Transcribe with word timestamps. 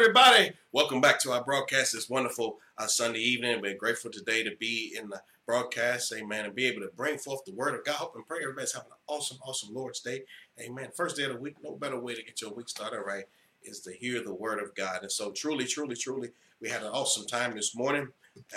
Everybody. 0.00 0.52
Welcome 0.72 1.02
back 1.02 1.20
to 1.20 1.32
our 1.32 1.44
broadcast 1.44 1.92
this 1.92 2.08
wonderful 2.08 2.56
uh, 2.78 2.86
Sunday 2.86 3.18
evening. 3.18 3.60
We're 3.60 3.76
grateful 3.76 4.10
today 4.10 4.42
to 4.42 4.56
be 4.56 4.96
in 4.98 5.10
the 5.10 5.20
broadcast, 5.44 6.10
amen, 6.16 6.46
and 6.46 6.54
be 6.54 6.64
able 6.64 6.80
to 6.80 6.90
bring 6.96 7.18
forth 7.18 7.44
the 7.44 7.52
word 7.52 7.74
of 7.74 7.84
God. 7.84 7.96
Hope 7.96 8.16
and 8.16 8.26
pray 8.26 8.38
everybody's 8.40 8.72
having 8.72 8.88
an 8.92 8.96
awesome, 9.08 9.36
awesome 9.44 9.74
Lord's 9.74 10.00
Day. 10.00 10.22
Amen. 10.58 10.88
First 10.96 11.16
day 11.16 11.24
of 11.24 11.34
the 11.34 11.38
week, 11.38 11.56
no 11.62 11.76
better 11.76 12.00
way 12.00 12.14
to 12.14 12.24
get 12.24 12.40
your 12.40 12.54
week 12.54 12.70
started 12.70 13.02
right 13.06 13.24
is 13.62 13.80
to 13.80 13.92
hear 13.92 14.24
the 14.24 14.32
word 14.32 14.58
of 14.58 14.74
God. 14.74 15.02
And 15.02 15.12
so, 15.12 15.32
truly, 15.32 15.66
truly, 15.66 15.96
truly, 15.96 16.30
we 16.62 16.70
had 16.70 16.82
an 16.82 16.88
awesome 16.88 17.26
time 17.26 17.54
this 17.54 17.76
morning, 17.76 18.08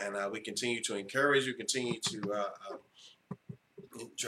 and 0.02 0.16
uh, 0.16 0.30
we 0.32 0.40
continue 0.40 0.82
to 0.84 0.96
encourage 0.96 1.46
you, 1.46 1.56
continue 1.56 2.00
to 2.00 2.22
uh, 2.32 2.38
uh, 2.72 2.76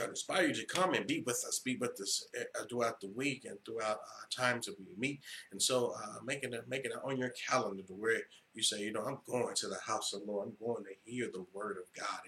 inspire 0.04 0.46
you 0.46 0.54
to 0.54 0.66
come 0.66 0.94
and 0.94 1.06
be 1.06 1.22
with 1.26 1.44
us, 1.46 1.60
be 1.64 1.76
with 1.76 2.00
us 2.00 2.26
uh, 2.38 2.64
throughout 2.68 3.00
the 3.00 3.08
week 3.08 3.44
and 3.44 3.58
throughout 3.64 3.96
uh, 3.96 4.26
times 4.30 4.66
that 4.66 4.76
we 4.78 4.86
meet. 4.98 5.20
And 5.52 5.60
so, 5.60 5.94
uh, 6.02 6.18
making 6.24 6.52
it 6.52 6.68
making 6.68 6.92
it 6.92 6.98
on 7.04 7.16
your 7.16 7.32
calendar 7.48 7.82
to 7.82 7.92
where 7.92 8.22
you 8.54 8.62
say, 8.62 8.80
you 8.80 8.92
know, 8.92 9.02
I'm 9.02 9.18
going 9.28 9.54
to 9.54 9.68
the 9.68 9.78
house 9.86 10.14
of 10.14 10.20
the 10.20 10.32
Lord. 10.32 10.48
I'm 10.48 10.66
going 10.66 10.84
to 10.84 11.10
hear 11.10 11.28
the 11.32 11.44
word 11.52 11.76
of 11.76 11.92
God, 11.94 12.20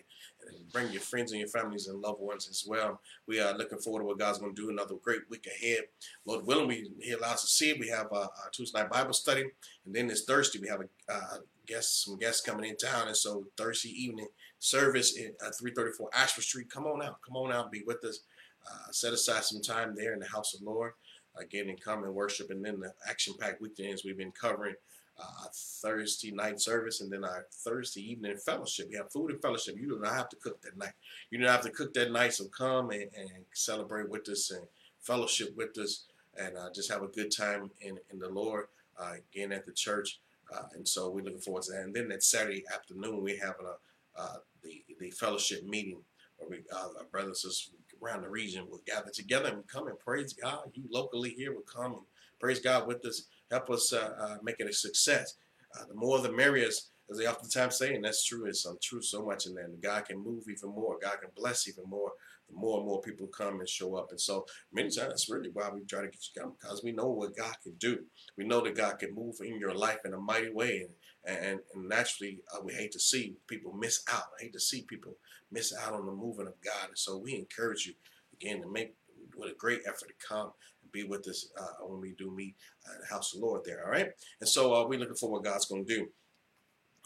and, 0.47 0.57
and 0.57 0.73
bring 0.73 0.93
your 0.93 1.01
friends 1.01 1.33
and 1.33 1.41
your 1.41 1.49
families 1.49 1.87
and 1.87 2.01
loved 2.01 2.21
ones 2.21 2.49
as 2.49 2.65
well. 2.67 3.01
We 3.27 3.41
are 3.41 3.57
looking 3.57 3.79
forward 3.79 4.01
to 4.01 4.07
what 4.07 4.19
God's 4.19 4.39
going 4.39 4.55
to 4.55 4.62
do. 4.62 4.71
Another 4.71 4.95
great 5.03 5.23
week 5.31 5.47
ahead, 5.47 5.84
Lord 6.27 6.47
willing. 6.47 6.69
We 6.69 6.91
He 7.01 7.12
allows 7.12 7.34
us 7.34 7.43
to 7.43 7.49
see 7.49 7.71
it. 7.71 7.81
We 7.81 7.89
have 7.89 8.09
a, 8.12 8.17
a 8.17 8.51
Tuesday 8.53 8.81
night 8.81 8.91
Bible 8.91 9.15
study, 9.15 9.45
and 9.87 9.95
then 9.95 10.07
this 10.09 10.25
Thursday 10.25 10.59
we 10.61 10.69
have 10.69 10.81
a 10.81 11.12
uh, 11.12 11.39
guest, 11.69 12.05
some 12.05 12.19
guests 12.19 12.41
coming 12.41 12.69
in 12.69 12.77
town, 12.77 13.07
and 13.07 13.17
so 13.17 13.45
Thursday 13.57 13.91
evening 13.91 14.29
service 14.59 15.17
at 15.19 15.57
334 15.59 16.11
Ashford 16.15 16.45
Street. 16.45 16.71
Come 16.71 16.87
on 16.87 17.03
out. 17.03 17.19
Come 17.25 17.37
on 17.37 17.53
out 17.53 17.71
be 17.71 17.83
with 17.87 18.05
us. 18.05 18.21
Uh, 18.67 18.91
set 18.91 19.13
aside 19.13 19.45
some 19.45 19.63
time 19.63 19.95
there 19.95 20.13
in 20.13 20.21
the 20.21 20.27
house 20.27 20.55
of 20.55 20.63
Lord. 20.63 20.93
Again, 21.37 21.69
and 21.69 21.81
come 21.81 22.03
and 22.03 22.15
worship. 22.15 22.51
And 22.51 22.65
then 22.65 22.81
the 22.81 22.93
action 23.09 23.35
packed 23.39 23.61
weekends 23.61 24.05
we've 24.05 24.17
been 24.17 24.33
covering 24.33 24.75
uh, 25.19 25.47
Thursday 25.53 26.33
night 26.33 26.61
service 26.61 27.01
and 27.01 27.13
then 27.13 27.25
our 27.25 27.47
Thursday 27.53 28.01
evening 28.01 28.37
fellowship. 28.37 28.89
We 28.91 28.97
have 28.97 29.13
food 29.13 29.31
and 29.31 29.41
fellowship. 29.41 29.77
You 29.79 29.89
do 29.89 30.01
not 30.01 30.15
have 30.15 30.29
to 30.31 30.37
cook 30.37 30.61
that 30.63 30.77
night. 30.77 30.93
You 31.31 31.39
don't 31.39 31.49
have 31.49 31.63
to 31.63 31.71
cook 31.71 31.95
that 31.95 32.11
night. 32.11 32.35
So 32.35 32.47
come 32.47 32.91
and, 32.91 33.09
and 33.17 33.31
celebrate 33.53 34.09
with 34.09 34.29
us 34.29 34.51
and 34.51 34.67
fellowship 35.01 35.57
with 35.57 35.79
us 35.79 36.05
and 36.37 36.57
uh, 36.57 36.71
just 36.75 36.91
have 36.91 37.03
a 37.03 37.09
good 37.09 37.31
time 37.31 37.71
in, 37.81 37.99
in 38.11 38.19
the 38.19 38.29
Lord. 38.29 38.67
Uh, 39.01 39.13
again 39.33 39.53
at 39.53 39.65
the 39.65 39.73
church. 39.73 40.19
Uh, 40.55 40.63
and 40.75 40.87
so 40.87 41.11
we're 41.11 41.25
looking 41.25 41.41
forward 41.41 41.63
to 41.65 41.73
that. 41.73 41.83
And 41.83 41.95
then 41.95 42.09
that 42.09 42.23
Saturday 42.23 42.65
afternoon, 42.73 43.23
we 43.23 43.37
have 43.37 43.57
a, 43.61 44.21
uh, 44.21 44.37
the, 44.63 44.83
the 44.99 45.11
fellowship 45.11 45.65
meeting 45.65 46.01
where 46.39 46.49
we, 46.49 46.59
uh, 46.73 46.99
our 46.99 47.05
brothers 47.11 47.45
and 47.45 47.53
sisters 47.53 47.71
around 48.03 48.23
the 48.23 48.29
region 48.29 48.67
will 48.71 48.81
gather 48.87 49.11
together 49.11 49.49
and 49.49 49.67
come 49.67 49.89
and 49.89 49.99
praise 49.99 50.33
God. 50.33 50.71
You 50.75 50.85
locally 50.91 51.31
here 51.31 51.53
will 51.53 51.63
come 51.63 51.93
and 51.93 52.03
praise 52.41 52.61
God 52.61 52.87
with 52.87 53.05
us, 53.05 53.25
help 53.51 53.71
us 53.71 53.93
uh, 53.93 54.15
uh, 54.19 54.37
make 54.43 54.57
it 54.61 54.69
a 54.69 54.73
success. 54.73 55.35
Uh, 55.79 55.85
the 55.89 55.95
more 55.95 56.19
the 56.21 56.33
merrier, 56.33 56.67
as 56.67 56.91
they 57.17 57.27
oftentimes 57.27 57.77
say, 57.77 57.95
and 57.95 58.05
that's 58.05 58.25
true. 58.25 58.47
It's 58.47 58.67
um, 58.67 58.79
true 58.83 59.03
so 59.03 59.25
much 59.25 59.47
in. 59.47 59.59
And 59.59 59.81
God 59.83 60.06
can 60.06 60.19
move 60.19 60.45
even 60.49 60.71
more. 60.71 60.99
God 61.01 61.21
can 61.21 61.31
bless 61.37 61.69
even 61.69 61.84
more. 61.89 62.12
More 62.53 62.78
and 62.78 62.86
more 62.86 63.00
people 63.00 63.26
come 63.26 63.60
and 63.60 63.69
show 63.69 63.94
up. 63.97 64.10
And 64.10 64.20
so 64.20 64.47
many 64.72 64.88
times 64.88 65.09
that's 65.09 65.31
really 65.31 65.50
why 65.53 65.69
we 65.70 65.81
try 65.84 66.00
to 66.00 66.09
get 66.09 66.20
you 66.34 66.42
come 66.42 66.54
because 66.60 66.82
we 66.82 66.92
know 66.92 67.09
what 67.09 67.36
God 67.36 67.54
can 67.62 67.75
do. 67.75 68.00
We 68.36 68.47
know 68.47 68.60
that 68.62 68.75
God 68.75 68.98
can 68.98 69.14
move 69.14 69.36
in 69.41 69.59
your 69.59 69.75
life 69.75 69.98
in 70.04 70.14
a 70.14 70.19
mighty 70.19 70.50
way. 70.50 70.86
And 70.86 70.91
and, 71.25 71.60
and 71.75 71.88
naturally, 71.88 72.38
uh, 72.54 72.60
we 72.64 72.72
hate 72.72 72.92
to 72.92 73.00
see 73.00 73.36
people 73.47 73.72
miss 73.75 74.03
out. 74.10 74.22
I 74.38 74.44
hate 74.44 74.53
to 74.54 74.60
see 74.60 74.82
people 74.82 75.16
miss 75.53 75.75
out 75.76 75.92
on 75.92 76.06
the 76.06 76.12
moving 76.12 76.47
of 76.47 76.60
God. 76.62 76.88
And 76.88 76.98
so 76.98 77.19
we 77.19 77.34
encourage 77.34 77.86
you 77.86 77.94
again 78.32 78.62
to 78.62 78.69
make 78.69 78.94
with 79.36 79.53
a 79.53 79.54
great 79.54 79.82
effort 79.86 80.09
to 80.09 80.26
come 80.26 80.53
and 80.82 80.92
be 80.92 81.04
with 81.04 81.28
us 81.28 81.48
uh, 81.60 81.84
when 81.84 82.00
we 82.00 82.12
do 82.12 82.30
meet 82.30 82.54
at 82.86 83.00
the 83.00 83.15
house 83.15 83.34
of 83.34 83.41
the 83.41 83.47
Lord 83.47 83.62
there. 83.65 83.84
All 83.84 83.91
right. 83.91 84.10
And 84.41 84.48
so 84.48 84.75
uh, 84.75 84.86
we're 84.86 84.98
looking 84.98 85.16
for 85.16 85.30
what 85.30 85.44
God's 85.44 85.66
going 85.66 85.84
to 85.84 85.94
do. 85.94 86.09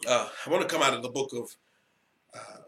Uh, 0.07 0.29
I 0.45 0.49
want 0.49 0.67
to 0.67 0.73
come 0.73 0.83
out 0.83 0.93
of 0.93 1.03
the 1.03 1.09
book 1.09 1.31
of 1.33 1.55
uh, 2.33 2.61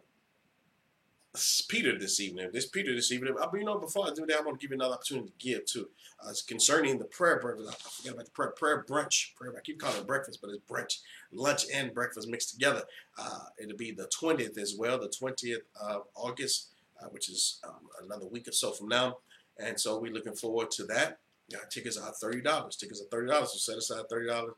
Peter 1.68 1.98
this 1.98 2.20
evening. 2.20 2.50
This 2.54 2.68
Peter 2.68 2.94
this 2.94 3.12
evening. 3.12 3.36
But 3.38 3.54
you 3.54 3.64
know, 3.66 3.78
before 3.78 4.08
I 4.08 4.14
do 4.14 4.26
that, 4.26 4.38
I 4.38 4.42
want 4.42 4.60
to 4.60 4.64
give 4.64 4.72
you 4.72 4.78
another 4.78 4.96
opportunity 4.96 5.28
to 5.28 5.34
give 5.38 5.66
too. 5.66 5.90
Uh, 6.24 6.30
it's 6.30 6.42
concerning 6.42 6.98
the 6.98 7.06
prayer 7.06 7.40
breakfast. 7.40 7.70
I 7.70 7.74
forgot 7.74 8.14
about 8.14 8.26
the 8.26 8.32
prayer 8.32 8.52
prayer 8.52 8.86
brunch. 8.88 9.36
Prayer. 9.36 9.54
I 9.58 9.62
keep 9.62 9.80
calling 9.80 9.98
it 9.98 10.08
breakfast, 10.08 10.40
but 10.42 10.50
it's 10.50 10.64
brunch, 10.70 11.00
lunch 11.32 11.66
and 11.74 11.94
breakfast 11.94 12.28
mixed 12.28 12.52
together. 12.52 12.84
Uh, 13.18 13.46
it'll 13.62 13.78
be 13.78 13.92
the 13.92 14.08
twentieth 14.08 14.58
as 14.58 14.76
well, 14.78 15.00
the 15.00 15.10
twentieth 15.10 15.62
of 15.82 16.04
August, 16.16 16.70
uh, 17.02 17.08
which 17.08 17.30
is 17.30 17.60
um, 17.68 17.90
another 18.04 18.28
week 18.28 18.48
or 18.48 18.52
so 18.52 18.72
from 18.72 18.88
now. 18.88 19.18
And 19.58 19.80
so 19.80 20.00
we're 20.00 20.14
looking 20.14 20.36
forward 20.36 20.72
to 20.72 20.84
that. 20.86 21.20
Yeah, 21.50 21.60
tickets 21.70 21.98
are 21.98 22.12
thirty 22.14 22.42
dollars. 22.42 22.76
Tickets 22.76 23.02
are 23.02 23.10
thirty 23.10 23.30
dollars. 23.30 23.52
So 23.54 23.58
set 23.58 23.78
aside 23.78 24.10
thirty 24.10 24.28
dollars. 24.28 24.54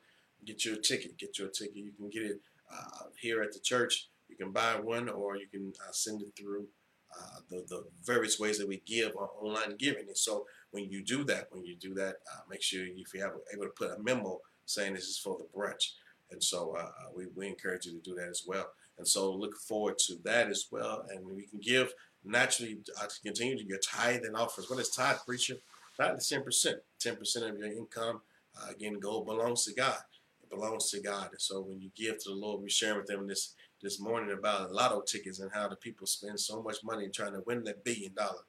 Get 0.45 0.65
your 0.65 0.77
ticket. 0.77 1.17
Get 1.17 1.39
your 1.39 1.49
ticket. 1.49 1.75
You 1.75 1.91
can 1.97 2.09
get 2.09 2.23
it 2.23 2.39
uh, 2.71 3.05
here 3.19 3.41
at 3.41 3.53
the 3.53 3.59
church 3.59 4.09
you 4.29 4.35
can 4.35 4.51
buy 4.51 4.79
one 4.79 5.09
or 5.09 5.37
you 5.37 5.47
can 5.47 5.73
uh, 5.81 5.91
send 5.91 6.21
it 6.21 6.33
through 6.37 6.67
uh, 7.15 7.39
the, 7.49 7.65
the 7.69 7.83
various 8.03 8.39
ways 8.39 8.57
that 8.57 8.67
we 8.67 8.81
give 8.85 9.15
on 9.15 9.27
online 9.41 9.77
giving. 9.77 10.07
And 10.07 10.17
so 10.17 10.45
when 10.71 10.85
you 10.89 11.03
do 11.03 11.23
that, 11.25 11.47
when 11.51 11.65
you 11.65 11.75
do 11.75 11.93
that, 11.95 12.15
uh, 12.33 12.41
make 12.49 12.61
sure 12.61 12.83
if 12.85 13.13
you 13.13 13.21
have 13.21 13.33
able 13.53 13.63
to 13.65 13.71
put 13.71 13.91
a 13.91 14.03
memo 14.03 14.39
saying 14.65 14.93
this 14.93 15.05
is 15.05 15.17
for 15.17 15.37
the 15.37 15.45
brunch. 15.57 15.93
And 16.31 16.43
so 16.43 16.75
uh, 16.77 16.81
uh, 16.81 17.09
we, 17.15 17.27
we 17.35 17.47
encourage 17.47 17.85
you 17.85 17.93
to 17.93 17.99
do 17.99 18.15
that 18.15 18.27
as 18.29 18.43
well. 18.45 18.67
And 18.97 19.07
so 19.07 19.31
look 19.33 19.55
forward 19.55 19.97
to 19.99 20.15
that 20.25 20.49
as 20.49 20.67
well. 20.71 21.05
And 21.09 21.25
we 21.25 21.47
can 21.47 21.59
give 21.59 21.93
naturally 22.25 22.79
uh, 22.99 23.07
to 23.07 23.21
continue 23.23 23.57
to 23.57 23.65
your 23.65 23.79
tithe 23.79 24.23
and 24.23 24.35
offers. 24.35 24.69
What 24.69 24.79
is 24.79 24.89
tithe, 24.89 25.17
preacher? 25.25 25.55
Tithe 25.97 26.17
is 26.17 26.31
10%. 26.31 26.73
10% 27.03 27.49
of 27.49 27.57
your 27.57 27.71
income, 27.71 28.21
uh, 28.57 28.69
again, 28.69 28.99
gold 28.99 29.25
belongs 29.25 29.65
to 29.65 29.73
God. 29.73 29.99
It 30.43 30.49
belongs 30.49 30.89
to 30.91 31.01
God. 31.01 31.29
And 31.31 31.41
so 31.41 31.61
when 31.61 31.79
you 31.79 31.91
give 31.95 32.17
to 32.23 32.29
the 32.29 32.35
Lord, 32.35 32.61
we 32.61 32.69
share 32.69 32.97
with 32.97 33.07
them 33.07 33.27
this 33.27 33.53
this 33.81 33.99
morning 33.99 34.31
about 34.31 34.71
lotto 34.71 35.01
tickets 35.01 35.39
and 35.39 35.51
how 35.53 35.67
the 35.67 35.75
people 35.75 36.07
spend 36.07 36.39
so 36.39 36.61
much 36.61 36.77
money 36.83 37.09
trying 37.09 37.33
to 37.33 37.43
win 37.45 37.63
that 37.63 37.83
billion 37.83 38.13
dollars. 38.13 38.43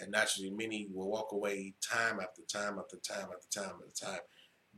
And 0.00 0.12
naturally, 0.12 0.50
many 0.50 0.88
will 0.92 1.10
walk 1.10 1.32
away 1.32 1.74
time 1.80 2.20
after 2.20 2.42
time 2.42 2.78
after 2.78 2.96
time 2.96 3.28
after 3.34 3.60
time 3.60 3.74
after 3.86 4.06
time 4.06 4.20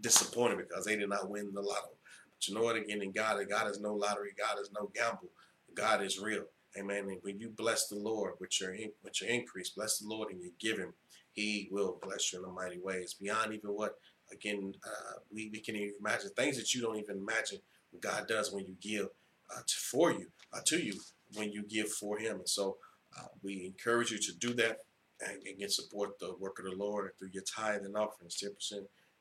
disappointed 0.00 0.58
because 0.58 0.84
they 0.84 0.96
did 0.96 1.08
not 1.08 1.28
win 1.28 1.52
the 1.52 1.60
lotto. 1.60 1.90
But 2.30 2.48
you 2.48 2.54
know 2.54 2.62
what? 2.62 2.76
Again, 2.76 3.02
in 3.02 3.12
God, 3.12 3.38
God 3.48 3.70
is 3.70 3.80
no 3.80 3.94
lottery. 3.94 4.30
God 4.36 4.60
is 4.60 4.70
no 4.72 4.90
gamble. 4.94 5.30
God 5.74 6.02
is 6.02 6.18
real. 6.18 6.44
Amen. 6.76 7.08
And 7.08 7.18
when 7.22 7.38
you 7.38 7.50
bless 7.50 7.86
the 7.86 7.96
Lord 7.96 8.34
with 8.40 8.60
your 8.60 8.74
with 9.02 9.20
your 9.20 9.30
increase, 9.30 9.70
bless 9.70 9.98
the 9.98 10.08
Lord 10.08 10.32
and 10.32 10.42
you 10.42 10.50
give 10.58 10.78
Him, 10.78 10.92
He 11.32 11.68
will 11.70 11.98
bless 12.02 12.32
you 12.32 12.40
in 12.42 12.48
a 12.48 12.52
mighty 12.52 12.78
way. 12.80 12.96
It's 12.96 13.14
beyond 13.14 13.52
even 13.52 13.70
what 13.70 13.98
again 14.32 14.74
uh, 14.84 15.18
we 15.32 15.50
we 15.52 15.60
can 15.60 15.76
even 15.76 15.94
imagine 16.00 16.30
things 16.30 16.56
that 16.56 16.74
you 16.74 16.80
don't 16.80 16.98
even 16.98 17.18
imagine 17.18 17.58
what 17.90 18.02
God 18.02 18.26
does 18.26 18.52
when 18.52 18.64
you 18.64 18.74
give 18.80 19.08
to, 19.50 19.74
for 19.90 20.12
you, 20.12 20.26
uh, 20.52 20.60
to 20.66 20.78
you 20.78 20.94
when 21.34 21.52
you 21.52 21.64
give 21.64 21.90
for 21.90 22.18
Him. 22.18 22.36
And 22.36 22.48
so 22.48 22.76
uh, 23.18 23.26
we 23.42 23.64
encourage 23.64 24.10
you 24.10 24.18
to 24.18 24.32
do 24.38 24.54
that 24.54 24.78
and 25.20 25.38
again 25.46 25.68
support 25.68 26.18
the 26.18 26.34
work 26.38 26.58
of 26.58 26.64
the 26.64 26.76
Lord 26.76 27.12
through 27.18 27.30
your 27.32 27.44
tithe 27.44 27.82
and 27.82 27.96
offerings, 27.96 28.42
10% 28.42 28.80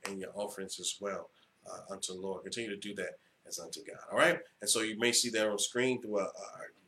and 0.09 0.19
your 0.19 0.31
offerings 0.33 0.79
as 0.79 0.95
well 0.99 1.29
uh, 1.69 1.93
unto 1.93 2.13
the 2.13 2.19
Lord. 2.19 2.43
Continue 2.43 2.71
to 2.71 2.77
do 2.77 2.95
that 2.95 3.17
as 3.47 3.59
unto 3.59 3.81
God. 3.83 3.97
All 4.11 4.17
right? 4.17 4.39
And 4.61 4.69
so 4.69 4.81
you 4.81 4.97
may 4.97 5.11
see 5.11 5.29
that 5.31 5.47
on 5.47 5.59
screen 5.59 6.01
through 6.01 6.19
a, 6.19 6.23
a 6.23 6.31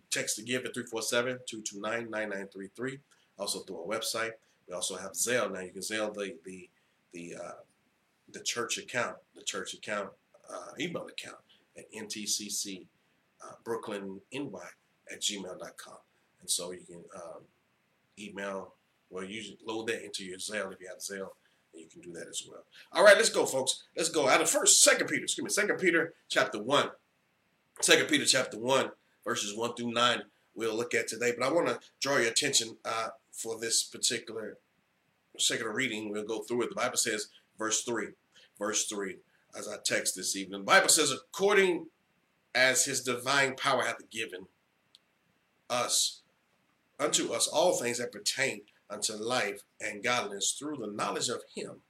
text 0.09 0.37
to 0.37 0.43
give 0.43 0.65
at 0.65 0.73
347 0.73 1.39
229 1.47 2.09
9933. 2.09 2.99
Also 3.37 3.59
through 3.59 3.81
our 3.81 3.87
website. 3.87 4.31
We 4.67 4.73
also 4.73 4.95
have 4.95 5.11
Zelle. 5.11 5.51
Now 5.51 5.59
you 5.59 5.71
can 5.71 5.81
Zelle 5.81 6.13
the, 6.13 6.35
the, 6.45 6.69
the, 7.13 7.35
uh, 7.35 7.51
the 8.31 8.39
church 8.39 8.77
account, 8.77 9.17
the 9.35 9.43
church 9.43 9.73
account, 9.73 10.09
uh, 10.49 10.71
email 10.79 11.07
account 11.07 11.37
at 11.77 11.91
ntcc 11.91 12.85
uh, 13.45 13.53
brooklynny 13.63 14.19
at 15.11 15.21
gmail.com. 15.21 15.97
And 16.41 16.49
so 16.49 16.71
you 16.71 16.81
can 16.85 17.03
um, 17.15 17.41
email, 18.19 18.73
well, 19.09 19.23
you 19.23 19.55
load 19.65 19.87
that 19.87 20.03
into 20.03 20.23
your 20.23 20.37
Zelle 20.37 20.73
if 20.73 20.79
you 20.79 20.87
have 20.87 20.99
Zelle, 20.99 21.29
and 21.73 21.81
you 21.81 21.87
can 21.91 22.01
do 22.01 22.11
that 22.13 22.27
as 22.27 22.43
well. 22.49 22.63
All 22.91 23.03
right, 23.03 23.17
let's 23.17 23.29
go, 23.29 23.45
folks. 23.45 23.83
Let's 23.95 24.09
go. 24.09 24.27
Out 24.27 24.41
of 24.41 24.49
first, 24.49 24.81
Second 24.81 25.07
Peter, 25.07 25.23
excuse 25.23 25.43
me, 25.43 25.49
Second 25.49 25.77
Peter 25.77 26.13
chapter 26.29 26.61
1. 26.61 26.89
Second 27.81 28.07
Peter 28.07 28.25
chapter 28.25 28.57
1, 28.57 28.91
verses 29.25 29.55
1 29.55 29.75
through 29.75 29.91
9, 29.91 30.21
we'll 30.55 30.75
look 30.75 30.93
at 30.93 31.07
today. 31.07 31.33
But 31.37 31.45
I 31.45 31.51
want 31.51 31.67
to 31.67 31.79
draw 31.99 32.17
your 32.17 32.29
attention 32.29 32.77
uh, 32.85 33.09
for 33.31 33.59
this 33.59 33.83
particular 33.83 34.57
second 35.37 35.67
reading. 35.67 36.09
We'll 36.09 36.23
go 36.23 36.41
through 36.41 36.63
it. 36.63 36.69
The 36.69 36.75
Bible 36.75 36.97
says, 36.97 37.27
verse 37.57 37.83
3, 37.83 38.07
verse 38.57 38.85
3, 38.87 39.17
as 39.57 39.67
I 39.67 39.75
text 39.83 40.15
this 40.15 40.35
evening. 40.35 40.61
The 40.61 40.65
Bible 40.65 40.89
says, 40.89 41.11
according 41.11 41.87
as 42.55 42.85
his 42.85 43.01
divine 43.01 43.55
power 43.55 43.83
hath 43.83 44.09
given 44.09 44.47
us 45.69 46.21
unto 46.99 47.33
us 47.33 47.47
all 47.47 47.73
things 47.73 47.97
that 47.97 48.11
pertain 48.11 48.61
unto 48.89 49.13
life 49.13 49.63
and 49.81 50.03
godliness 50.03 50.55
through 50.57 50.77
the 50.77 50.91
knowledge 50.91 51.27
of 51.27 51.43
him 51.53 51.81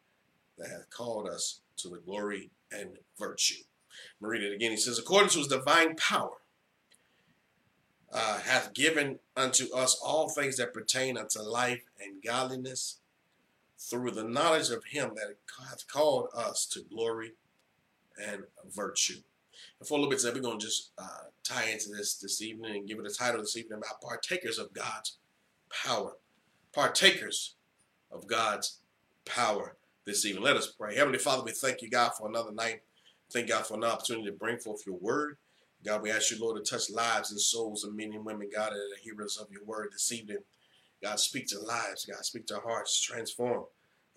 that 0.57 0.69
hath 0.69 0.89
called 0.89 1.27
us 1.27 1.61
to 1.77 1.87
the 1.89 1.99
glory 1.99 2.49
and 2.71 2.97
virtue. 3.19 3.63
I'm 4.21 4.29
read 4.29 4.43
it 4.43 4.53
again. 4.53 4.71
He 4.71 4.77
says, 4.77 4.97
according 4.97 5.29
to 5.29 5.39
his 5.39 5.47
divine 5.47 5.95
power, 5.95 6.37
uh, 8.11 8.39
hath 8.39 8.73
given 8.73 9.19
unto 9.35 9.73
us 9.73 9.99
all 10.03 10.29
things 10.29 10.57
that 10.57 10.73
pertain 10.73 11.17
unto 11.17 11.41
life 11.41 11.83
and 12.01 12.23
godliness 12.23 12.99
through 13.77 14.11
the 14.11 14.23
knowledge 14.23 14.69
of 14.69 14.85
him 14.85 15.11
that 15.15 15.35
hath 15.69 15.87
called 15.87 16.29
us 16.33 16.65
to 16.65 16.81
glory 16.81 17.33
and 18.17 18.43
virtue. 18.73 19.21
And 19.79 19.87
for 19.87 19.95
a 19.95 19.97
little 19.97 20.09
bit 20.09 20.19
today, 20.19 20.33
we're 20.33 20.41
going 20.41 20.59
to 20.59 20.65
just 20.65 20.91
uh, 20.97 21.29
tie 21.43 21.69
into 21.69 21.89
this 21.89 22.15
this 22.15 22.41
evening 22.41 22.75
and 22.75 22.87
give 22.87 22.99
it 22.99 23.05
a 23.05 23.13
title 23.13 23.41
this 23.41 23.57
evening 23.57 23.79
about 23.79 24.01
partakers 24.01 24.57
of 24.57 24.73
God's 24.73 25.17
power. 25.69 26.13
Partakers 26.73 27.55
of 28.11 28.27
God's 28.27 28.79
power 29.25 29.75
this 30.05 30.25
evening. 30.25 30.43
Let 30.43 30.57
us 30.57 30.67
pray. 30.67 30.95
Heavenly 30.95 31.19
Father, 31.19 31.43
we 31.43 31.51
thank 31.51 31.81
you, 31.81 31.89
God, 31.89 32.11
for 32.17 32.27
another 32.27 32.51
night. 32.51 32.81
Thank 33.31 33.49
God 33.49 33.65
for 33.65 33.75
an 33.75 33.83
opportunity 33.83 34.27
to 34.27 34.31
bring 34.31 34.59
forth 34.59 34.85
your 34.85 34.97
word. 34.97 35.37
God, 35.83 36.01
we 36.01 36.11
ask 36.11 36.31
you, 36.31 36.39
Lord, 36.39 36.63
to 36.63 36.69
touch 36.69 36.89
lives 36.89 37.31
and 37.31 37.39
souls 37.39 37.83
of 37.83 37.95
men 37.95 38.13
and 38.13 38.25
women, 38.25 38.49
God, 38.53 38.71
that 38.71 38.77
are 38.77 39.01
hearers 39.01 39.37
of 39.37 39.51
your 39.51 39.63
word 39.65 39.89
this 39.91 40.11
evening. 40.11 40.39
God, 41.03 41.19
speak 41.19 41.47
to 41.47 41.59
lives. 41.59 42.05
God, 42.05 42.23
speak 42.25 42.47
to 42.47 42.59
hearts. 42.59 42.99
Transform. 42.99 43.65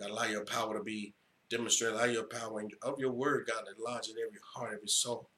God, 0.01 0.11
allow 0.11 0.25
your 0.25 0.45
power 0.45 0.79
to 0.79 0.83
be 0.83 1.15
demonstrated. 1.51 1.97
Allow 1.97 2.07
your 2.07 2.25
power 2.25 2.63
of 2.83 2.99
your 2.99 3.13
word, 3.13 3.49
God, 3.53 3.65
that 3.67 3.83
lodge 3.83 4.09
in 4.09 4.17
every 4.17 4.39
heart, 4.55 4.73
every 4.75 4.89
soul. 4.89 5.29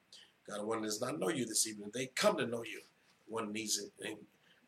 God, 0.50 0.64
one 0.64 0.82
does 0.82 1.00
not 1.00 1.18
know 1.18 1.28
you 1.28 1.46
this 1.46 1.66
evening, 1.66 1.90
they 1.94 2.06
come 2.06 2.36
to 2.36 2.46
know 2.46 2.62
you. 2.62 2.80
One 3.26 3.52
needs 3.52 3.80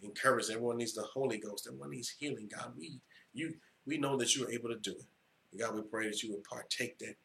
encouragement. 0.04 0.56
Everyone 0.56 0.76
needs 0.78 0.94
the 0.94 1.02
Holy 1.02 1.38
Ghost. 1.38 1.66
Everyone 1.66 1.90
needs 1.90 2.14
healing. 2.18 2.48
God, 2.54 2.72
we 2.78 3.00
you 3.34 3.54
we 3.86 3.98
know 3.98 4.16
that 4.16 4.36
you 4.36 4.46
are 4.46 4.50
able 4.50 4.68
to 4.68 4.76
do 4.76 4.92
it. 4.92 5.04
And 5.50 5.60
God, 5.60 5.74
we 5.74 5.82
pray 5.82 6.06
that 6.08 6.22
you 6.22 6.30
would 6.32 6.44
partake 6.44 6.98
that. 6.98 7.16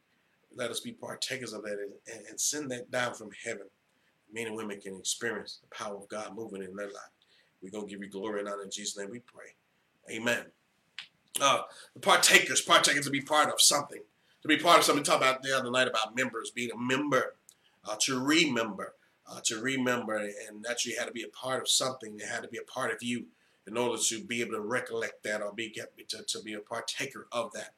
Let 0.56 0.72
us 0.72 0.80
be 0.80 0.94
partakers 0.94 1.54
of 1.54 1.62
that 1.64 1.78
and, 2.08 2.26
and 2.28 2.40
send 2.40 2.72
that 2.72 2.90
down 2.90 3.14
from 3.14 3.30
heaven. 3.46 3.68
Men 4.34 4.48
and 4.48 4.56
women 4.56 4.80
can 4.80 4.98
experience 4.98 5.60
the 5.62 5.76
power 5.76 5.96
of 5.96 6.10
God 6.10 6.36
moving 6.36 6.64
in 6.64 6.76
their 6.76 6.88
life. 6.88 7.14
We're 7.62 7.72
going 7.72 7.86
to 7.86 7.90
give 7.90 8.02
you 8.02 8.10
glory 8.10 8.40
and 8.40 8.50
honor 8.50 8.64
in 8.64 8.72
Jesus' 8.72 8.98
name 8.98 9.10
we 9.12 9.20
pray. 9.20 9.56
Amen. 10.12 10.46
Uh, 11.40 11.62
the 11.94 12.00
partakers, 12.00 12.62
partakers 12.62 13.06
to 13.06 13.12
be 13.12 13.22
part 13.22 13.50
of 13.50 13.62
something. 13.62 14.02
To 14.42 14.48
be 14.48 14.58
part 14.58 14.80
of 14.80 14.84
something. 14.84 15.04
Talk 15.04 15.18
about 15.18 15.44
the 15.44 15.56
other 15.56 15.70
night 15.70 15.88
about 15.88 16.16
members, 16.16 16.52
being 16.52 16.72
a 16.72 16.78
member, 16.78 17.36
uh, 17.88 17.96
to 18.02 18.20
remember, 18.20 18.94
uh, 19.30 19.40
to 19.46 19.60
remember, 19.60 20.18
and 20.18 20.64
that 20.64 20.86
you 20.86 20.96
had 20.98 21.06
to 21.06 21.12
be 21.12 21.24
a 21.24 21.28
part 21.30 21.62
of 21.62 21.70
something. 21.70 22.18
It 22.20 22.28
had 22.28 22.44
to 22.44 22.50
be 22.50 22.58
a 22.58 22.72
part 22.72 22.92
of 22.92 23.02
you 23.02 23.28
in 23.66 23.78
order 23.78 24.02
to 24.02 24.24
be 24.24 24.42
able 24.42 24.54
to 24.54 24.62
recollect 24.62 25.24
that 25.24 25.42
or 25.42 25.54
be 25.54 25.70
to, 26.10 26.24
to 26.26 26.42
be 26.42 26.54
a 26.54 26.60
partaker 26.60 27.28
of 27.32 27.52
that. 27.54 27.74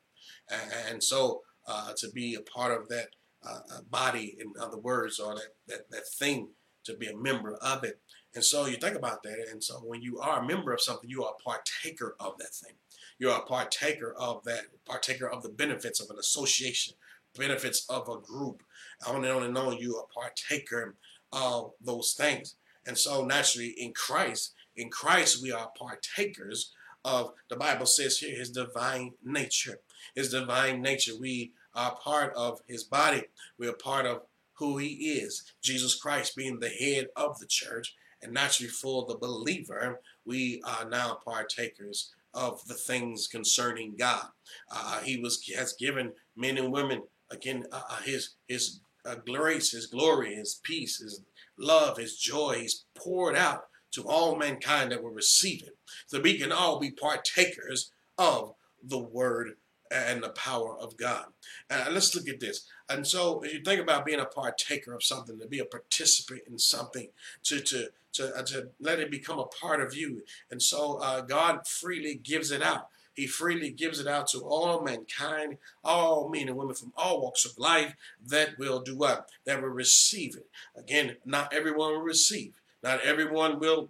And, 0.50 0.72
and 0.90 1.04
so 1.04 1.42
uh, 1.68 1.94
to 1.98 2.10
be 2.10 2.36
a 2.36 2.42
part 2.42 2.80
of 2.80 2.90
that 2.90 3.10
uh, 3.44 3.60
uh, 3.74 3.82
body, 3.90 4.38
in 4.40 4.54
other 4.62 4.78
words, 4.78 5.20
or 5.20 5.36
that, 5.36 5.56
that, 5.68 5.90
that 5.92 6.08
thing, 6.08 6.50
to 6.84 6.96
be 6.96 7.08
a 7.08 7.16
member 7.16 7.56
of 7.56 7.84
it. 7.84 8.00
And 8.36 8.44
so 8.44 8.66
you 8.66 8.78
think 8.78 8.96
about 8.96 9.24
that. 9.24 9.38
And 9.52 9.64
so 9.64 9.76
when 9.76 10.02
you 10.02 10.20
are 10.20 10.42
a 10.42 10.48
member 10.48 10.74
of 10.74 10.82
something, 10.82 11.10
you 11.10 11.24
are 11.24 11.34
a 11.38 11.44
partaker 11.44 12.16
of 12.20 12.38
that 12.38 12.54
thing. 12.54 12.74
You 13.18 13.32
are 13.32 13.42
a 13.42 13.46
partaker 13.46 14.14
of 14.14 14.44
that, 14.46 14.66
partaker 14.86 15.28
of 15.28 15.44
the 15.44 15.50
benefits 15.50 16.00
of 16.00 16.10
an 16.10 16.18
association, 16.20 16.94
benefits 17.38 17.86
of 17.90 18.10
a 18.10 18.20
group. 18.20 18.64
I 19.06 19.12
only 19.12 19.30
only 19.30 19.52
know 19.52 19.72
you 19.72 19.98
a 19.98 20.08
partaker 20.08 20.96
of 21.32 21.72
those 21.82 22.14
things. 22.14 22.56
And 22.86 22.98
so 22.98 23.26
naturally 23.26 23.70
in 23.78 23.94
Christ, 23.94 24.54
in 24.76 24.90
Christ 24.90 25.42
we 25.42 25.52
are 25.52 25.72
partakers 25.78 26.72
of 27.06 27.34
the 27.50 27.56
Bible 27.56 27.86
says 27.86 28.20
here 28.20 28.38
his 28.38 28.50
divine 28.50 29.12
nature. 29.24 29.80
His 30.16 30.32
divine 30.32 30.82
nature. 30.82 31.14
We 31.20 31.54
are 31.76 31.96
part 31.96 32.34
of 32.36 32.62
his 32.68 32.84
body. 32.84 33.24
We 33.58 33.68
are 33.68 33.74
part 33.74 34.06
of 34.06 34.24
who 34.54 34.78
he 34.78 34.88
is. 35.20 35.44
Jesus 35.62 35.96
Christ 35.96 36.36
being 36.36 36.60
the 36.60 36.70
head 36.70 37.08
of 37.16 37.40
the 37.40 37.46
church 37.48 37.96
and 38.22 38.34
naturally 38.34 38.70
for 38.70 39.06
the 39.06 39.16
believer, 39.16 40.02
we 40.26 40.62
are 40.66 40.90
now 40.90 41.20
partakers 41.24 42.12
of 42.34 42.66
the 42.68 42.74
things 42.74 43.28
concerning 43.28 43.96
God. 43.96 44.28
Uh, 44.72 45.00
he 45.02 45.18
was 45.18 45.42
has 45.56 45.74
given 45.74 46.12
men 46.36 46.58
and 46.58 46.72
women 46.72 47.04
again 47.32 47.66
uh, 47.72 47.82
uh, 47.90 48.02
his 48.04 48.36
his 48.48 48.80
uh, 49.06 49.16
grace, 49.26 49.72
his 49.72 49.88
glory, 49.88 50.36
his 50.36 50.60
peace, 50.64 50.98
his 50.98 51.22
love, 51.58 51.98
his 51.98 52.18
joy. 52.18 52.60
He's 52.60 52.86
poured 52.96 53.36
out 53.36 53.66
to 53.92 54.04
all 54.04 54.36
mankind 54.36 54.92
that 54.92 55.04
will 55.04 55.12
receive 55.12 55.64
it. 55.64 55.78
So 56.08 56.20
we 56.20 56.38
can 56.38 56.52
all 56.52 56.80
be 56.80 56.92
partakers 56.92 57.92
of 58.18 58.54
the 58.84 59.00
word 59.00 59.56
and 59.92 60.22
the 60.22 60.30
power 60.30 60.78
of 60.78 60.98
God. 60.98 61.26
And 61.70 61.94
let's 61.94 62.16
look 62.16 62.28
at 62.28 62.40
this. 62.40 62.68
And 62.90 63.06
so, 63.06 63.40
as 63.40 63.54
you 63.54 63.62
think 63.62 63.82
about 63.82 64.06
being 64.06 64.20
a 64.20 64.26
partaker 64.26 64.94
of 64.94 65.04
something, 65.04 65.40
to 65.40 65.48
be 65.48 65.60
a 65.60 65.66
participant 65.66 66.42
in 66.50 66.60
something, 66.60 67.10
to 67.44 67.60
to 67.62 67.90
to, 68.14 68.36
uh, 68.36 68.44
to 68.44 68.70
let 68.80 69.00
it 69.00 69.12
become 69.12 69.40
a 69.40 69.46
part 69.46 69.82
of 69.82 69.96
you, 69.96 70.24
and 70.50 70.62
so 70.62 70.98
uh, 71.02 71.22
God 71.22 71.68
freely 71.68 72.16
gives 72.16 72.52
it 72.52 72.62
out. 72.62 72.90
He 73.14 73.28
freely 73.28 73.72
gives 73.72 74.00
it 74.00 74.08
out 74.08 74.28
to 74.30 74.40
all 74.40 74.82
mankind, 74.82 75.58
all 75.84 76.30
men 76.30 76.48
and 76.48 76.58
women 76.58 76.76
from 76.76 76.94
all 76.96 77.22
walks 77.22 77.46
of 77.46 77.58
life 77.58 77.96
that 78.26 78.58
will 78.58 78.80
do 78.80 78.96
what? 78.96 79.30
That 79.46 79.62
will 79.62 79.70
receive 79.70 80.36
it. 80.38 80.48
Again, 80.76 81.18
not 81.26 81.54
everyone 81.54 81.94
will 81.94 82.02
receive. 82.02 82.54
Not 82.82 83.02
everyone 83.02 83.60
will 83.60 83.90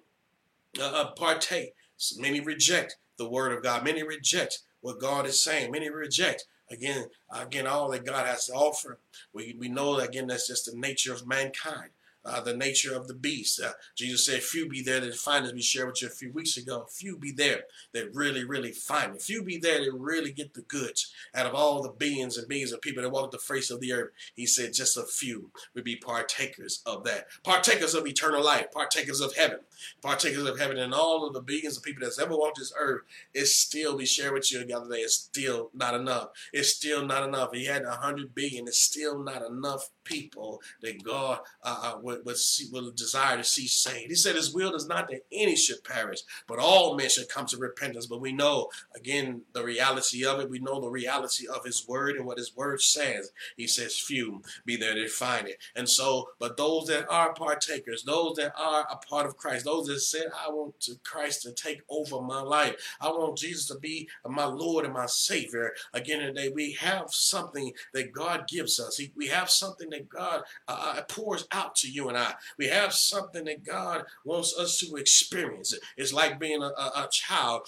uh, 0.80 0.92
uh 0.92 1.12
partake. 1.12 1.75
Many 2.18 2.39
reject 2.39 2.98
the 3.18 3.30
word 3.30 3.51
of 3.51 3.62
God. 3.62 3.83
Many 3.83 4.04
reject 4.04 4.60
what 4.81 5.00
God 5.00 5.27
is 5.27 5.42
saying. 5.42 5.72
Many 5.72 5.89
reject 5.89 6.45
again, 6.72 7.06
again, 7.30 7.68
all 7.68 7.89
that 7.92 8.06
God 8.06 8.25
has 8.25 8.48
to 8.48 8.54
offer. 8.54 9.00
We, 9.33 9.56
we 9.60 9.69
know 9.69 9.98
again, 9.98 10.27
that's 10.27 10.48
just 10.48 10.65
the 10.65 10.77
nature 10.77 11.13
of 11.13 11.27
mankind 11.27 11.89
uh, 12.30 12.42
the 12.42 12.56
nature 12.56 12.96
of 12.96 13.08
the 13.08 13.14
beast. 13.14 13.62
Uh, 13.62 13.72
Jesus 13.96 14.26
said, 14.26 14.42
Few 14.42 14.68
be 14.68 14.81
there 14.81 15.00
that 15.00 15.16
find 15.16 15.46
as 15.46 15.54
we 15.54 15.62
shared 15.62 15.88
with 15.88 16.02
you 16.02 16.08
a 16.08 16.12
few 16.12 16.31
weeks 16.31 16.58
ago. 16.58 16.86
Few 16.90 17.18
be 17.18 17.31
there 17.31 17.64
that 17.94 18.14
really, 18.14 18.44
really 18.44 18.72
find 18.72 19.16
it. 19.16 19.22
Few 19.22 19.44
be 19.44 19.58
there 19.58 19.84
that 19.84 19.94
really 19.94 20.31
get 20.31 20.54
the 20.54 20.62
goods 20.62 21.12
out 21.34 21.46
of 21.46 21.56
all 21.56 21.81
the 21.81 21.90
billions 21.90 22.38
and 22.38 22.48
billions 22.48 22.72
of 22.72 22.81
people 22.81 23.04
that 23.04 23.10
walk 23.10 23.31
the 23.31 23.38
face 23.38 23.72
of 23.72 23.80
the 23.80 23.94
earth. 23.94 24.12
He 24.36 24.46
said, 24.46 24.74
Just 24.74 24.98
a 24.98 25.03
few 25.03 25.51
would 25.74 25.84
be 25.84 25.96
partakers 25.96 26.82
of 26.86 27.03
that. 27.06 27.27
Partakers 27.44 27.94
of 27.94 28.08
eternal 28.08 28.44
life, 28.44 28.68
partakers 28.72 29.22
of 29.22 29.36
heaven, 29.36 29.60
partakers 30.01 30.46
of 30.46 30.60
heaven, 30.60 30.77
and 30.77 30.94
all 30.94 31.25
of 31.25 31.34
the 31.34 31.42
billions 31.42 31.77
of 31.77 31.84
people 31.84 32.03
that's 32.03 32.20
ever 32.20 32.36
walked 32.36 32.60
this 32.60 32.74
earth. 32.77 33.01
It 33.34 33.46
still 33.46 33.98
be 33.98 34.06
shared 34.06 34.34
with 34.34 34.51
you 34.51 34.63
the 34.63 34.74
other 34.74 34.89
day. 34.89 35.01
It's 35.01 35.15
still 35.15 35.70
not 35.74 35.94
enough. 35.94 36.30
It's 36.53 36.70
still 36.70 37.06
not 37.06 37.27
enough. 37.27 37.53
He 37.53 37.65
had 37.65 37.84
a 37.84 37.92
hundred 37.92 38.36
billion. 38.36 38.68
It's 38.68 38.80
still 38.80 39.20
not 39.20 39.46
enough 39.46 39.89
people 40.03 40.62
that 40.82 41.03
God 41.03 41.39
uh, 41.63 41.94
uh 41.94 42.00
would, 42.20 42.26
would, 42.26 42.38
see, 42.38 42.68
would 42.72 42.96
desire 42.96 43.38
to 43.38 43.44
see 43.44 43.68
saved. 43.68 44.10
He 44.10 44.16
said 44.16 44.36
his 44.36 44.54
will 44.54 44.74
is 44.76 44.88
not 44.88 45.10
that 45.10 45.26
any 45.32 45.56
should 45.56 45.84
perish, 45.84 46.22
but 46.48 46.60
all 46.60 46.96
men 46.96 47.10
should 47.10 47.30
come 47.30 47.46
to 47.48 47.58
repentance. 47.58 48.06
But 48.06 48.22
we 48.22 48.32
know, 48.32 48.70
again, 48.96 49.42
the 49.54 49.64
reality 49.64 50.26
of 50.26 50.40
it. 50.40 50.50
We 50.50 50.60
know 50.60 50.80
the 50.82 50.90
reality 50.90 51.48
of 51.48 51.66
his 51.66 51.88
word 51.88 52.16
and 52.16 52.26
what 52.26 52.38
his 52.38 52.56
word 52.56 52.82
says. 52.82 53.32
He 53.58 53.68
says, 53.68 54.00
few 54.00 54.42
be 54.66 54.76
there 54.76 54.96
to 54.96 55.08
find 55.08 55.48
it. 55.48 55.58
And 55.76 55.90
so, 55.90 56.30
but 56.40 56.58
those 56.58 56.88
that 56.88 57.08
are 57.10 57.34
partakers, 57.34 58.04
those 58.04 58.36
that 58.38 58.54
are 58.58 58.88
a 58.90 58.98
part 58.98 59.26
of 59.26 59.38
Christ, 59.38 59.66
those 59.66 59.88
that 59.88 60.00
said, 60.00 60.28
I 60.46 60.50
want 60.50 60.80
to 60.82 60.96
Christ 61.04 61.44
to 61.44 61.52
take 61.52 61.82
over 61.90 62.22
my 62.22 62.42
life. 62.42 62.76
I 63.02 63.10
want 63.10 63.38
Jesus 63.38 63.68
to 63.68 63.78
be 63.78 64.08
my 64.26 64.46
Lord 64.46 64.86
and 64.86 64.94
my 64.94 65.06
Savior. 65.06 65.74
Again 65.94 66.20
today, 66.20 66.50
we 66.50 66.74
have 66.74 67.12
something 67.12 67.74
that 67.94 68.12
God 68.12 68.48
gives 68.48 68.80
us. 68.80 69.00
we 69.16 69.28
have 69.28 69.50
something 69.50 69.90
that 69.92 70.10
God 70.10 70.44
uh, 70.68 70.94
uh, 70.98 71.02
pours 71.04 71.48
out 71.52 71.76
to 71.78 71.92
you 71.92 71.99
and 72.08 72.18
I. 72.18 72.36
We 72.58 72.68
have 72.68 72.94
something 72.94 73.46
that 73.46 73.65
God 73.65 74.06
wants 74.24 74.58
us 74.58 74.79
to 74.79 74.96
experience. 74.96 75.74
It's 75.98 76.13
like 76.13 76.39
being 76.39 76.62
a, 76.62 76.68
a, 76.68 76.91
a 76.96 77.10
child 77.12 77.68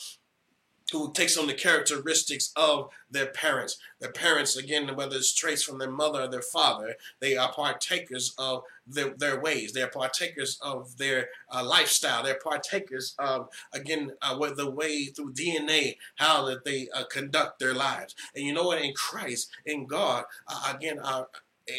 who 0.91 1.11
takes 1.13 1.37
on 1.37 1.47
the 1.47 1.53
characteristics 1.53 2.51
of 2.55 2.89
their 3.09 3.27
parents. 3.27 3.77
Their 3.99 4.11
parents, 4.11 4.57
again, 4.57 4.93
whether 4.95 5.15
it's 5.15 5.33
traits 5.33 5.63
from 5.63 5.79
their 5.79 5.89
mother 5.89 6.23
or 6.23 6.27
their 6.27 6.41
father, 6.41 6.95
they 7.19 7.37
are 7.37 7.51
partakers 7.51 8.33
of 8.37 8.63
their, 8.85 9.11
their 9.11 9.39
ways. 9.39 9.73
They're 9.73 9.87
partakers 9.87 10.59
of 10.61 10.97
their 10.97 11.29
uh, 11.49 11.63
lifestyle. 11.63 12.23
They're 12.23 12.39
partakers 12.43 13.15
of, 13.19 13.49
again, 13.73 14.11
uh, 14.21 14.37
with 14.39 14.57
the 14.57 14.69
way 14.69 15.05
through 15.05 15.33
DNA, 15.33 15.97
how 16.15 16.45
that 16.45 16.65
they 16.65 16.89
uh, 16.93 17.05
conduct 17.05 17.59
their 17.59 17.73
lives. 17.73 18.15
And 18.35 18.45
you 18.45 18.53
know 18.53 18.65
what? 18.65 18.81
In 18.81 18.93
Christ, 18.93 19.49
in 19.65 19.85
God, 19.85 20.25
uh, 20.47 20.73
again, 20.75 20.99
our 20.99 21.27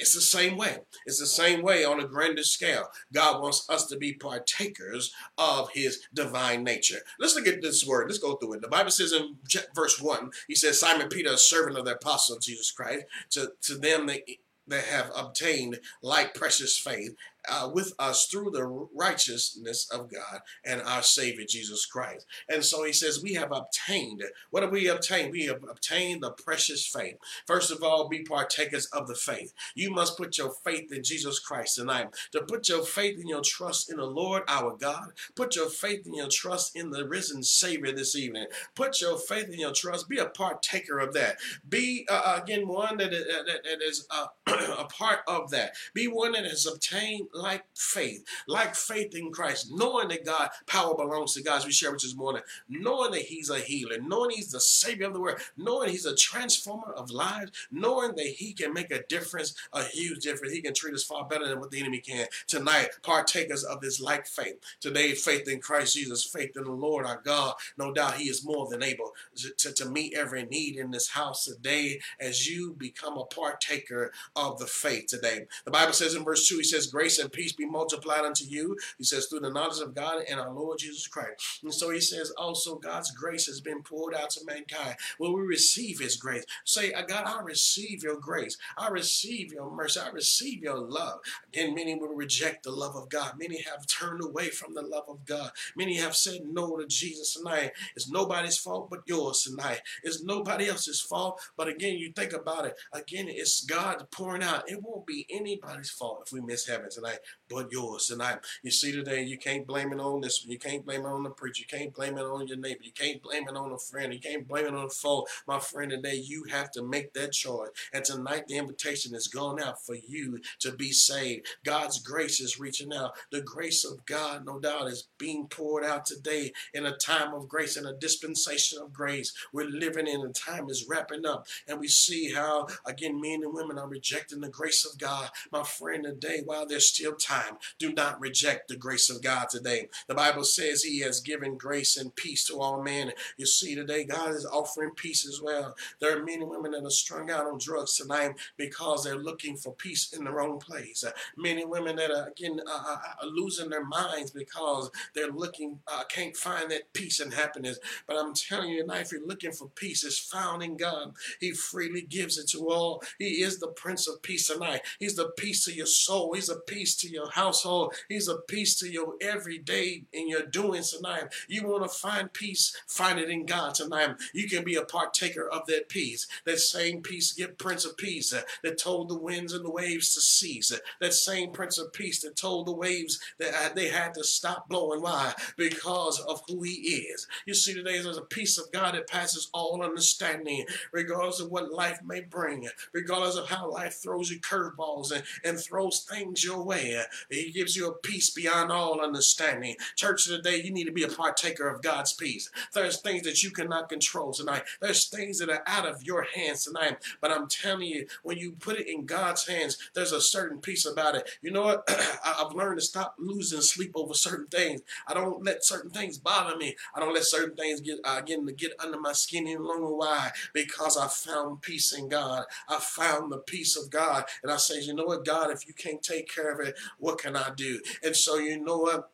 it's 0.01 0.15
the 0.15 0.21
same 0.21 0.57
way. 0.57 0.79
It's 1.07 1.19
the 1.19 1.27
same 1.27 1.63
way 1.63 1.85
on 1.85 2.01
a 2.01 2.07
grander 2.07 2.43
scale. 2.43 2.89
God 3.13 3.43
wants 3.43 3.69
us 3.69 3.87
to 3.87 3.97
be 3.97 4.15
partakers 4.15 5.13
of 5.39 5.71
his 5.71 6.03
divine 6.15 6.65
nature. 6.65 6.99
Let's 7.19 7.35
look 7.35 7.47
at 7.47 7.63
this 7.63 7.87
word. 7.87 8.09
Let's 8.09 8.19
go 8.19 8.37
through 8.37 8.55
it. 8.55 8.63
The 8.63 8.69
Bible 8.69 8.91
says 8.91 9.13
in 9.13 9.37
verse 9.75 10.01
1, 10.01 10.31
he 10.49 10.55
says, 10.55 10.81
Simon 10.81 11.09
Peter, 11.09 11.31
a 11.33 11.39
servant 11.39 11.79
of 11.79 11.85
the 11.85 11.95
apostle 11.95 12.39
Jesus 12.39 12.71
Christ, 12.71 13.05
to, 13.31 13.53
to 13.63 13.77
them 13.77 14.07
that, 14.07 14.21
that 14.67 14.85
have 14.85 15.11
obtained 15.15 15.81
like 16.03 16.35
precious 16.35 16.79
faith 16.79 17.15
uh, 17.51 17.71
with 17.73 17.93
us 17.99 18.27
through 18.27 18.51
the 18.51 18.65
righteousness 18.95 19.89
of 19.93 20.11
God 20.13 20.41
and 20.65 20.83
our 20.83 21.03
Savior 21.03 21.45
Jesus 21.49 21.87
Christ. 21.87 22.27
And 22.49 22.65
so 22.65 22.85
he 22.85 22.93
says, 22.93 23.23
We 23.23 23.35
have 23.35 23.53
obtained. 23.53 24.23
What 24.51 24.63
have 24.63 24.73
we 24.73 24.89
obtained? 24.89 25.33
We 25.33 25.47
have 25.47 25.63
obtained 25.69 26.23
the 26.23 26.31
precious 26.31 26.87
faith. 26.87 27.17
First 27.47 27.71
of 27.71 27.83
all, 27.83 28.09
be 28.09 28.23
partakers 28.23 28.87
of 28.87 29.07
the 29.07 29.15
faith. 29.15 29.53
You 29.75 29.91
must 29.91 30.17
put 30.17 30.39
your 30.39 30.53
faith 30.65 30.93
in 30.93 31.03
Jesus 31.03 31.39
Christ 31.39 31.77
tonight. 31.77 32.09
To 32.33 32.43
put 32.43 32.69
your 32.69 32.83
faith 32.83 33.19
and 33.19 33.29
your 33.29 33.43
trust 33.43 33.91
in 33.91 33.97
the 33.97 34.07
Lord 34.07 34.43
our 34.49 34.77
God. 34.77 35.13
Put 35.35 35.57
your 35.57 35.69
faith 35.69 36.07
and 36.07 36.15
your 36.15 36.29
trust 36.29 36.77
in 36.77 36.91
the 36.91 37.07
risen 37.07 37.43
Savior 37.43 37.93
this 37.93 38.17
evening. 38.17 38.47
Put 38.75 39.01
your 39.01 39.19
faith 39.19 39.47
and 39.47 39.59
your 39.59 39.73
trust. 39.73 40.09
Be 40.09 40.19
a 40.19 40.27
partaker 40.27 40.99
of 40.99 41.15
that. 41.15 41.39
Be, 41.69 42.07
uh, 42.11 42.41
again, 42.43 42.69
one 42.69 42.99
that, 42.99 43.11
that, 43.11 43.63
that 43.65 43.83
is 43.83 44.07
uh, 44.11 44.27
a 44.47 44.85
part 44.85 45.21
of 45.27 45.51
that. 45.51 45.75
Be 45.95 46.09
one 46.09 46.33
that 46.33 46.45
has 46.45 46.67
obtained 46.67 47.29
like 47.33 47.65
faith, 47.75 48.25
like 48.47 48.75
faith 48.75 49.15
in 49.15 49.33
Christ, 49.33 49.69
knowing 49.71 50.09
that 50.09 50.25
God 50.25 50.51
power 50.67 50.95
belongs 50.95 51.35
to 51.35 51.43
God, 51.43 51.59
as 51.59 51.67
we 51.67 51.73
share 51.73 51.93
with 51.93 52.03
this 52.03 52.17
morning, 52.17 52.43
knowing 52.69 53.13
that 53.13 53.23
He's 53.23 53.51
a 53.51 53.59
healer, 53.59 53.99
knowing 54.01 54.31
He's 54.31 54.51
the 54.51 54.61
Savior 54.61 55.07
of 55.07 55.15
the 55.15 55.21
world, 55.21 55.41
knowing 55.57 55.91
He's 55.91 56.07
a 56.07 56.15
transformer 56.15 56.93
of 56.93 57.11
lives, 57.11 57.53
knowing 57.71 58.15
that 58.17 58.27
He 58.27 58.53
can 58.53 58.73
make 58.73 58.91
a 58.91 59.03
difference, 59.05 59.55
a 59.73 59.85
huge 59.85 60.23
difference. 60.23 60.53
He 60.53 60.63
can 60.63 60.75
treat 60.75 60.95
us 60.95 61.05
far 61.05 61.27
better 61.27 61.49
than 61.49 61.61
what 61.61 61.71
the 61.71 61.81
enemy 61.81 62.01
can. 62.01 62.27
Tonight, 62.47 62.91
partakers 63.03 63.65
of 63.65 63.81
this 63.81 64.01
like 64.01 64.27
faith. 64.27 64.57
Today, 64.81 65.13
faith 65.13 65.49
in 65.49 65.61
Christ 65.61 65.95
Jesus, 65.95 66.25
faith 66.25 66.57
in 66.57 66.65
the 66.65 66.71
Lord 66.71 67.07
our 67.07 67.21
God. 67.25 67.55
No 67.79 67.93
doubt 67.93 68.15
He 68.15 68.29
is 68.29 68.45
more 68.45 68.69
than 68.69 68.83
able 68.83 69.13
to, 69.37 69.73
to 69.73 69.89
meet 69.89 70.15
every 70.15 70.45
need 70.45 70.77
in 70.77 70.91
this 70.91 71.11
house 71.11 71.45
today 71.45 72.01
as 72.21 72.49
you 72.49 72.75
become 72.75 73.17
a 73.17 73.25
partaker 73.25 74.13
of 74.37 74.59
the 74.59 74.67
faith 74.67 75.07
today. 75.07 75.47
The 75.65 75.71
Bible 75.71 75.93
says 75.93 76.15
in 76.15 76.25
verse 76.25 76.47
2, 76.49 76.59
He 76.59 76.65
says, 76.65 76.87
Grace 76.87 77.22
and 77.23 77.33
peace 77.33 77.53
be 77.53 77.67
multiplied 77.67 78.25
unto 78.25 78.45
you. 78.45 78.77
He 78.99 79.05
says, 79.05 79.27
through 79.27 79.41
the 79.41 79.51
knowledge 79.51 79.81
of 79.81 79.95
God 79.95 80.23
and 80.29 80.39
our 80.39 80.53
Lord 80.53 80.79
Jesus 80.79 81.07
Christ. 81.07 81.61
And 81.63 81.73
so 81.73 81.91
he 81.91 82.01
says, 82.01 82.31
also 82.33 82.77
God's 82.77 83.11
grace 83.13 83.47
has 83.47 83.61
been 83.61 83.83
poured 83.83 84.15
out 84.15 84.31
to 84.31 84.45
mankind. 84.45 84.97
Will 85.19 85.35
we 85.35 85.43
receive 85.43 86.01
his 86.01 86.17
grace? 86.17 86.45
Say, 86.65 86.93
uh, 86.93 87.03
God, 87.03 87.25
I 87.27 87.41
receive 87.43 88.03
your 88.03 88.17
grace. 88.17 88.59
I 88.77 88.89
receive 88.89 89.53
your 89.53 89.71
mercy. 89.71 90.01
I 90.01 90.11
receive 90.11 90.63
your 90.63 90.79
love. 90.79 91.21
Again, 91.49 91.75
many 91.75 91.95
will 91.95 92.15
reject 92.15 92.65
the 92.65 92.73
love 92.73 92.97
of 92.97 93.09
God. 93.09 93.35
Many 93.39 93.63
have 93.63 93.87
turned 93.87 94.23
away 94.23 94.51
from 94.51 94.75
the 94.75 94.83
love 94.83 95.05
of 95.09 95.25
God. 95.25 95.51
Many 95.77 95.97
have 95.97 96.17
said 96.17 96.43
no 96.47 96.77
to 96.77 96.87
Jesus 96.87 97.35
tonight. 97.35 97.73
It's 97.97 98.11
nobody's 98.11 98.59
fault 98.59 98.91
but 98.91 99.03
yours 99.07 99.43
tonight. 99.43 99.83
It's 100.03 100.23
nobody 100.23 100.69
else's 100.69 101.01
fault. 101.01 101.41
But 101.57 101.69
again, 101.69 101.99
you 101.99 102.13
think 102.13 102.33
about 102.33 102.67
it. 102.67 102.75
Again, 102.93 103.27
it's 103.29 103.65
God 103.65 104.07
pouring 104.11 104.43
out. 104.43 104.71
It 104.71 104.83
won't 104.83 105.07
be 105.07 105.27
anybody's 105.31 105.91
fault 105.91 106.25
if 106.27 106.33
we 106.33 106.41
miss 106.41 106.67
heaven 106.67 106.91
tonight 106.91 107.12
but 107.49 107.71
yours 107.71 108.07
tonight. 108.07 108.39
You 108.63 108.71
see 108.71 108.93
today, 108.93 109.23
you 109.23 109.39
can't 109.39 109.67
blame 109.67 109.93
it 109.93 110.01
on 110.01 110.21
this 110.21 110.43
one. 110.43 110.51
You 110.51 110.59
can't 110.59 110.85
blame 110.85 111.03
it 111.03 111.09
on 111.09 111.23
the 111.23 111.31
preacher. 111.31 111.65
You 111.69 111.79
can't 111.79 111.95
blame 111.95 112.17
it 112.17 112.23
on 112.23 112.47
your 112.47 112.57
neighbor. 112.57 112.83
You 112.83 112.93
can't 112.93 113.23
blame 113.23 113.49
it 113.49 113.57
on 113.57 113.73
a 113.73 113.79
friend. 113.79 114.13
You 114.13 114.21
can't 114.21 114.49
blame 114.49 114.67
it 114.67 114.75
on 114.75 114.87
a 114.87 114.91
foe. 114.91 115.27
My 115.47 115.59
friend, 115.59 115.91
today 115.91 116.15
you 116.15 116.45
have 116.51 116.71
to 116.73 116.83
make 116.83 117.13
that 117.15 117.33
choice. 117.33 117.71
And 117.93 118.05
tonight 118.05 118.47
the 118.47 118.57
invitation 118.57 119.15
is 119.15 119.29
gone 119.29 119.61
out 119.61 119.85
for 119.85 119.95
you 119.95 120.41
to 120.61 120.73
be 120.73 120.93
saved. 120.93 121.47
God's 121.65 121.99
grace 121.99 122.41
is 122.41 122.61
reaching 122.61 122.93
out. 122.93 123.13
The 123.31 123.43
grace 123.43 123.85
of 123.85 124.07
God, 124.07 124.47
no 124.47 124.59
doubt, 124.59 124.89
is 124.89 125.09
being 125.19 125.47
poured 125.49 125.85
out 125.85 126.07
today 126.07 126.53
in 126.73 126.87
a 126.87 126.97
time 126.97 127.35
of 127.35 127.49
grace, 127.49 127.77
in 127.77 127.87
a 127.87 127.93
dispensation 127.93 128.81
of 128.81 128.93
grace. 128.93 129.33
We're 129.53 129.69
living 129.69 130.07
in 130.07 130.23
a 130.23 130.33
time 130.33 130.71
is 130.71 130.87
wrapping 130.89 131.27
up. 131.27 131.47
And 131.69 131.81
we 131.81 131.89
see 131.89 132.33
how, 132.33 132.69
again, 132.87 133.21
men 133.21 133.43
and 133.43 133.53
women 133.53 133.79
are 133.79 133.89
rejecting 133.89 134.41
the 134.41 134.49
grace 134.49 134.87
of 134.87 134.99
God. 134.99 135.31
My 135.51 135.63
friend, 135.65 136.05
today, 136.05 136.43
while 136.45 136.67
there's 136.67 136.87
still 136.87 137.02
time, 137.11 137.57
do 137.79 137.93
not 137.93 138.21
reject 138.21 138.69
the 138.69 138.77
grace 138.77 139.11
of 139.11 139.23
God 139.23 139.49
today. 139.51 139.89
The 140.07 140.15
Bible 140.15 140.45
says 140.45 140.83
He 140.83 141.01
has 141.01 141.21
given 141.21 141.57
grace 141.57 141.97
and 141.97 142.15
peace 142.15 142.45
to 142.47 142.61
all 142.61 142.83
men. 142.83 143.13
You 143.37 143.47
see, 143.47 143.75
today, 143.75 144.05
God 144.05 144.31
is 144.31 144.47
offering 144.47 144.93
peace 144.93 145.27
as 145.27 145.41
well. 145.43 145.75
There 146.01 146.17
are 146.17 146.25
men 146.25 146.43
and 146.43 146.51
women 146.51 146.73
that 146.73 146.85
are 146.85 146.91
strung 146.91 147.31
out 147.31 147.47
on 147.47 147.59
drugs 147.59 147.97
tonight 147.97 148.35
because 148.57 149.03
they're 149.05 149.17
looking 149.17 149.57
for 149.57 149.75
peace 149.75 150.13
in 150.13 150.25
the 150.25 150.31
wrong 150.31 150.59
place. 150.59 151.05
Uh, 151.05 151.11
men 151.37 151.59
and 151.59 151.71
women 151.71 151.97
that 151.97 152.11
are, 152.11 152.29
again, 152.29 152.61
uh, 152.67 152.85
uh, 152.87 152.97
uh 153.23 153.27
losing 153.27 153.71
their 153.71 153.85
minds 153.85 154.31
because 154.31 154.91
they're 155.15 155.31
looking, 155.31 155.79
uh, 155.93 156.05
can't 156.05 156.37
find 156.37 156.71
that 156.71 156.93
peace 156.93 157.21
and 157.21 157.33
happiness. 157.33 157.79
But 158.07 158.17
I'm 158.17 158.35
telling 158.35 158.71
you 158.71 158.83
tonight, 158.83 159.03
if 159.03 159.13
you're 159.13 159.27
looking 159.27 159.53
for 159.53 159.69
peace, 159.75 160.05
it's 160.05 160.19
found 160.19 160.63
in 160.63 160.77
God. 160.77 161.15
He 161.41 161.53
freely 161.53 162.03
gives 162.03 162.39
it 162.39 162.49
to 162.51 162.71
all. 162.71 163.03
He 163.19 163.43
is 163.43 163.59
the 163.59 163.69
Prince 163.69 164.09
of 164.09 164.23
Peace 164.23 164.49
tonight. 164.49 164.83
He's 164.99 165.17
the 165.17 165.31
peace 165.37 165.67
of 165.69 165.75
your 165.75 165.87
soul. 165.87 166.35
He's 166.35 166.49
the 166.49 166.61
peace 166.67 166.92
to 166.97 167.09
your 167.09 167.31
household. 167.31 167.95
He's 168.09 168.29
a 168.29 168.37
peace 168.37 168.79
to 168.81 168.91
your 168.91 169.15
everyday 169.21 170.05
in 170.13 170.29
your 170.29 170.47
doings 170.47 170.93
tonight. 170.93 171.33
You 171.49 171.67
want 171.67 171.83
to 171.85 171.89
find 171.89 172.33
peace, 172.33 172.77
find 172.87 173.19
it 173.19 173.31
in 173.31 173.47
God 173.47 173.75
tonight. 173.75 174.17
You 174.33 174.49
can 174.49 174.65
be 174.65 174.77
a 174.77 174.85
partaker 174.85 175.49
of 175.49 175.67
that 175.67 175.89
peace. 175.89 176.27
That 176.45 176.59
same 176.59 177.03
peace, 177.03 177.33
get 177.33 177.59
Prince 177.59 177.85
of 177.85 177.97
Peace 177.97 178.33
uh, 178.33 178.43
that 178.63 178.79
told 178.79 179.09
the 179.09 179.19
winds 179.19 179.53
and 179.53 179.65
the 179.65 179.71
waves 179.71 180.15
to 180.15 180.21
cease. 180.21 180.73
Uh, 180.73 180.79
that 181.01 181.15
same 181.15 181.53
Prince 181.53 181.79
of 181.79 181.93
Peace 181.93 182.21
that 182.23 182.37
told 182.37 182.67
the 182.67 182.73
waves 182.73 183.21
that 183.39 183.55
uh, 183.55 183.75
they 183.75 183.89
had 183.89 184.15
to 184.15 184.25
stop 184.25 184.69
blowing. 184.69 185.01
Why? 185.03 185.33
Because 185.57 186.21
of 186.21 186.43
who 186.49 186.63
He 186.63 186.73
is. 186.73 187.27
You 187.47 187.55
see, 187.55 187.75
today 187.75 188.01
there's 188.01 188.17
a 188.17 188.23
peace 188.23 188.59
of 188.59 188.71
God 188.73 188.95
that 188.95 189.09
passes 189.09 189.51
all 189.53 189.83
understanding, 189.83 190.65
regardless 190.93 191.41
of 191.41 191.51
what 191.51 191.73
life 191.73 192.01
may 192.05 192.21
bring, 192.21 192.69
regardless 192.93 193.37
of 193.37 193.49
how 193.49 193.71
life 193.71 193.95
throws 194.03 194.31
you 194.31 194.41
curveballs 194.41 195.13
and, 195.13 195.23
and 195.45 195.59
throws 195.59 196.07
things 196.11 196.45
your 196.45 196.63
way. 196.63 196.82
He 197.31 197.51
gives 197.51 197.77
you 197.77 197.89
a 197.89 197.95
peace 197.95 198.31
beyond 198.31 198.71
all 198.73 199.01
understanding. 199.01 199.77
Church 199.97 200.27
today, 200.27 200.63
you 200.63 200.71
need 200.71 200.85
to 200.85 200.93
be 200.93 201.05
a 201.05 201.09
partaker 201.09 201.69
of 201.69 201.83
God's 201.83 202.13
peace. 202.13 202.51
There's 202.73 203.01
things 203.01 203.23
that 203.23 203.43
you 203.43 203.51
cannot 203.51 203.89
control 203.89 204.33
tonight. 204.33 204.63
There's 204.81 205.09
things 205.09 205.39
that 205.39 205.51
are 205.51 205.63
out 205.67 205.87
of 205.87 206.03
your 206.03 206.27
hands 206.35 206.65
tonight. 206.65 206.99
But 207.21 207.31
I'm 207.31 207.49
telling 207.49 207.89
you, 207.89 208.07
when 208.23 208.39
you 208.39 208.53
put 208.53 208.79
it 208.79 208.89
in 208.89 209.07
God's 209.07 209.47
hands, 209.47 209.79
there's 209.95 210.13
a 210.13 210.21
certain 210.21 210.59
peace 210.59 210.87
about 210.87 211.15
it. 211.15 211.29
You 211.43 211.51
know 211.51 211.63
what? 211.63 211.89
I've 212.25 212.53
learned 212.53 212.81
to 212.81 212.85
stop 212.85 213.15
losing 213.19 213.61
sleep 213.61 213.93
over 213.95 214.15
certain 214.15 214.47
things. 214.47 214.83
I 215.07 215.15
don't 215.15 215.45
let 215.45 215.65
certain 215.65 215.91
things 215.91 216.19
bother 216.19 216.57
me. 216.57 216.77
I 216.95 217.01
don't 217.01 217.15
let 217.15 217.25
certain 217.25 217.57
things 217.57 217.81
get 217.81 217.99
uh, 218.05 218.21
to 218.21 218.53
get 218.53 218.73
under 218.79 218.99
my 218.99 219.13
skin 219.13 219.47
any 219.47 219.57
longer. 219.57 219.95
Why? 219.95 220.31
Because 220.53 220.97
I 220.97 221.09
found 221.09 221.63
peace 221.63 221.93
in 221.93 222.09
God. 222.09 222.45
I 222.69 222.79
found 222.79 223.31
the 223.31 223.39
peace 223.39 223.77
of 223.77 223.91
God, 223.91 224.25
and 224.43 224.51
I 224.51 224.57
say, 224.57 224.81
you 224.81 224.95
know 224.95 225.05
what, 225.05 225.25
God, 225.25 225.51
if 225.51 225.67
you 225.67 225.75
can't 225.75 226.03
take 226.03 226.33
care 226.33 226.53
of 226.53 226.67
it, 226.67 226.72
what 226.99 227.19
can 227.19 227.37
I 227.37 227.51
do? 227.55 227.81
And 228.03 228.17
so 228.17 228.39
you 228.39 228.63
know 228.63 228.79
what? 228.79 229.11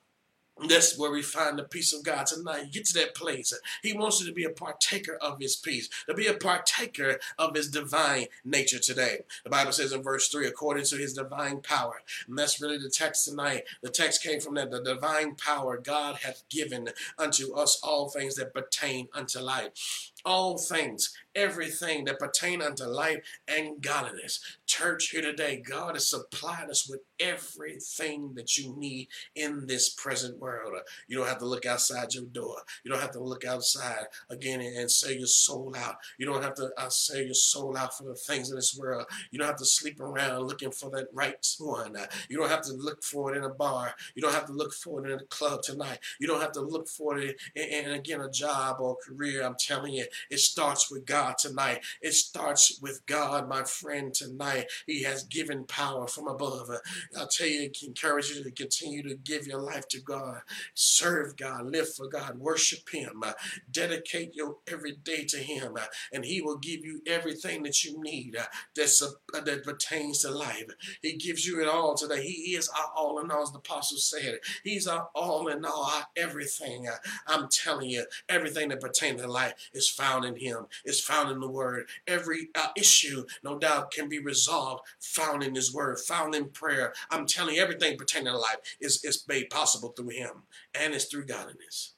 That's 0.67 0.99
where 0.99 1.11
we 1.11 1.23
find 1.23 1.59
the 1.59 1.63
peace 1.63 1.93
of 1.93 2.03
God 2.03 2.27
tonight. 2.27 2.73
Get 2.73 2.87
to 2.87 2.95
that 2.95 3.15
place. 3.15 3.53
He 3.83 3.93
wants 3.93 4.21
you 4.21 4.27
to 4.27 4.33
be 4.33 4.45
a 4.45 4.51
partaker 4.51 5.17
of 5.21 5.39
his 5.41 5.55
peace, 5.55 5.89
to 6.09 6.15
be 6.15 6.27
a 6.27 6.35
partaker 6.35 7.21
of 7.39 7.55
his 7.55 7.71
divine 7.71 8.27
nature 8.45 8.81
today. 8.81 9.21
The 9.45 9.51
Bible 9.51 9.73
says 9.73 9.93
in 9.93 10.03
verse 10.03 10.29
3, 10.29 10.47
according 10.47 10.85
to 10.87 10.97
his 10.97 11.15
divine 11.15 11.61
power. 11.61 12.03
And 12.27 12.37
that's 12.37 12.61
really 12.61 12.79
the 12.79 12.91
text 12.91 13.25
tonight. 13.27 13.65
The 13.83 13.91
text 13.91 14.23
came 14.23 14.41
from 14.41 14.55
that 14.55 14.71
the 14.71 14.83
divine 14.83 15.37
power 15.37 15.79
God 15.79 16.17
hath 16.25 16.43
given 16.49 16.89
unto 17.17 17.55
us 17.55 17.79
all 17.83 18.09
things 18.09 18.35
that 18.35 18.55
pertain 18.55 19.09
unto 19.15 19.39
life. 19.39 20.13
All 20.25 20.59
things 20.59 21.13
everything 21.39 22.05
that 22.05 22.19
pertain 22.19 22.61
unto 22.61 22.85
life 22.85 23.19
and 23.47 23.81
godliness. 23.81 24.41
Church, 24.67 25.11
here 25.11 25.23
today, 25.23 25.63
God 25.65 25.95
has 25.95 26.11
supplied 26.11 26.69
us 26.69 26.89
with 26.89 27.01
everything 27.21 28.35
that 28.35 28.59
you 28.59 28.75
need 28.77 29.09
in 29.35 29.67
this 29.67 29.89
present 29.89 30.39
world. 30.41 30.75
You 31.07 31.17
don't 31.17 31.29
have 31.29 31.39
to 31.39 31.47
look 31.47 31.65
outside 31.65 32.15
your 32.15 32.25
door. 32.25 32.57
You 32.85 32.91
don't 32.91 33.01
have 33.01 33.13
to 33.13 33.23
look 33.23 33.45
outside 33.45 34.07
again 34.29 34.61
and, 34.61 34.89
sell 34.89 35.13
your 35.13 35.27
soul 35.27 35.75
out. 35.77 35.97
You 36.19 36.25
don't 36.25 36.43
have 36.43 36.55
to 36.55 36.71
uh, 36.79 36.89
sell 36.89 37.21
your 37.21 37.35
soul 37.35 37.77
out 37.77 37.97
for 37.97 38.05
the 38.05 38.15
things 38.15 38.51
of 38.51 38.57
this 38.57 38.77
world. 38.77 39.05
You 39.31 39.39
don't 39.39 39.49
have 39.49 39.59
to 39.59 39.67
sleep 39.67 40.01
around 40.01 40.47
looking 40.47 40.71
for 40.71 40.89
that 40.91 41.09
right 41.13 41.37
one. 41.59 41.95
You 42.31 42.39
don't 42.39 42.49
have 42.49 42.63
to 42.63 42.73
look 42.73 43.05
for 43.05 43.33
it 43.33 43.37
in 43.37 43.45
a 43.45 43.51
bar. 43.51 43.93
You 44.15 44.23
don't 44.23 44.33
have 44.33 44.47
to 44.47 44.53
look 44.53 44.73
for 44.73 45.05
it 45.05 45.11
in 45.11 45.19
a 45.19 45.25
club 45.25 45.63
tonight. 45.63 45.99
You 46.19 46.27
don't 46.27 46.41
have 46.41 46.53
to 46.53 46.63
look 46.63 46.89
for 46.89 47.19
it 47.19 47.39
in, 47.55 47.63
in 47.65 47.91
again, 47.91 48.23
a 48.23 48.31
job 48.31 48.79
or 48.81 48.93
a 48.93 49.11
career. 49.11 49.45
I'm 49.45 49.57
telling 49.59 49.93
you, 49.93 50.07
it 50.31 50.41
starts 50.41 50.91
with 50.91 51.07
God. 51.07 51.37
Tonight. 51.39 51.85
It 52.01 52.15
starts 52.15 52.79
with 52.81 53.05
God, 53.07 53.49
my 53.49 53.65
friend, 53.65 54.13
tonight. 54.15 54.67
He 54.87 55.03
has 55.03 55.25
given 55.25 55.65
power 55.65 56.07
from 56.07 56.29
above. 56.29 56.71
I'll 57.17 57.29
tell 57.29 57.47
you, 57.47 57.71
encourage 57.87 58.31
you 58.31 58.43
to 58.45 58.51
continue 58.51 59.03
to 59.09 59.15
give 59.15 59.47
your 59.47 59.61
life 59.61 59.89
to 59.89 60.01
God. 60.01 60.41
Serve 60.75 61.37
God, 61.37 61.67
live 61.67 61.93
for 61.95 62.09
God, 62.09 62.39
worship 62.39 62.89
Him, 62.91 63.25
dedicate 63.71 64.35
your 64.35 64.57
every 64.67 64.93
day 64.93 65.25
to 65.25 65.39
Him, 65.39 65.77
and 66.13 66.25
He 66.25 66.41
will 66.41 66.59
give 66.59 66.85
you 66.85 67.01
everything 67.07 67.63
that 67.65 67.85
you 67.85 68.01
need 68.03 68.37
that's, 68.77 69.03
uh, 69.03 69.11
that 69.33 69.65
pertains 69.65 70.21
to 70.21 70.31
life. 70.31 70.65
He 71.03 71.15
gives 71.15 71.47
you 71.47 71.61
it 71.61 71.69
all 71.69 71.95
today. 71.95 72.23
He 72.23 72.55
is 72.55 72.69
our 72.69 72.93
all 72.97 73.21
in 73.21 73.31
all, 73.31 73.43
as 73.43 73.53
the 73.53 73.59
apostle 73.59 73.99
said. 73.99 74.39
He's 74.65 74.87
our 74.87 75.09
all 75.15 75.49
in 75.49 75.65
all, 75.65 75.85
our 75.85 76.07
everything. 76.17 76.89
I'm 77.27 77.49
telling 77.49 77.91
you, 77.91 78.05
everything 78.29 78.69
that 78.69 78.81
pertains 78.81 79.23
to 79.23 79.29
life 79.29 79.55
is 79.73 79.89
found 79.99 80.25
in 80.25 80.37
Him. 80.37 80.67
It's 80.85 81.01
found 81.01 81.31
in 81.31 81.41
the 81.41 81.49
Word. 81.49 81.89
Every 82.07 82.49
uh, 82.55 82.69
issue, 82.77 83.25
no 83.43 83.59
doubt, 83.59 83.91
can 83.91 84.09
be 84.09 84.19
resolved 84.19 84.83
found 85.01 85.43
in 85.43 85.55
His 85.55 85.75
Word, 85.75 85.99
found 85.99 86.35
in 86.35 86.51
prayer. 86.51 86.95
I'm 87.11 87.27
telling 87.27 87.57
you, 87.57 87.63
everything 87.63 87.99
pertaining 87.99 88.33
to 88.33 88.39
life 88.39 88.59
is, 88.81 89.05
is 89.05 89.25
made 89.29 89.51
possible 89.51 89.91
through 89.91 90.11
Him, 90.11 90.45
and 90.79 90.95
it's 90.95 91.07
through 91.07 91.27
godliness. 91.27 91.95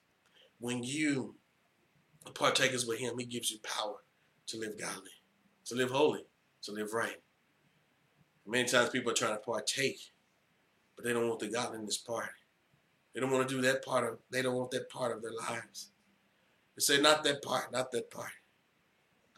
When 0.59 0.83
you 0.83 1.37
partakers 2.35 2.87
with 2.87 2.99
Him, 2.99 3.19
He 3.19 3.27
gives 3.27 3.51
you 3.51 3.59
power 3.63 3.97
to 4.49 4.57
live 4.57 4.79
godly, 4.81 5.13
to 5.67 5.75
live 5.75 5.91
holy, 5.91 6.25
to 6.63 6.73
live 6.73 6.93
right. 6.93 7.21
Many 8.47 8.67
times 8.69 8.91
people 8.91 9.13
are 9.13 9.15
trying 9.15 9.35
to 9.35 9.39
partake, 9.39 10.01
but 10.97 11.05
they 11.05 11.13
don't 11.13 11.29
want 11.29 11.41
the 11.41 11.49
godliness 11.49 11.99
part. 11.99 12.31
They 13.15 13.21
don't 13.21 13.31
want 13.31 13.49
to 13.49 13.55
do 13.55 13.61
that 13.63 13.85
part 13.85 14.09
of. 14.09 14.19
They 14.31 14.43
don't 14.43 14.57
want 14.57 14.71
that 14.73 14.89
part 14.89 15.15
of 15.15 15.23
their 15.23 15.33
lives. 15.33 15.90
They 16.77 16.81
say, 16.81 17.01
"Not 17.01 17.25
that 17.25 17.43
part, 17.43 17.73
not 17.73 17.91
that 17.93 18.11
part." 18.11 18.33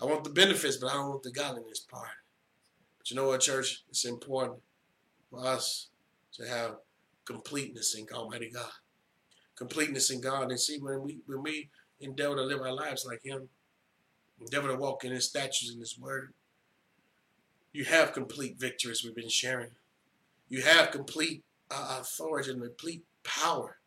I 0.00 0.04
want 0.04 0.24
the 0.24 0.30
benefits, 0.30 0.76
but 0.76 0.90
I 0.90 0.94
don't 0.94 1.10
want 1.10 1.22
the 1.22 1.30
godliness 1.30 1.80
part. 1.80 2.08
But 2.98 3.10
you 3.10 3.16
know 3.16 3.28
what, 3.28 3.40
church? 3.40 3.84
It's 3.88 4.04
important 4.04 4.60
for 5.30 5.46
us 5.46 5.88
to 6.34 6.46
have 6.46 6.76
completeness 7.24 7.94
in 7.94 8.06
Almighty 8.12 8.50
God. 8.50 8.70
Completeness 9.56 10.10
in 10.10 10.20
God. 10.20 10.50
And 10.50 10.58
see, 10.58 10.78
when 10.78 11.02
we 11.02 11.20
when 11.26 11.42
we 11.42 11.70
endeavor 12.00 12.36
to 12.36 12.42
live 12.42 12.60
our 12.60 12.72
lives 12.72 13.06
like 13.06 13.24
Him, 13.24 13.48
endeavor 14.40 14.68
to 14.68 14.76
walk 14.76 15.04
in 15.04 15.12
His 15.12 15.28
statutes 15.28 15.70
and 15.70 15.80
His 15.80 15.98
Word, 15.98 16.32
you 17.72 17.84
have 17.84 18.12
complete 18.12 18.58
victory, 18.58 18.90
as 18.90 19.04
we've 19.04 19.14
been 19.14 19.28
sharing. 19.28 19.70
You 20.48 20.62
have 20.62 20.90
complete 20.90 21.42
uh, 21.70 21.98
authority 22.00 22.50
and 22.50 22.60
complete 22.60 23.02
power. 23.24 23.78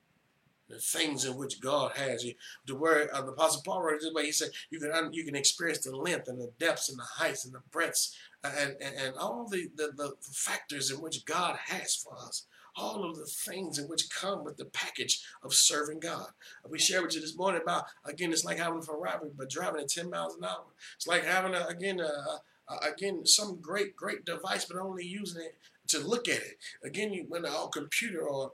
The 0.69 0.79
things 0.79 1.25
in 1.25 1.37
which 1.37 1.61
God 1.61 1.91
has 1.95 2.23
you. 2.23 2.33
The 2.65 2.75
word 2.75 3.09
of 3.09 3.23
uh, 3.23 3.25
the 3.27 3.31
Apostle 3.33 3.61
Paul 3.63 3.83
wrote 3.83 3.95
it 3.95 4.01
this 4.01 4.13
way. 4.13 4.25
He 4.25 4.31
said, 4.31 4.49
"You 4.71 4.79
can 4.79 5.13
you 5.13 5.23
can 5.23 5.35
experience 5.35 5.83
the 5.83 5.95
length 5.95 6.27
and 6.27 6.39
the 6.39 6.51
depths 6.59 6.89
and 6.89 6.97
the 6.97 7.03
heights 7.03 7.45
and 7.45 7.53
the 7.53 7.61
breadths 7.71 8.15
uh, 8.43 8.51
and, 8.57 8.75
and, 8.81 8.95
and 8.95 9.15
all 9.15 9.47
the, 9.47 9.69
the, 9.75 9.91
the 9.95 10.15
factors 10.21 10.89
in 10.89 11.01
which 11.01 11.25
God 11.25 11.57
has 11.67 11.95
for 11.95 12.17
us 12.17 12.47
all 12.75 13.09
of 13.09 13.17
the 13.17 13.25
things 13.25 13.79
in 13.79 13.85
which 13.85 14.09
come 14.09 14.43
with 14.43 14.57
the 14.57 14.65
package 14.65 15.23
of 15.43 15.53
serving 15.53 15.99
God. 15.99 16.27
We 16.69 16.79
shared 16.79 17.03
with 17.03 17.15
you 17.15 17.21
this 17.21 17.37
morning 17.37 17.61
about, 17.61 17.85
again, 18.03 18.31
it's 18.31 18.43
like 18.43 18.57
having 18.57 18.79
a 18.79 18.81
Ferrari, 18.81 19.29
but 19.35 19.49
driving 19.49 19.81
at 19.81 19.87
10 19.87 20.09
miles 20.09 20.35
an 20.35 20.43
hour. 20.43 20.65
It's 20.95 21.07
like 21.07 21.23
having, 21.23 21.53
a, 21.53 21.65
again, 21.67 21.99
a, 21.99 22.41
uh, 22.67 22.77
again, 22.81 23.25
some 23.25 23.59
great, 23.61 23.95
great 23.95 24.25
device, 24.25 24.65
but 24.65 24.77
only 24.77 25.05
using 25.05 25.41
it 25.41 25.55
to 25.87 25.99
look 25.99 26.27
at 26.27 26.37
it. 26.37 26.57
Again, 26.83 27.13
you 27.13 27.25
when 27.29 27.45
a 27.45 27.67
computer 27.71 28.21
or 28.27 28.53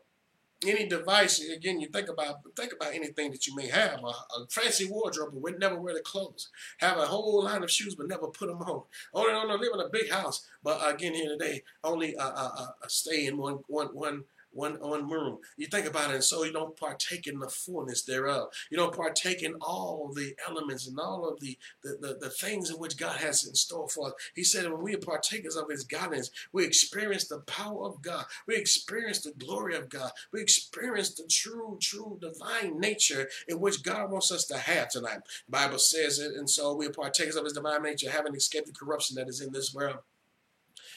any 0.65 0.88
device, 0.88 1.44
again, 1.50 1.80
you 1.80 1.88
think 1.88 2.10
about 2.10 2.41
think 2.56 2.74
about 2.74 2.94
anything 2.94 3.32
that 3.32 3.48
you 3.48 3.56
may 3.56 3.68
have, 3.68 4.00
a, 4.03 4.08
a 4.08 4.48
fancy 4.50 4.86
wardrobe, 4.86 5.34
but 5.41 5.60
never 5.60 5.80
wear 5.80 5.94
the 5.94 6.01
clothes. 6.01 6.50
Have 6.80 6.98
a 6.98 7.06
whole 7.06 7.44
line 7.44 7.63
of 7.63 7.72
shoes, 7.72 7.96
but 7.96 8.08
never 8.08 8.27
put 8.27 8.48
them 8.48 8.62
on. 8.62 8.84
Only, 9.13 9.34
only 9.34 9.58
live 9.58 9.74
in 9.74 9.86
a 9.86 9.89
big 9.89 10.10
house, 10.12 10.48
but 10.63 10.80
again, 10.94 11.13
here 11.13 11.30
today, 11.30 11.63
only 11.84 12.15
uh, 12.15 12.32
uh, 12.32 12.51
uh, 12.58 12.88
stay 12.88 13.25
in 13.25 13.38
one, 13.38 13.60
one, 13.68 13.88
one 13.88 14.24
one 14.51 14.75
one 14.75 15.10
room. 15.10 15.39
You 15.58 15.67
think 15.67 15.88
about 15.88 16.12
it, 16.12 16.15
and 16.15 16.24
so 16.24 16.43
you 16.43 16.51
don't 16.51 16.77
partake 16.77 17.27
in 17.27 17.39
the 17.39 17.50
fullness 17.50 18.03
thereof. 18.03 18.50
You 18.70 18.77
don't 18.77 18.96
partake 18.96 19.43
in 19.43 19.55
all 19.55 20.12
the 20.13 20.34
elements 20.48 20.88
and 20.88 21.00
all 21.00 21.27
of 21.27 21.39
the 21.39 21.58
the, 21.84 21.98
the, 22.00 22.17
the 22.20 22.29
things 22.29 22.70
in 22.70 22.77
which 22.77 22.98
God 22.98 23.17
has 23.17 23.46
in 23.46 23.55
store 23.55 23.88
for 23.88 24.08
us. 24.08 24.13
He 24.36 24.43
said 24.43 24.70
when 24.72 24.81
we 24.81 24.96
are 24.96 25.00
partakers 25.00 25.55
of 25.55 25.70
his 25.70 25.84
guidance, 25.84 26.31
we 26.51 26.65
experience 26.65 27.27
the 27.27 27.39
power 27.39 27.86
of 27.86 28.01
God. 28.01 28.25
We 28.48 28.55
experience 28.55 29.22
the 29.22 29.31
glory 29.31 29.75
of 29.75 29.89
God. 29.89 30.12
We 30.31 30.41
experience 30.41 31.15
the 31.15 31.27
true, 31.29 31.77
true 31.81 32.20
divine 32.22 32.79
nature 32.79 33.29
in 33.48 33.60
which 33.60 33.84
God 33.84 34.12
wants 34.12 34.31
us 34.31 34.46
to 34.46 34.58
have 34.58 34.89
tonight. 34.89 35.20
The 35.48 35.51
Bible 35.51 35.79
says 35.79 36.20
it, 36.20 36.36
and 36.36 36.50
so 36.50 36.75
we 36.75 36.88
are 36.88 36.91
partakers 36.91 37.36
of 37.36 37.43
his 37.43 37.53
divine 37.53 37.84
nature, 37.84 38.10
having 38.10 38.36
escaped 38.36 38.67
the 38.67 38.74
corruption 38.74 39.15
that 39.15 39.29
is 39.29 39.41
in 39.41 39.51
this 39.51 39.74
world. 39.74 39.98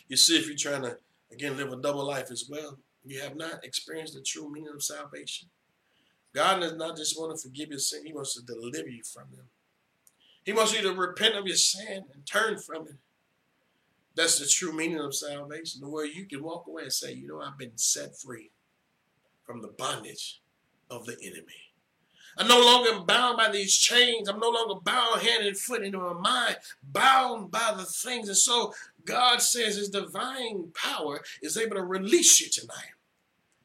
You 0.08 0.16
see, 0.16 0.38
if 0.38 0.46
you're 0.46 0.56
trying 0.56 0.82
to 0.82 0.98
again 1.32 1.56
live 1.56 1.72
a 1.72 1.76
double 1.76 2.04
life 2.04 2.30
as 2.30 2.48
well, 2.48 2.78
you 3.04 3.20
have 3.20 3.36
not 3.36 3.64
experienced 3.64 4.14
the 4.14 4.22
true 4.22 4.50
meaning 4.50 4.72
of 4.74 4.82
salvation. 4.82 5.48
God 6.34 6.60
does 6.60 6.74
not 6.74 6.96
just 6.96 7.18
want 7.18 7.36
to 7.36 7.42
forgive 7.42 7.70
your 7.70 7.78
sin, 7.78 8.06
He 8.06 8.12
wants 8.12 8.34
to 8.34 8.42
deliver 8.42 8.88
you 8.88 9.02
from 9.04 9.24
them. 9.34 9.46
He 10.44 10.52
wants 10.52 10.74
you 10.74 10.82
to 10.82 10.92
repent 10.92 11.36
of 11.36 11.46
your 11.46 11.56
sin 11.56 12.04
and 12.12 12.26
turn 12.26 12.58
from 12.58 12.86
it. 12.86 12.96
That's 14.14 14.38
the 14.38 14.46
true 14.46 14.72
meaning 14.72 15.00
of 15.00 15.14
salvation, 15.14 15.80
the 15.80 15.88
way 15.88 16.04
you 16.12 16.26
can 16.26 16.42
walk 16.42 16.66
away 16.66 16.84
and 16.84 16.92
say, 16.92 17.12
you 17.12 17.26
know, 17.26 17.40
I've 17.40 17.58
been 17.58 17.76
set 17.76 18.16
free 18.16 18.50
from 19.44 19.62
the 19.62 19.68
bondage 19.68 20.40
of 20.90 21.06
the 21.06 21.16
enemy. 21.22 21.64
I'm 22.36 22.48
no 22.48 22.60
longer 22.60 23.04
bound 23.04 23.36
by 23.36 23.50
these 23.50 23.76
chains. 23.76 24.28
I'm 24.28 24.40
no 24.40 24.50
longer 24.50 24.80
bound 24.80 25.22
hand 25.22 25.46
and 25.46 25.56
foot 25.56 25.84
into 25.84 25.98
my 25.98 26.12
mind, 26.14 26.56
bound 26.82 27.50
by 27.50 27.74
the 27.76 27.84
things. 27.84 28.28
And 28.28 28.36
so 28.36 28.74
God 29.04 29.40
says 29.40 29.76
his 29.76 29.88
divine 29.88 30.72
power 30.74 31.20
is 31.42 31.56
able 31.56 31.76
to 31.76 31.82
release 31.82 32.40
you 32.40 32.48
tonight. 32.50 32.93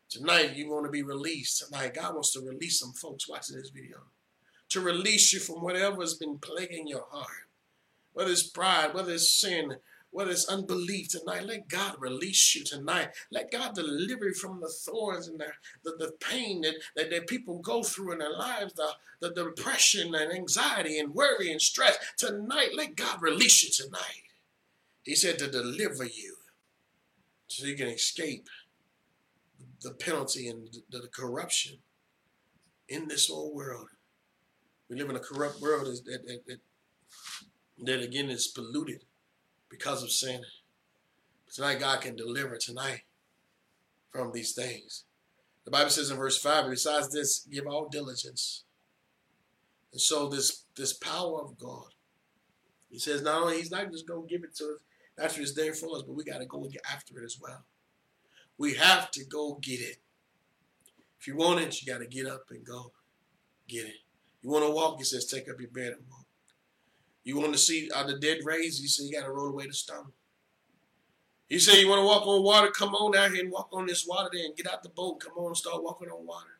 Tonight, 0.09 0.55
you 0.55 0.71
want 0.71 0.85
to 0.85 0.91
be 0.91 1.03
released. 1.03 1.63
Tonight, 1.65 1.93
God 1.93 2.15
wants 2.15 2.33
to 2.33 2.41
release 2.41 2.79
some 2.79 2.93
folks 2.93 3.29
watching 3.29 3.57
this 3.57 3.69
video. 3.69 3.97
To 4.69 4.81
release 4.81 5.31
you 5.33 5.39
from 5.39 5.61
whatever 5.61 6.01
has 6.01 6.15
been 6.15 6.39
plaguing 6.39 6.87
your 6.87 7.05
heart. 7.11 7.47
Whether 8.13 8.31
it's 8.31 8.43
pride, 8.43 8.93
whether 8.95 9.13
it's 9.13 9.31
sin, 9.31 9.75
whether 10.11 10.31
it's 10.31 10.49
unbelief 10.49 11.09
tonight, 11.09 11.45
let 11.45 11.67
God 11.67 11.95
release 11.99 12.55
you 12.55 12.63
tonight. 12.63 13.09
Let 13.31 13.51
God 13.51 13.75
deliver 13.75 14.25
you 14.25 14.33
from 14.33 14.59
the 14.59 14.67
thorns 14.67 15.27
and 15.27 15.39
the, 15.39 15.47
the, 15.83 15.91
the 15.97 16.11
pain 16.19 16.61
that, 16.61 16.75
that, 16.95 17.11
that, 17.11 17.27
people 17.27 17.59
go 17.59 17.83
through 17.83 18.13
in 18.13 18.19
their 18.19 18.35
lives, 18.35 18.73
the, 18.73 18.89
the 19.19 19.31
depression 19.31 20.15
and 20.15 20.33
anxiety 20.33 20.97
and 20.97 21.13
worry 21.13 21.51
and 21.51 21.61
stress. 21.61 21.97
Tonight, 22.17 22.69
let 22.75 22.95
God 22.95 23.21
release 23.21 23.63
you 23.63 23.85
tonight. 23.85 24.23
He 25.03 25.13
said 25.13 25.37
to 25.39 25.47
deliver 25.47 26.05
you 26.05 26.37
so 27.47 27.65
you 27.65 27.75
can 27.75 27.87
escape 27.87 28.47
the 29.81 29.91
penalty 29.91 30.47
and 30.47 30.67
the, 30.89 30.99
the 30.99 31.07
corruption 31.07 31.77
in 32.87 33.07
this 33.07 33.29
old 33.29 33.55
world. 33.55 33.89
We 34.89 34.97
live 34.97 35.09
in 35.09 35.15
a 35.15 35.19
corrupt 35.19 35.61
world 35.61 35.85
that, 35.85 36.03
that, 36.05 36.45
that, 36.47 36.59
that 37.85 38.01
again 38.01 38.29
is 38.29 38.47
polluted 38.47 39.05
because 39.69 40.03
of 40.03 40.11
sin. 40.11 40.41
Tonight, 41.53 41.79
God 41.79 42.01
can 42.01 42.15
deliver 42.15 42.57
tonight 42.57 43.01
from 44.11 44.31
these 44.31 44.53
things. 44.53 45.05
The 45.65 45.71
Bible 45.71 45.91
says 45.91 46.09
in 46.09 46.17
verse 46.17 46.37
5, 46.37 46.69
besides 46.69 47.11
this, 47.11 47.47
give 47.51 47.67
all 47.67 47.87
diligence. 47.89 48.63
And 49.91 50.01
so 50.01 50.27
this, 50.27 50.65
this 50.75 50.93
power 50.93 51.41
of 51.41 51.57
God, 51.57 51.93
he 52.89 52.99
says 52.99 53.21
not 53.21 53.41
only 53.41 53.57
he's 53.57 53.71
not 53.71 53.91
just 53.91 54.07
going 54.07 54.27
to 54.27 54.33
give 54.33 54.43
it 54.43 54.55
to 54.55 54.65
us 54.65 54.79
after 55.19 55.41
it's 55.41 55.53
there 55.53 55.73
for 55.73 55.95
us, 55.95 56.03
but 56.03 56.15
we 56.15 56.23
got 56.23 56.39
to 56.39 56.45
go 56.45 56.63
and 56.63 56.71
get 56.71 56.81
after 56.91 57.19
it 57.19 57.25
as 57.25 57.37
well. 57.39 57.63
We 58.59 58.75
have 58.75 59.09
to 59.11 59.23
go 59.23 59.57
get 59.61 59.79
it. 59.79 59.97
If 61.19 61.27
you 61.27 61.37
want 61.37 61.61
it, 61.61 61.81
you 61.81 61.91
got 61.91 61.99
to 61.99 62.07
get 62.07 62.27
up 62.27 62.43
and 62.51 62.63
go 62.63 62.91
get 63.67 63.85
it. 63.85 63.95
You 64.41 64.49
want 64.49 64.65
to 64.65 64.71
walk, 64.71 64.97
he 64.99 65.05
says, 65.05 65.25
take 65.25 65.49
up 65.49 65.59
your 65.59 65.69
bed 65.69 65.93
and 65.93 66.03
walk. 66.09 66.25
You 67.23 67.37
want 67.37 67.53
to 67.53 67.57
see 67.57 67.89
are 67.95 68.05
the 68.05 68.19
dead 68.19 68.39
raised, 68.43 68.81
he 68.81 68.87
said, 68.87 69.05
you 69.05 69.13
got 69.13 69.25
to 69.25 69.31
roll 69.31 69.47
away 69.47 69.65
the 69.67 69.73
stone. 69.73 70.11
He 71.47 71.57
said, 71.57 71.75
you 71.75 71.87
want 71.87 71.99
to 71.99 72.05
walk 72.05 72.27
on 72.27 72.43
water, 72.43 72.69
come 72.69 72.93
on 72.93 73.17
out 73.17 73.31
here 73.31 73.43
and 73.43 73.51
walk 73.51 73.69
on 73.71 73.87
this 73.87 74.05
water 74.05 74.29
there 74.31 74.45
and 74.45 74.55
get 74.55 74.71
out 74.71 74.83
the 74.83 74.89
boat. 74.89 75.19
Come 75.19 75.33
on 75.37 75.47
and 75.47 75.57
start 75.57 75.83
walking 75.83 76.09
on 76.09 76.25
water. 76.25 76.59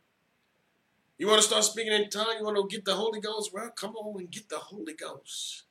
You 1.18 1.28
want 1.28 1.42
to 1.42 1.48
start 1.48 1.66
speaking 1.66 1.92
in 1.92 2.10
tongues? 2.10 2.36
You 2.40 2.46
want 2.46 2.58
to 2.58 2.76
get 2.76 2.86
the 2.86 2.96
Holy 2.96 3.20
Ghost? 3.20 3.54
Well, 3.54 3.70
come 3.72 3.96
on 3.96 4.20
and 4.20 4.32
get 4.32 4.48
the 4.48 4.58
Holy 4.58 4.94
Ghost. 4.94 5.64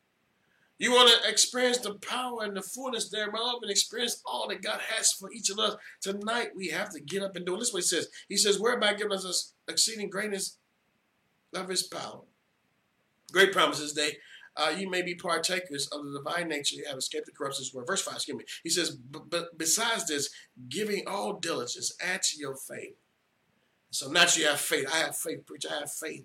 You 0.78 0.92
want 0.92 1.10
to 1.10 1.28
experience 1.28 1.78
the 1.78 1.94
power 1.94 2.42
and 2.42 2.56
the 2.56 2.62
fullness 2.62 3.10
thereof 3.10 3.58
and 3.62 3.70
experience 3.70 4.22
all 4.24 4.48
that 4.48 4.62
God 4.62 4.80
has 4.94 5.12
for 5.12 5.30
each 5.32 5.50
of 5.50 5.58
us. 5.58 5.76
Tonight, 6.00 6.50
we 6.54 6.68
have 6.68 6.90
to 6.90 7.00
get 7.00 7.22
up 7.22 7.34
and 7.34 7.44
do 7.44 7.54
it. 7.54 7.58
This 7.58 7.68
is 7.68 7.74
what 7.74 7.82
he 7.82 7.88
says. 7.88 8.08
He 8.28 8.36
says, 8.36 8.60
whereby 8.60 8.94
giving 8.94 9.12
us 9.12 9.54
exceeding 9.66 10.08
greatness 10.08 10.58
of 11.52 11.68
his 11.68 11.82
power. 11.82 12.20
Great 13.32 13.52
promises 13.52 13.94
they 13.94 14.12
uh, 14.58 14.70
you 14.76 14.90
may 14.90 15.02
be 15.02 15.14
partakers 15.14 15.86
of 15.88 16.04
the 16.04 16.18
divine 16.18 16.48
nature, 16.48 16.74
you 16.74 16.84
have 16.84 16.98
escaped 16.98 17.26
the 17.26 17.32
corruptions 17.32 17.72
word. 17.72 17.86
Verse 17.86 18.02
5, 18.02 18.14
excuse 18.14 18.36
me. 18.36 18.44
He 18.64 18.70
says, 18.70 18.90
but 18.90 19.56
besides 19.56 20.08
this, 20.08 20.30
giving 20.68 21.06
all 21.06 21.34
diligence, 21.34 21.94
add 22.02 22.22
to 22.24 22.38
your 22.38 22.56
faith. 22.56 22.96
So 23.90 24.10
naturally 24.10 24.44
you 24.44 24.50
have 24.50 24.60
faith. 24.60 24.90
I 24.92 24.98
have 24.98 25.16
faith, 25.16 25.46
preacher. 25.46 25.68
I 25.70 25.80
have 25.80 25.92
faith. 25.92 26.24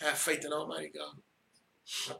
I 0.00 0.06
have 0.06 0.18
faith 0.18 0.44
in 0.44 0.52
Almighty 0.52 0.92
God. 0.94 2.16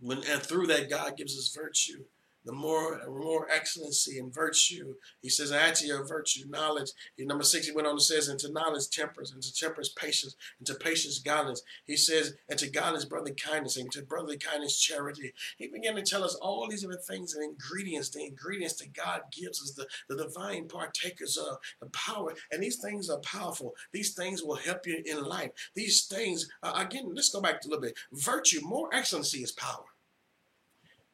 When, 0.00 0.18
and 0.24 0.42
through 0.42 0.66
that, 0.68 0.90
God 0.90 1.16
gives 1.16 1.36
us 1.38 1.54
virtue, 1.56 2.04
the 2.46 2.52
more 2.52 3.02
more 3.08 3.48
excellency 3.50 4.18
and 4.18 4.32
virtue. 4.32 4.94
He 5.20 5.28
says, 5.28 5.52
add 5.52 5.74
to 5.76 5.86
your 5.86 6.06
virtue 6.06 6.44
knowledge. 6.48 6.90
In 7.18 7.26
number 7.26 7.44
six, 7.44 7.66
he 7.66 7.72
went 7.72 7.88
on 7.88 7.94
and 7.94 8.02
says, 8.02 8.28
into 8.28 8.50
knowledge, 8.50 8.88
temperance, 8.88 9.32
into 9.32 9.52
temperance, 9.52 9.88
patience, 9.88 10.36
into 10.60 10.74
patience, 10.74 11.18
godliness. 11.18 11.62
He 11.84 11.96
says, 11.96 12.34
and 12.48 12.58
to 12.58 12.70
godliness, 12.70 13.04
brotherly 13.04 13.34
kindness, 13.34 13.76
and 13.76 13.90
to 13.92 14.02
brotherly 14.02 14.38
kindness, 14.38 14.78
charity. 14.78 15.32
He 15.58 15.66
began 15.66 15.96
to 15.96 16.02
tell 16.02 16.22
us 16.22 16.36
all 16.36 16.68
these 16.68 16.82
different 16.82 17.04
things 17.04 17.34
and 17.34 17.44
ingredients, 17.44 18.10
the 18.10 18.24
ingredients 18.24 18.76
that 18.76 18.94
God 18.94 19.22
gives 19.32 19.60
us, 19.60 19.72
the, 19.72 19.86
the 20.08 20.22
divine 20.22 20.68
partakers 20.68 21.36
of 21.36 21.58
the 21.80 21.86
power. 21.86 22.32
And 22.52 22.62
these 22.62 22.76
things 22.76 23.10
are 23.10 23.18
powerful. 23.18 23.74
These 23.92 24.14
things 24.14 24.42
will 24.42 24.56
help 24.56 24.86
you 24.86 25.02
in 25.04 25.24
life. 25.24 25.50
These 25.74 26.04
things, 26.04 26.48
uh, 26.62 26.72
again, 26.76 27.10
let's 27.12 27.30
go 27.30 27.40
back 27.40 27.64
a 27.64 27.68
little 27.68 27.82
bit. 27.82 27.98
Virtue, 28.12 28.60
more 28.62 28.88
excellency 28.92 29.42
is 29.42 29.50
power 29.50 29.84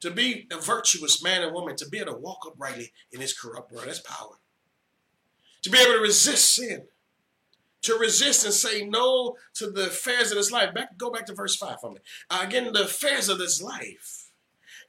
to 0.03 0.11
be 0.11 0.49
a 0.51 0.61
virtuous 0.61 1.23
man 1.23 1.43
and 1.43 1.55
woman, 1.55 1.77
to 1.77 1.89
be 1.89 1.99
able 2.01 2.13
to 2.13 2.19
walk 2.19 2.45
uprightly 2.45 2.93
in 3.13 3.21
this 3.21 3.39
corrupt 3.39 3.71
world, 3.71 3.87
that's 3.87 4.01
power. 4.01 4.35
To 5.63 5.71
be 5.71 5.79
able 5.79 5.93
to 5.93 6.01
resist 6.01 6.57
sin, 6.57 6.89
to 7.83 7.95
resist 7.95 8.45
and 8.45 8.53
say 8.53 8.85
no 8.85 9.37
to 9.55 9.71
the 9.71 9.87
affairs 9.87 10.33
of 10.33 10.39
this 10.39 10.51
life. 10.51 10.75
Back, 10.75 10.99
go 10.99 11.11
back 11.11 11.27
to 11.27 11.35
verse 11.35 11.55
5 11.55 11.81
for 11.81 11.93
me. 11.93 11.99
Uh, 12.29 12.41
again, 12.43 12.73
the 12.73 12.83
affairs 12.83 13.29
of 13.29 13.39
this 13.39 13.63
life. 13.63 14.33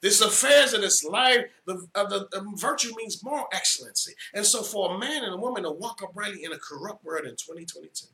This 0.02 0.19
affairs 0.19 0.73
of 0.73 0.82
this 0.82 1.04
life, 1.04 1.45
the, 1.67 1.88
uh, 1.93 2.06
the, 2.06 2.28
the 2.32 2.52
virtue 2.56 2.91
means 2.97 3.23
moral 3.23 3.45
excellency. 3.54 4.13
And 4.34 4.43
so 4.43 4.63
for 4.63 4.95
a 4.95 4.97
man 4.97 5.23
and 5.23 5.36
a 5.36 5.38
woman 5.38 5.62
to 5.62 5.71
walk 5.71 6.02
uprightly 6.02 6.43
in 6.43 6.52
a 6.52 6.58
corrupt 6.58 7.06
world 7.06 7.26
in 7.26 7.36
2022, 7.36 8.08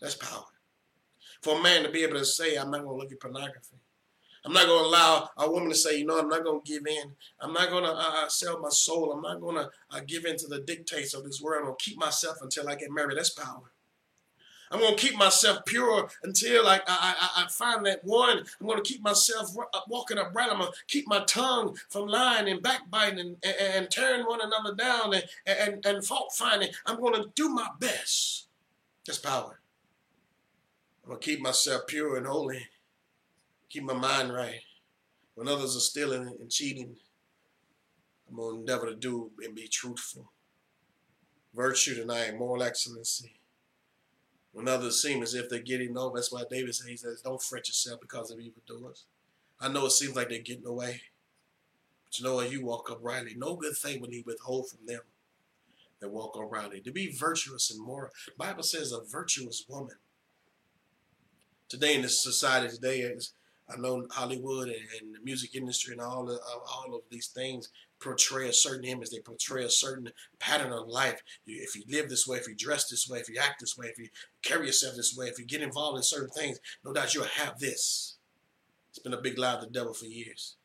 that's 0.00 0.16
power. 0.16 0.46
For 1.42 1.60
a 1.60 1.62
man 1.62 1.84
to 1.84 1.90
be 1.90 2.02
able 2.02 2.18
to 2.18 2.24
say, 2.24 2.56
I'm 2.56 2.72
not 2.72 2.82
going 2.82 2.98
to 2.98 3.02
look 3.04 3.12
at 3.12 3.20
pornography. 3.20 3.76
I'm 4.44 4.52
not 4.52 4.66
going 4.66 4.82
to 4.82 4.88
allow 4.88 5.30
a 5.36 5.50
woman 5.50 5.68
to 5.68 5.74
say, 5.74 5.98
you 5.98 6.06
know, 6.06 6.18
I'm 6.18 6.28
not 6.28 6.42
going 6.42 6.60
to 6.62 6.72
give 6.72 6.86
in. 6.86 7.12
I'm 7.40 7.52
not 7.52 7.70
going 7.70 7.84
to 7.84 7.92
uh, 7.92 8.28
sell 8.28 8.58
my 8.60 8.70
soul. 8.70 9.12
I'm 9.12 9.22
not 9.22 9.40
going 9.40 9.56
to 9.56 9.70
uh, 9.90 10.00
give 10.06 10.24
in 10.24 10.36
to 10.38 10.48
the 10.48 10.60
dictates 10.60 11.14
of 11.14 11.24
this 11.24 11.40
world. 11.40 11.60
I'm 11.60 11.66
going 11.66 11.76
to 11.78 11.84
keep 11.84 11.98
myself 11.98 12.38
until 12.42 12.68
I 12.68 12.74
get 12.74 12.90
married. 12.90 13.16
That's 13.16 13.30
power. 13.30 13.70
I'm 14.72 14.80
going 14.80 14.96
to 14.96 15.06
keep 15.06 15.16
myself 15.16 15.64
pure 15.66 16.08
until 16.22 16.66
I, 16.66 16.80
I, 16.86 17.44
I, 17.44 17.46
find 17.50 17.84
that 17.84 18.02
one. 18.04 18.38
I'm 18.38 18.66
going 18.66 18.82
to 18.82 18.90
keep 18.90 19.02
myself 19.02 19.54
uh, 19.74 19.80
walking 19.86 20.16
upright. 20.16 20.50
I'm 20.50 20.60
going 20.60 20.72
to 20.72 20.78
keep 20.88 21.06
my 21.06 21.22
tongue 21.24 21.76
from 21.90 22.08
lying 22.08 22.48
and 22.48 22.62
backbiting 22.62 23.20
and, 23.20 23.36
and, 23.44 23.56
and 23.60 23.90
tearing 23.90 24.24
one 24.24 24.40
another 24.40 24.74
down 24.74 25.12
and, 25.12 25.24
and, 25.46 25.84
and 25.84 26.04
fault 26.04 26.32
finding. 26.34 26.70
I'm 26.86 26.98
going 26.98 27.22
to 27.22 27.30
do 27.34 27.50
my 27.50 27.68
best. 27.78 28.48
That's 29.06 29.18
power. 29.18 29.60
I'm 31.04 31.10
going 31.10 31.20
to 31.20 31.24
keep 31.24 31.40
myself 31.40 31.86
pure 31.86 32.16
and 32.16 32.26
holy 32.26 32.66
keep 33.72 33.84
my 33.84 33.94
mind 33.94 34.32
right. 34.32 34.60
When 35.34 35.48
others 35.48 35.74
are 35.74 35.80
stealing 35.80 36.36
and 36.38 36.50
cheating, 36.50 36.94
I'm 38.28 38.36
going 38.36 38.54
to 38.54 38.60
endeavor 38.60 38.86
to 38.86 38.94
do 38.94 39.30
and 39.42 39.54
be 39.54 39.66
truthful. 39.66 40.30
Virtue 41.54 41.94
tonight, 41.94 42.38
moral 42.38 42.62
excellency. 42.62 43.40
When 44.52 44.68
others 44.68 45.00
seem 45.00 45.22
as 45.22 45.34
if 45.34 45.48
they're 45.48 45.60
getting 45.60 45.96
over, 45.96 46.16
that's 46.16 46.30
why 46.30 46.42
David 46.50 46.74
says, 46.74 46.86
he 46.86 46.96
says, 46.96 47.22
don't 47.22 47.42
fret 47.42 47.68
yourself 47.68 48.00
because 48.02 48.30
of 48.30 48.38
evildoers. 48.38 49.06
I 49.58 49.68
know 49.68 49.86
it 49.86 49.92
seems 49.92 50.14
like 50.14 50.28
they're 50.28 50.40
getting 50.40 50.66
away. 50.66 51.00
But 52.04 52.18
you 52.18 52.26
know 52.26 52.34
what? 52.34 52.52
You 52.52 52.66
walk 52.66 52.90
uprightly. 52.90 53.34
No 53.36 53.56
good 53.56 53.76
thing 53.76 54.02
will 54.02 54.10
he 54.10 54.22
withhold 54.26 54.68
from 54.68 54.80
them 54.86 55.00
that 56.00 56.10
walk 56.10 56.36
uprightly. 56.38 56.80
To 56.80 56.90
be 56.90 57.10
virtuous 57.10 57.70
and 57.70 57.82
moral. 57.82 58.10
Bible 58.36 58.64
says 58.64 58.92
a 58.92 59.00
virtuous 59.00 59.64
woman. 59.66 59.96
Today 61.70 61.94
in 61.94 62.02
this 62.02 62.22
society 62.22 62.68
today, 62.68 63.00
is 63.00 63.32
I 63.72 63.78
know 63.78 64.06
Hollywood 64.10 64.68
and, 64.68 64.76
and, 65.00 65.14
the 65.14 65.20
music 65.22 65.54
industry 65.54 65.92
and 65.92 66.00
all 66.00 66.28
of, 66.28 66.38
all 66.66 66.94
of 66.94 67.02
these 67.10 67.28
things 67.28 67.68
portray 68.00 68.48
a 68.48 68.52
certain 68.52 68.84
image. 68.84 69.10
They 69.10 69.20
portray 69.20 69.64
a 69.64 69.70
certain 69.70 70.08
pattern 70.38 70.72
of 70.72 70.88
life. 70.88 71.20
if 71.46 71.76
you 71.76 71.84
live 71.88 72.08
this 72.08 72.26
way, 72.26 72.38
if 72.38 72.48
you 72.48 72.54
dress 72.54 72.88
this 72.88 73.08
way, 73.08 73.18
if 73.18 73.28
you 73.28 73.36
act 73.40 73.60
this 73.60 73.78
way, 73.78 73.86
if 73.86 73.98
you 73.98 74.08
carry 74.42 74.66
yourself 74.66 74.96
this 74.96 75.16
way, 75.16 75.26
if 75.26 75.38
you 75.38 75.46
get 75.46 75.62
involved 75.62 75.96
in 75.96 76.02
certain 76.02 76.30
things, 76.30 76.58
no 76.84 76.92
doubt 76.92 77.14
you'll 77.14 77.24
have 77.24 77.58
this. 77.58 78.16
It's 78.90 78.98
been 78.98 79.14
a 79.14 79.20
big 79.20 79.38
lie 79.38 79.54
of 79.54 79.60
the 79.60 79.68
devil 79.68 79.94
for 79.94 80.06
years. 80.06 80.56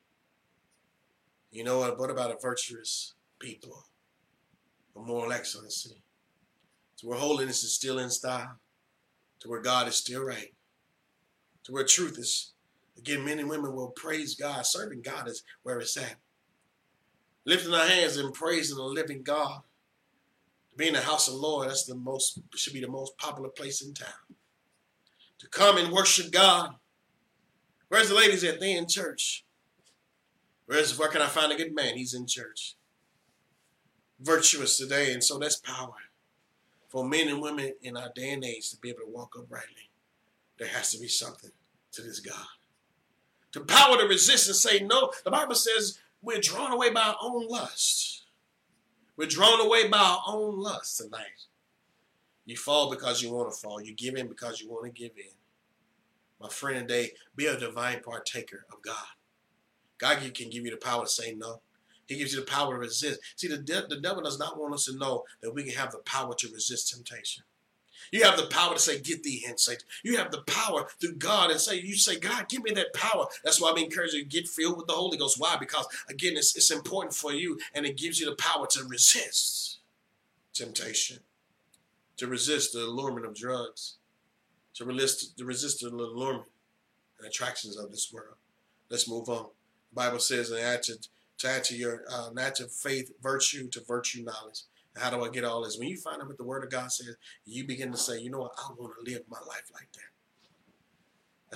You 1.52 1.64
know 1.64 1.80
what? 1.80 1.98
What 1.98 2.10
about 2.10 2.32
a 2.32 2.38
virtuous 2.42 3.14
people? 3.40 3.86
A 4.96 5.00
moral 5.00 5.32
excellency. 5.32 6.02
To 6.98 7.08
where 7.08 7.20
holiness 7.20 7.64
is 7.64 7.74
still 7.74 8.00
in 8.00 8.10
style. 8.10 8.58
To 9.42 9.50
where 9.50 9.62
God 9.62 9.88
is 9.88 9.96
still 9.96 10.24
right. 10.24 10.54
To 11.66 11.72
where 11.72 11.86
truth 11.86 12.18
is 12.18 12.54
Again, 12.98 13.24
men 13.24 13.40
and 13.40 13.50
women 13.50 13.76
will 13.76 13.90
praise 13.90 14.36
God. 14.36 14.66
Serving 14.66 15.02
God 15.02 15.28
is 15.28 15.44
where 15.64 15.80
it's 15.80 15.98
at. 15.98 16.16
Lifting 17.46 17.74
our 17.74 17.88
hands 17.88 18.18
and 18.18 18.34
praising 18.34 18.78
the 18.78 18.84
living 18.84 19.24
God. 19.24 19.62
Being 20.76 20.94
the 20.94 21.02
house 21.02 21.28
of 21.28 21.36
the 21.36 21.40
Lord, 21.40 21.70
that's 21.70 21.86
the 21.86 21.96
most 21.96 22.40
should 22.56 22.74
be 22.74 22.82
the 22.82 22.88
most 22.88 23.18
popular 23.18 23.50
place 23.50 23.82
in 23.82 23.94
town. 23.94 24.36
To 25.40 25.48
come 25.48 25.78
and 25.78 25.92
worship 25.92 26.32
God. 26.32 26.76
Where's 27.90 28.10
the 28.10 28.16
ladies 28.16 28.44
at? 28.44 28.60
They 28.60 28.76
in 28.76 28.88
church. 28.88 29.46
Where's 30.66 30.98
where 30.98 31.10
can 31.10 31.22
I 31.22 31.28
find 31.28 31.52
a 31.52 31.56
good 31.56 31.74
man? 31.74 31.96
He's 31.96 32.14
in 32.14 32.28
church. 32.28 32.76
Virtuous 34.20 34.78
today, 34.78 35.14
and 35.14 35.24
so 35.24 35.38
that's 35.38 35.58
power. 35.58 35.94
For 36.90 37.08
men 37.08 37.28
and 37.28 37.42
women 37.42 37.74
in 37.82 37.96
our 37.98 38.12
day 38.14 38.32
and 38.32 38.44
age 38.44 38.70
to 38.72 38.78
be 38.78 38.90
able 38.90 39.02
to 39.02 39.10
walk 39.10 39.36
uprightly, 39.38 39.90
there 40.60 40.68
has 40.68 40.92
to 40.92 41.00
be 41.00 41.08
something 41.08 41.52
to 41.94 42.02
this 42.02 42.20
God 42.20 42.57
the 43.58 43.66
power 43.66 43.98
to 43.98 44.06
resist 44.06 44.48
and 44.48 44.56
say 44.56 44.80
no. 44.80 45.12
The 45.24 45.32
Bible 45.32 45.56
says 45.56 46.00
we're 46.22 46.40
drawn 46.40 46.72
away 46.72 46.92
by 46.92 47.02
our 47.02 47.18
own 47.22 47.48
lust. 47.48 48.26
We're 49.16 49.28
drawn 49.28 49.66
away 49.66 49.88
by 49.88 49.98
our 49.98 50.22
own 50.28 50.60
lust 50.60 50.98
tonight. 50.98 51.48
You 52.46 52.56
fall 52.56 52.90
because 52.90 53.22
you 53.22 53.34
want 53.34 53.52
to 53.52 53.60
fall. 53.60 53.82
You 53.82 53.94
give 53.94 54.16
in 54.16 54.28
because 54.28 54.62
you 54.62 54.70
want 54.70 54.86
to 54.86 54.92
give 54.92 55.18
in. 55.18 55.34
My 56.40 56.50
friend 56.50 56.88
today, 56.88 57.12
be 57.36 57.48
a 57.48 57.58
divine 57.58 58.02
partaker 58.02 58.66
of 58.72 58.82
God. 58.84 58.96
God 59.98 60.20
can 60.20 60.50
give 60.50 60.64
you 60.64 60.72
the 60.72 60.78
power 60.78 61.04
to 61.04 61.10
say 61.10 61.34
no. 61.34 61.62
He 62.06 62.18
gives 62.18 62.34
you 62.34 62.40
the 62.40 62.46
power 62.46 62.74
to 62.74 62.80
resist. 62.80 63.20
See, 63.36 63.48
the, 63.48 63.58
de- 63.58 63.88
the 63.90 64.00
devil 64.00 64.22
does 64.22 64.40
not 64.40 64.58
want 64.58 64.76
us 64.76 64.86
to 64.86 64.96
know 64.96 65.24
that 65.42 65.54
we 65.54 65.64
can 65.64 65.74
have 65.74 65.92
the 65.92 65.98
power 66.00 66.36
to 66.36 66.52
resist 66.54 66.94
temptation. 66.94 67.44
You 68.12 68.24
have 68.24 68.38
the 68.38 68.48
power 68.48 68.74
to 68.74 68.80
say, 68.80 69.00
Get 69.00 69.24
thee 69.24 69.44
hence, 69.46 69.64
Satan. 69.64 69.84
You 70.04 70.18
have 70.18 70.32
the 70.32 70.42
power 70.42 70.88
through 71.00 71.16
God 71.16 71.52
and 71.52 71.60
say, 71.60 71.80
You 71.80 71.96
say, 71.96 72.20
God, 72.20 72.50
give 72.50 72.64
me 72.64 72.72
that 72.72 72.94
power. 72.94 73.26
That's 73.44 73.62
why 73.62 73.72
I'm 73.72 73.78
encouraging 73.78 74.20
you 74.20 74.26
to 74.26 74.30
get 74.30 74.48
filled 74.48 74.78
with 74.78 74.88
the 74.88 74.94
Holy 74.94 75.18
Ghost. 75.18 75.40
Why? 75.40 75.58
Because, 75.60 75.88
again, 76.10 76.38
it's, 76.38 76.56
it's 76.56 76.72
important 76.72 77.14
for 77.14 77.34
you 77.34 77.60
and 77.74 77.86
it 77.86 77.98
gives 77.98 78.20
you 78.20 78.30
the 78.30 78.36
power 78.36 78.68
to 78.68 78.84
resist 78.86 79.80
temptation, 80.54 81.20
to 82.18 82.28
resist 82.28 82.74
the 82.74 82.84
allurement 82.84 83.26
of 83.26 83.36
drugs, 83.36 83.96
to 84.76 84.86
resist, 84.86 85.38
to 85.38 85.46
resist 85.46 85.82
the 85.82 85.90
allurement 85.90 86.48
and 87.20 87.28
attractions 87.28 87.78
of 87.78 87.92
this 87.92 88.12
world. 88.12 88.36
Let's 88.90 89.10
move 89.10 89.30
on. 89.30 89.48
The 89.92 89.96
Bible 89.96 90.20
says, 90.20 90.52
and 90.52 90.60
add 90.60 90.84
to, 90.84 90.96
to 91.40 91.50
add 91.50 91.64
to 91.66 91.76
your 91.76 92.04
uh, 92.10 92.30
to 92.32 92.68
faith, 92.68 93.12
virtue, 93.22 93.70
to 93.70 93.82
virtue, 93.82 94.24
knowledge. 94.24 94.62
How 94.98 95.10
do 95.10 95.24
I 95.24 95.30
get 95.30 95.44
all 95.44 95.64
this? 95.64 95.78
When 95.78 95.88
you 95.88 95.98
find 95.98 96.22
out 96.22 96.28
what 96.28 96.38
the 96.38 96.44
Word 96.44 96.64
of 96.64 96.70
God 96.72 96.92
says, 96.92 97.16
you 97.46 97.66
begin 97.66 97.92
to 97.92 97.98
say, 97.98 98.20
you 98.20 98.30
know 98.30 98.40
what, 98.40 98.52
I 98.58 98.72
want 98.74 98.94
to 98.98 99.12
live 99.12 99.24
my 99.30 99.40
life 99.40 99.70
like 99.74 99.92
that. 99.94 100.17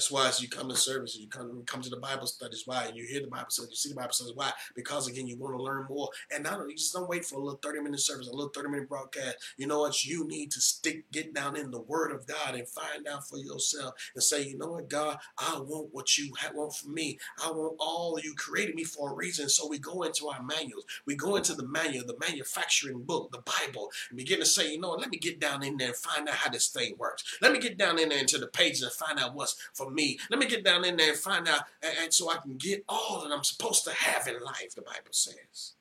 That's 0.01 0.09
why 0.09 0.27
as 0.29 0.41
you 0.41 0.49
come 0.49 0.67
to 0.67 0.75
service, 0.75 1.15
you 1.15 1.27
come 1.27 1.61
come 1.67 1.83
to 1.83 1.89
the 1.91 1.95
Bible 1.95 2.25
studies. 2.25 2.63
Why? 2.65 2.91
You 2.91 3.05
hear 3.05 3.21
the 3.21 3.27
Bible 3.27 3.51
studies, 3.51 3.69
you 3.69 3.75
see 3.75 3.89
the 3.89 3.95
Bible 3.95 4.13
studies. 4.13 4.33
Why? 4.35 4.51
Because 4.73 5.07
again, 5.07 5.27
you 5.27 5.37
want 5.37 5.55
to 5.55 5.61
learn 5.61 5.85
more. 5.87 6.09
And 6.33 6.43
not 6.43 6.67
you 6.67 6.75
just 6.75 6.91
don't 6.91 7.07
wait 7.07 7.23
for 7.23 7.35
a 7.35 7.37
little 7.37 7.59
30 7.61 7.81
minute 7.81 7.99
service, 7.99 8.27
a 8.27 8.31
little 8.31 8.49
30 8.49 8.69
minute 8.69 8.89
broadcast. 8.89 9.37
You 9.57 9.67
know 9.67 9.81
what? 9.81 10.03
You 10.03 10.25
need 10.25 10.49
to 10.53 10.59
stick, 10.59 11.03
get 11.11 11.35
down 11.35 11.55
in 11.55 11.69
the 11.69 11.81
Word 11.81 12.11
of 12.11 12.25
God 12.25 12.55
and 12.55 12.67
find 12.67 13.07
out 13.07 13.27
for 13.27 13.37
yourself 13.37 13.93
and 14.15 14.23
say, 14.23 14.43
you 14.43 14.57
know 14.57 14.71
what, 14.71 14.89
God, 14.89 15.19
I 15.37 15.59
want 15.59 15.93
what 15.93 16.17
you 16.17 16.33
want 16.51 16.73
for 16.73 16.89
me. 16.89 17.19
I 17.45 17.51
want 17.51 17.75
all 17.77 18.19
you 18.19 18.33
created 18.33 18.73
me 18.73 18.85
for 18.85 19.11
a 19.11 19.13
reason. 19.13 19.49
So 19.49 19.67
we 19.67 19.77
go 19.77 20.01
into 20.01 20.29
our 20.29 20.41
manuals. 20.41 20.85
We 21.05 21.15
go 21.15 21.35
into 21.35 21.53
the 21.53 21.67
manual, 21.67 22.07
the 22.07 22.17
manufacturing 22.19 23.03
book, 23.03 23.31
the 23.31 23.43
Bible, 23.43 23.91
and 24.09 24.17
begin 24.17 24.39
to 24.39 24.47
say, 24.47 24.71
you 24.71 24.79
know 24.79 24.89
what? 24.89 25.01
Let 25.01 25.11
me 25.11 25.19
get 25.19 25.39
down 25.39 25.61
in 25.61 25.77
there 25.77 25.89
and 25.89 25.95
find 25.95 26.27
out 26.27 26.33
how 26.33 26.49
this 26.49 26.69
thing 26.69 26.95
works. 26.97 27.23
Let 27.39 27.51
me 27.51 27.59
get 27.59 27.77
down 27.77 27.99
in 27.99 28.09
there 28.09 28.17
into 28.17 28.39
the 28.39 28.47
pages 28.47 28.81
and 28.81 28.91
find 28.91 29.19
out 29.19 29.35
what's 29.35 29.55
for 29.73 29.90
me. 29.93 30.19
Let 30.29 30.39
me 30.39 30.47
get 30.47 30.63
down 30.63 30.85
in 30.85 30.97
there 30.97 31.11
and 31.11 31.19
find 31.19 31.47
out, 31.47 31.61
and, 31.81 31.93
and 32.03 32.13
so 32.13 32.31
I 32.31 32.37
can 32.37 32.57
get 32.57 32.83
all 32.87 33.21
that 33.23 33.31
I'm 33.31 33.43
supposed 33.43 33.83
to 33.85 33.93
have 33.93 34.27
in 34.27 34.41
life, 34.43 34.75
the 34.75 34.81
Bible 34.81 35.11
says. 35.11 35.73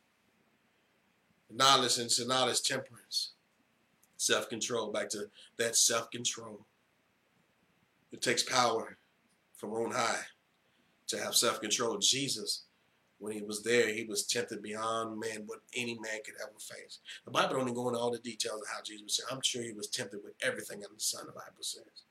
Knowledge 1.53 1.99
and 1.99 2.29
knowledge, 2.29 2.63
temperance, 2.63 3.33
self 4.17 4.49
control. 4.49 4.93
Back 4.93 5.09
to 5.11 5.29
that 5.59 5.77
self 5.77 6.11
control. 6.11 6.67
It 8.13 8.23
takes 8.23 8.43
power 8.43 8.99
from 9.57 9.71
on 9.73 9.93
high 9.93 10.23
to 11.09 11.19
have 11.19 11.35
self 11.35 11.61
control. 11.61 11.99
Jesus, 11.99 12.65
when 13.19 13.33
he 13.33 13.43
was 13.43 13.63
there, 13.63 13.93
he 13.93 14.05
was 14.05 14.27
tempted 14.27 14.63
beyond 14.63 15.19
man 15.19 15.43
what 15.47 15.61
any 15.75 15.95
man 15.95 16.21
could 16.25 16.35
ever 16.41 16.59
face. 16.59 17.01
The 17.25 17.31
Bible 17.31 17.57
don't 17.57 17.75
go 17.75 17.89
into 17.89 18.01
all 18.01 18.11
the 18.11 18.19
details 18.19 18.63
of 18.63 18.69
how 18.69 18.83
Jesus 18.85 19.03
was. 19.03 19.23
I'm 19.31 19.43
sure 19.43 19.63
he 19.63 19.73
was 19.73 19.89
tempted 19.89 20.21
with 20.23 20.35
everything 20.43 20.79
under 20.79 20.95
the 20.95 21.01
sun. 21.01 21.27
The 21.27 21.33
Bible 21.33 21.63
says. 21.63 22.05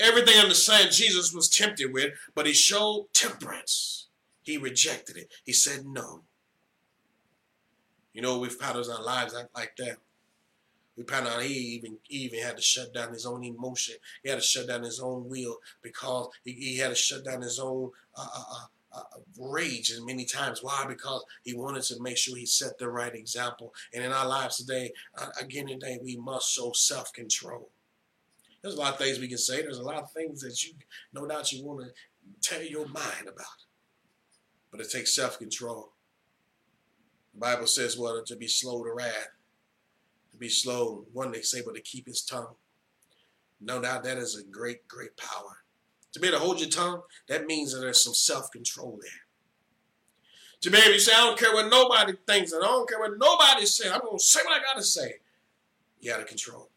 Everything 0.00 0.36
under 0.36 0.48
the 0.48 0.54
sun 0.54 0.90
Jesus 0.90 1.32
was 1.34 1.48
tempted 1.48 1.92
with, 1.92 2.14
but 2.34 2.46
he 2.46 2.54
showed 2.54 3.08
temperance. 3.12 4.08
He 4.42 4.56
rejected 4.56 5.16
it. 5.16 5.30
He 5.44 5.52
said 5.52 5.84
no. 5.84 6.22
You 8.14 8.22
know, 8.22 8.38
we've 8.38 8.58
patterns 8.58 8.88
our 8.88 9.02
lives 9.02 9.34
like 9.54 9.76
that. 9.76 9.98
We 10.96 11.04
found 11.04 11.28
out 11.28 11.42
he 11.42 11.54
even 11.54 11.98
he 12.02 12.18
even 12.18 12.40
had 12.40 12.56
to 12.56 12.62
shut 12.62 12.92
down 12.92 13.12
his 13.12 13.24
own 13.24 13.44
emotion. 13.44 13.94
He 14.22 14.30
had 14.30 14.40
to 14.40 14.44
shut 14.44 14.66
down 14.66 14.82
his 14.82 15.00
own 15.00 15.28
will 15.28 15.58
because 15.82 16.28
he, 16.44 16.52
he 16.52 16.78
had 16.78 16.88
to 16.88 16.94
shut 16.94 17.24
down 17.24 17.42
his 17.42 17.58
own 17.58 17.90
uh, 18.16 18.26
uh, 18.36 18.44
uh, 18.52 18.98
uh 18.98 19.20
rage 19.38 19.90
and 19.90 20.04
many 20.04 20.24
times. 20.24 20.62
Why? 20.62 20.84
Because 20.88 21.24
he 21.42 21.54
wanted 21.54 21.84
to 21.84 22.02
make 22.02 22.16
sure 22.16 22.36
he 22.36 22.46
set 22.46 22.78
the 22.78 22.88
right 22.88 23.14
example. 23.14 23.72
And 23.94 24.04
in 24.04 24.12
our 24.12 24.26
lives 24.26 24.56
today, 24.56 24.92
uh, 25.16 25.28
again 25.40 25.68
today, 25.68 25.98
we 26.02 26.16
must 26.16 26.52
show 26.52 26.72
self-control. 26.72 27.70
There's 28.62 28.74
a 28.74 28.78
lot 28.78 28.92
of 28.92 28.98
things 28.98 29.18
we 29.18 29.28
can 29.28 29.38
say. 29.38 29.62
There's 29.62 29.78
a 29.78 29.82
lot 29.82 30.02
of 30.02 30.10
things 30.12 30.40
that 30.42 30.62
you, 30.62 30.74
no 31.12 31.26
doubt, 31.26 31.52
you 31.52 31.64
want 31.64 31.86
to 31.86 31.92
tell 32.48 32.62
your 32.62 32.86
mind 32.86 33.26
about. 33.26 33.46
But 34.70 34.80
it 34.80 34.90
takes 34.90 35.14
self-control. 35.14 35.92
The 37.34 37.40
Bible 37.40 37.66
says, 37.66 37.96
well, 37.98 38.22
to 38.24 38.36
be 38.36 38.48
slow 38.48 38.84
to 38.84 38.92
wrath 38.92 39.28
to 40.32 40.36
be 40.36 40.48
slow, 40.48 41.06
one 41.12 41.32
they 41.32 41.42
say, 41.42 41.62
but 41.64 41.74
to 41.74 41.80
keep 41.80 42.06
his 42.06 42.22
tongue. 42.22 42.54
No 43.60 43.80
doubt 43.80 44.04
that 44.04 44.18
is 44.18 44.36
a 44.38 44.44
great, 44.44 44.86
great 44.88 45.16
power. 45.16 45.58
To 46.12 46.20
be 46.20 46.28
able 46.28 46.38
to 46.38 46.44
hold 46.44 46.60
your 46.60 46.68
tongue, 46.68 47.02
that 47.28 47.46
means 47.46 47.72
that 47.72 47.80
there's 47.80 48.02
some 48.02 48.14
self-control 48.14 48.98
there. 49.02 49.10
To 50.62 50.70
be 50.70 50.78
able 50.78 50.94
to 50.94 51.00
say, 51.00 51.12
I 51.14 51.26
don't 51.26 51.38
care 51.38 51.52
what 51.52 51.70
nobody 51.70 52.14
thinks, 52.26 52.52
and 52.52 52.64
I 52.64 52.68
don't 52.68 52.88
care 52.88 52.98
what 52.98 53.18
nobody 53.18 53.66
says. 53.66 53.92
I'm 53.92 54.00
going 54.00 54.18
to 54.18 54.24
say 54.24 54.40
what 54.44 54.60
I 54.60 54.64
got 54.64 54.76
to 54.76 54.82
say. 54.82 55.14
You 56.00 56.10
got 56.10 56.18
to 56.18 56.24
control. 56.24 56.69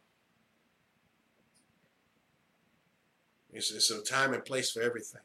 It's, 3.53 3.71
it's 3.71 3.91
a 3.91 4.01
time 4.01 4.33
and 4.33 4.43
place 4.43 4.71
for 4.71 4.81
everything. 4.81 5.21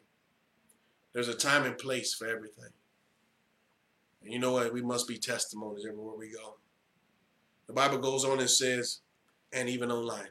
There's 1.13 1.29
a 1.29 1.35
time 1.35 1.65
and 1.65 1.77
place 1.77 2.15
for 2.15 2.27
everything. 2.27 2.71
And 4.23 4.33
you 4.33 4.39
know 4.39 4.53
what? 4.53 4.73
We 4.73 4.83
must 4.83 5.09
be 5.09 5.17
testimonies 5.17 5.87
everywhere 5.89 6.17
we 6.17 6.31
go. 6.31 6.57
The 7.67 7.73
Bible 7.73 7.99
goes 7.99 8.25
on 8.25 8.41
and 8.41 8.51
says, 8.51 9.01
and 9.53 9.69
even 9.69 9.91
online, 9.91 10.29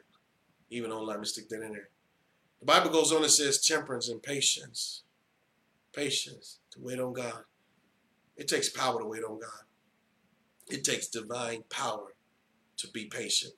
even 0.70 0.92
online, 0.92 1.08
let 1.08 1.20
me 1.20 1.26
stick 1.26 1.48
that 1.48 1.62
in 1.62 1.72
there. 1.72 1.88
The 2.60 2.66
Bible 2.66 2.90
goes 2.90 3.12
on 3.12 3.22
and 3.22 3.30
says 3.30 3.60
temperance 3.60 4.08
and 4.08 4.22
patience. 4.22 5.02
Patience 5.92 6.58
to 6.72 6.80
wait 6.80 7.00
on 7.00 7.12
God. 7.12 7.42
It 8.36 8.46
takes 8.48 8.68
power 8.68 9.00
to 9.00 9.06
wait 9.06 9.24
on 9.24 9.40
God. 9.40 9.64
It 10.68 10.84
takes 10.84 11.08
divine 11.08 11.64
power 11.70 12.14
to 12.76 12.88
be 12.88 13.06
patient. 13.06 13.54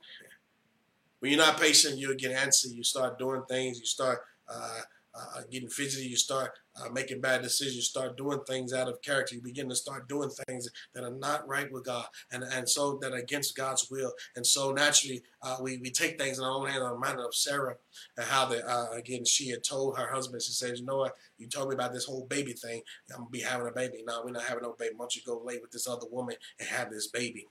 When 1.18 1.32
you're 1.32 1.40
not 1.40 1.60
patient, 1.60 1.98
you'll 1.98 2.14
get 2.16 2.32
antsy. 2.32 2.74
You 2.74 2.82
start 2.82 3.18
doing 3.18 3.42
things. 3.48 3.78
You 3.78 3.84
start 3.84 4.20
uh, 4.50 4.80
uh, 5.12 5.40
getting 5.50 5.68
fidgety, 5.68 6.06
you 6.06 6.16
start 6.16 6.52
uh, 6.76 6.88
making 6.90 7.20
bad 7.20 7.42
decisions, 7.42 7.74
you 7.74 7.82
start 7.82 8.16
doing 8.16 8.38
things 8.46 8.72
out 8.72 8.88
of 8.88 9.02
character, 9.02 9.34
you 9.34 9.42
begin 9.42 9.68
to 9.68 9.74
start 9.74 10.08
doing 10.08 10.30
things 10.46 10.68
that 10.94 11.02
are 11.02 11.10
not 11.10 11.46
right 11.48 11.70
with 11.72 11.84
God, 11.84 12.06
and, 12.30 12.44
and 12.44 12.68
so 12.68 12.98
that 13.02 13.12
against 13.12 13.56
God's 13.56 13.90
will. 13.90 14.12
And 14.36 14.46
so 14.46 14.70
naturally, 14.70 15.22
uh, 15.42 15.56
we, 15.60 15.78
we 15.78 15.90
take 15.90 16.18
things 16.18 16.38
in 16.38 16.44
our 16.44 16.52
own 16.52 16.68
hands. 16.68 16.82
I'm 16.84 16.92
reminded 16.92 17.24
of 17.24 17.34
Sarah 17.34 17.76
and 18.16 18.26
how, 18.26 18.46
the, 18.46 18.64
uh, 18.64 18.92
again, 18.92 19.24
she 19.24 19.48
had 19.48 19.64
told 19.64 19.98
her 19.98 20.08
husband, 20.08 20.42
she 20.42 20.52
says, 20.52 20.78
you 20.78 20.86
know 20.86 20.98
what, 20.98 21.16
you 21.38 21.48
told 21.48 21.70
me 21.70 21.74
about 21.74 21.92
this 21.92 22.04
whole 22.04 22.26
baby 22.26 22.52
thing. 22.52 22.82
I'm 23.10 23.22
going 23.22 23.28
to 23.28 23.32
be 23.32 23.40
having 23.40 23.66
a 23.66 23.72
baby. 23.72 24.04
No, 24.06 24.22
we're 24.24 24.30
not 24.30 24.44
having 24.44 24.62
no 24.62 24.76
baby. 24.78 24.94
Why 24.96 25.04
don't 25.04 25.16
you 25.16 25.22
go 25.26 25.42
lay 25.44 25.58
with 25.58 25.72
this 25.72 25.88
other 25.88 26.06
woman 26.10 26.36
and 26.58 26.68
have 26.68 26.90
this 26.90 27.08
baby? 27.08 27.48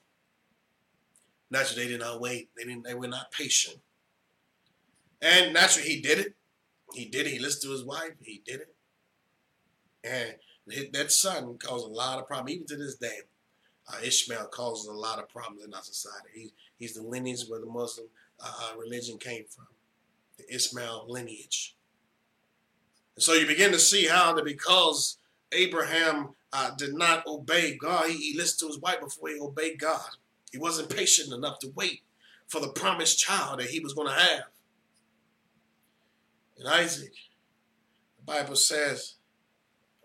Naturally, 1.52 1.84
they 1.84 1.92
did 1.92 2.00
not 2.00 2.22
wait. 2.22 2.50
They 2.56 2.64
didn't. 2.64 2.84
They 2.84 2.94
were 2.94 3.08
not 3.08 3.32
patient. 3.32 3.78
And 5.22 5.54
naturally, 5.54 5.90
he 5.90 6.00
did 6.00 6.20
it. 6.20 6.36
He 6.94 7.06
did 7.06 7.28
it. 7.28 7.32
He 7.32 7.40
listened 7.40 7.64
to 7.64 7.72
his 7.72 7.86
wife. 7.86 8.14
He 8.22 8.42
did 8.46 8.62
it. 8.62 8.76
And 10.04 10.36
that 10.94 11.12
son 11.12 11.58
caused 11.58 11.88
a 11.88 11.92
lot 11.92 12.20
of 12.20 12.28
problems, 12.28 12.52
even 12.52 12.68
to 12.68 12.78
this 12.78 12.96
day. 12.96 13.20
Uh, 13.88 13.98
Ishmael 14.04 14.48
causes 14.48 14.88
a 14.88 14.94
lot 14.94 15.20
of 15.20 15.30
problems 15.30 15.64
in 15.64 15.74
our 15.74 15.82
society. 15.82 16.30
He, 16.34 16.54
he's 16.78 16.94
the 16.94 17.02
lineage 17.02 17.46
where 17.48 17.60
the 17.60 17.66
Muslim 17.66 18.08
uh, 18.40 18.52
uh, 18.64 18.78
religion 18.78 19.18
came 19.18 19.46
from, 19.50 19.68
the 20.38 20.54
Ishmael 20.54 21.06
lineage. 21.08 21.76
And 23.16 23.24
so 23.24 23.34
you 23.34 23.48
begin 23.48 23.72
to 23.72 23.80
see 23.80 24.06
how 24.06 24.34
that 24.34 24.46
because 24.46 25.18
Abraham 25.52 26.36
uh, 26.54 26.72
did 26.78 26.94
not 26.94 27.26
obey 27.26 27.76
God, 27.76 28.10
he, 28.10 28.18
he 28.18 28.38
listened 28.38 28.60
to 28.60 28.68
his 28.68 28.80
wife 28.80 29.02
before 29.02 29.30
he 29.30 29.40
obeyed 29.40 29.80
God. 29.80 30.10
He 30.52 30.58
wasn't 30.58 30.96
patient 30.96 31.34
enough 31.34 31.60
to 31.60 31.72
wait 31.76 32.02
for 32.48 32.62
the 32.62 32.70
promised 32.70 33.20
child 33.20 33.60
that 33.60 33.70
he 33.70 33.80
was 33.80 33.94
going 33.94 34.08
to 34.08 34.14
have. 34.14 34.44
And 36.60 36.68
Isaac, 36.68 37.14
the 38.18 38.24
Bible 38.26 38.56
says 38.56 39.16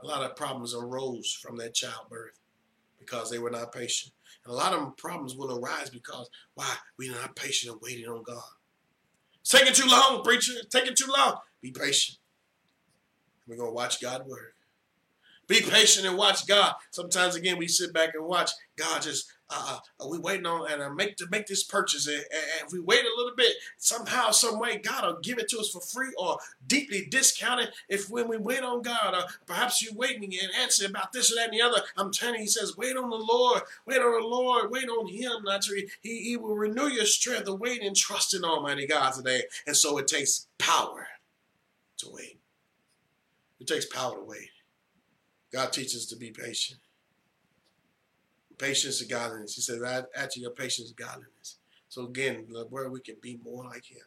a 0.02 0.06
lot 0.06 0.22
of 0.22 0.36
problems 0.36 0.74
arose 0.74 1.32
from 1.32 1.56
that 1.56 1.74
childbirth 1.74 2.38
because 2.98 3.30
they 3.30 3.38
were 3.38 3.50
not 3.50 3.72
patient. 3.72 4.14
And 4.44 4.52
a 4.52 4.56
lot 4.56 4.72
of 4.72 4.96
problems 4.96 5.34
will 5.34 5.58
arise 5.58 5.90
because 5.90 6.30
why? 6.54 6.74
We're 6.96 7.12
not 7.12 7.34
patient 7.34 7.72
and 7.72 7.82
waiting 7.82 8.06
on 8.06 8.22
God. 8.22 8.42
It's 9.40 9.50
taking 9.50 9.74
too 9.74 9.88
long, 9.88 10.22
preacher. 10.22 10.52
It's 10.56 10.74
taking 10.74 10.94
too 10.94 11.10
long. 11.14 11.38
Be 11.60 11.72
patient. 11.72 12.18
We're 13.46 13.56
going 13.56 13.70
to 13.70 13.74
watch 13.74 14.00
God 14.00 14.26
work. 14.26 14.53
Be 15.46 15.60
patient 15.60 16.06
and 16.06 16.16
watch 16.16 16.46
God. 16.46 16.74
Sometimes, 16.90 17.34
again, 17.34 17.58
we 17.58 17.68
sit 17.68 17.92
back 17.92 18.14
and 18.14 18.24
watch 18.24 18.50
God 18.76 19.02
just 19.02 19.30
uh, 19.50 19.78
uh, 20.00 20.06
we 20.08 20.18
waiting 20.18 20.46
on 20.46 20.70
and 20.70 20.82
uh, 20.82 20.90
make 20.90 21.16
to 21.16 21.26
make 21.30 21.46
this 21.46 21.62
purchase, 21.62 22.06
and, 22.06 22.16
and, 22.16 22.66
if 22.66 22.72
we 22.72 22.80
wait 22.80 23.04
a 23.04 23.16
little 23.16 23.36
bit, 23.36 23.52
somehow, 23.76 24.30
some 24.30 24.58
way, 24.58 24.78
God 24.78 25.04
will 25.04 25.20
give 25.20 25.38
it 25.38 25.48
to 25.50 25.58
us 25.58 25.70
for 25.70 25.80
free 25.80 26.12
or 26.18 26.38
deeply 26.66 27.06
discounted. 27.10 27.68
If 27.88 28.08
when 28.08 28.26
we 28.26 28.38
wait 28.38 28.62
on 28.62 28.82
God, 28.82 29.14
uh, 29.14 29.26
perhaps 29.46 29.82
you're 29.82 29.94
waiting 29.94 30.24
and 30.24 30.50
answer 30.62 30.86
about 30.86 31.12
this 31.12 31.30
or 31.30 31.36
that 31.36 31.50
and 31.50 31.58
the 31.58 31.62
other. 31.62 31.82
I'm 31.96 32.10
telling 32.10 32.36
you, 32.36 32.40
He 32.42 32.46
says, 32.46 32.76
wait 32.76 32.96
on 32.96 33.10
the 33.10 33.16
Lord, 33.16 33.62
wait 33.86 34.00
on 34.00 34.20
the 34.20 34.26
Lord, 34.26 34.70
wait 34.70 34.88
on 34.88 35.08
Him. 35.08 35.44
Not 35.44 35.62
to, 35.62 35.86
he, 36.00 36.22
he 36.22 36.36
will 36.36 36.56
renew 36.56 36.88
your 36.88 37.06
strength 37.06 37.44
to 37.44 37.54
wait 37.54 37.82
and 37.82 37.94
trust 37.94 38.34
in 38.34 38.44
Almighty 38.44 38.86
God 38.86 39.12
today. 39.12 39.42
And 39.66 39.76
so 39.76 39.98
it 39.98 40.08
takes 40.08 40.46
power 40.58 41.06
to 41.98 42.08
wait. 42.10 42.40
It 43.60 43.66
takes 43.66 43.86
power 43.86 44.16
to 44.16 44.24
wait. 44.24 44.50
God 45.54 45.72
teaches 45.72 45.94
us 45.94 46.06
to 46.06 46.16
be 46.16 46.32
patient. 46.32 46.80
Patience 48.58 49.00
and 49.00 49.08
godliness. 49.08 49.54
He 49.54 49.62
says, 49.62 49.78
to 49.78 50.40
your 50.40 50.50
patience 50.50 50.90
godliness. 50.90 51.58
So 51.88 52.06
again, 52.06 52.46
where 52.70 52.90
we 52.90 52.98
can 52.98 53.14
be 53.22 53.38
more 53.44 53.64
like 53.64 53.84
him. 53.84 54.02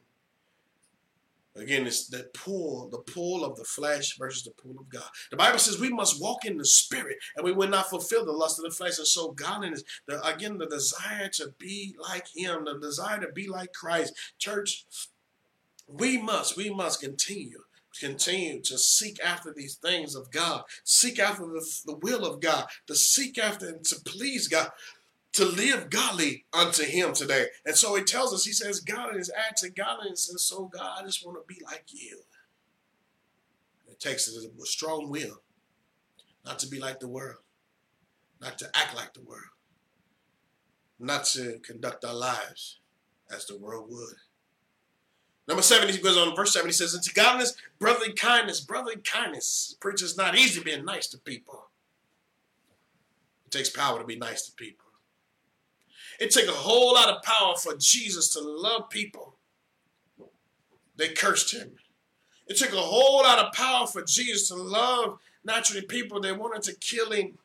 Again, 1.55 1.87
it's 1.87 2.07
the 2.07 2.29
pull, 2.33 2.89
the 2.89 2.97
pull 2.99 3.45
of 3.45 3.55
the 3.55 3.63
flesh 3.63 4.17
versus 4.17 4.43
the 4.43 4.51
pull 4.61 4.77
of 4.77 4.89
God. 4.89 5.07
The 5.31 5.37
Bible 5.37 5.57
says 5.57 5.79
we 5.79 5.89
must 5.89 6.21
walk 6.21 6.43
in 6.43 6.57
the 6.57 6.65
spirit 6.65 7.15
and 7.37 7.45
we 7.45 7.53
will 7.53 7.69
not 7.69 7.89
fulfill 7.89 8.25
the 8.25 8.33
lust 8.33 8.59
of 8.59 8.65
the 8.65 8.75
flesh. 8.75 8.97
And 8.97 9.07
so 9.07 9.31
godliness, 9.31 9.83
the, 10.05 10.21
again, 10.27 10.57
the 10.57 10.67
desire 10.67 11.29
to 11.35 11.53
be 11.57 11.95
like 11.97 12.27
him, 12.35 12.65
the 12.65 12.77
desire 12.77 13.21
to 13.21 13.31
be 13.31 13.47
like 13.47 13.71
Christ. 13.71 14.13
Church, 14.37 14.85
we 15.87 16.21
must, 16.21 16.57
we 16.57 16.69
must 16.69 16.99
continue 16.99 17.63
continue 17.97 18.61
to 18.61 18.77
seek 18.77 19.19
after 19.23 19.53
these 19.53 19.75
things 19.75 20.15
of 20.15 20.31
God, 20.31 20.63
seek 20.83 21.19
after 21.19 21.43
the, 21.45 21.81
the 21.85 21.95
will 21.95 22.25
of 22.25 22.39
God, 22.39 22.67
to 22.87 22.95
seek 22.95 23.37
after 23.37 23.67
and 23.67 23.83
to 23.85 23.95
please 24.05 24.47
God, 24.47 24.69
to 25.33 25.45
live 25.45 25.89
godly 25.89 26.45
unto 26.53 26.83
Him 26.83 27.13
today. 27.13 27.47
And 27.65 27.75
so 27.75 27.95
He 27.95 28.03
tells 28.03 28.33
us, 28.33 28.45
He 28.45 28.53
says, 28.53 28.79
godliness 28.79 29.29
add 29.35 29.57
to 29.57 29.69
godliness. 29.69 30.29
And 30.29 30.39
so, 30.39 30.69
God, 30.73 30.99
I 30.99 31.03
just 31.03 31.25
want 31.25 31.37
to 31.37 31.53
be 31.53 31.61
like 31.63 31.85
you. 31.89 32.19
It 33.87 33.99
takes 33.99 34.27
a 34.27 34.65
strong 34.65 35.09
will 35.09 35.41
not 36.47 36.59
to 36.59 36.67
be 36.67 36.79
like 36.79 36.99
the 36.99 37.07
world, 37.07 37.41
not 38.39 38.57
to 38.57 38.69
act 38.73 38.95
like 38.95 39.13
the 39.13 39.21
world, 39.21 39.43
not 40.97 41.25
to 41.25 41.59
conduct 41.59 42.05
our 42.05 42.13
lives 42.13 42.79
as 43.29 43.45
the 43.45 43.57
world 43.57 43.87
would. 43.89 44.15
Number 45.47 45.63
seven, 45.63 45.87
he 45.87 45.97
goes 45.97 46.17
on, 46.17 46.35
verse 46.35 46.53
seven, 46.53 46.67
he 46.67 46.73
says, 46.73 46.93
Into 46.93 47.13
godliness, 47.13 47.55
brotherly 47.79 48.13
kindness, 48.13 48.59
brotherly 48.59 48.97
kindness. 48.97 49.75
Preacher's 49.79 50.17
not 50.17 50.35
easy 50.35 50.61
being 50.61 50.83
nice 50.83 51.07
to 51.07 51.17
people. 51.17 51.67
It 53.45 53.51
takes 53.51 53.69
power 53.69 53.99
to 53.99 54.05
be 54.05 54.17
nice 54.17 54.45
to 54.47 54.51
people. 54.51 54.85
It 56.19 56.31
takes 56.31 56.49
a 56.49 56.51
whole 56.51 56.95
lot 56.95 57.09
of 57.09 57.23
power 57.23 57.55
for 57.55 57.75
Jesus 57.77 58.29
to 58.33 58.41
love 58.41 58.89
people. 58.89 59.35
They 60.97 61.09
cursed 61.09 61.53
him. 61.53 61.71
It 62.47 62.57
took 62.57 62.73
a 62.73 62.77
whole 62.77 63.21
lot 63.21 63.39
of 63.39 63.53
power 63.53 63.87
for 63.87 64.03
Jesus 64.03 64.47
to 64.49 64.55
love 64.55 65.19
naturally 65.45 65.81
people 65.81 66.19
They 66.19 66.31
wanted 66.31 66.63
to 66.63 66.75
kill 66.75 67.11
him. 67.11 67.37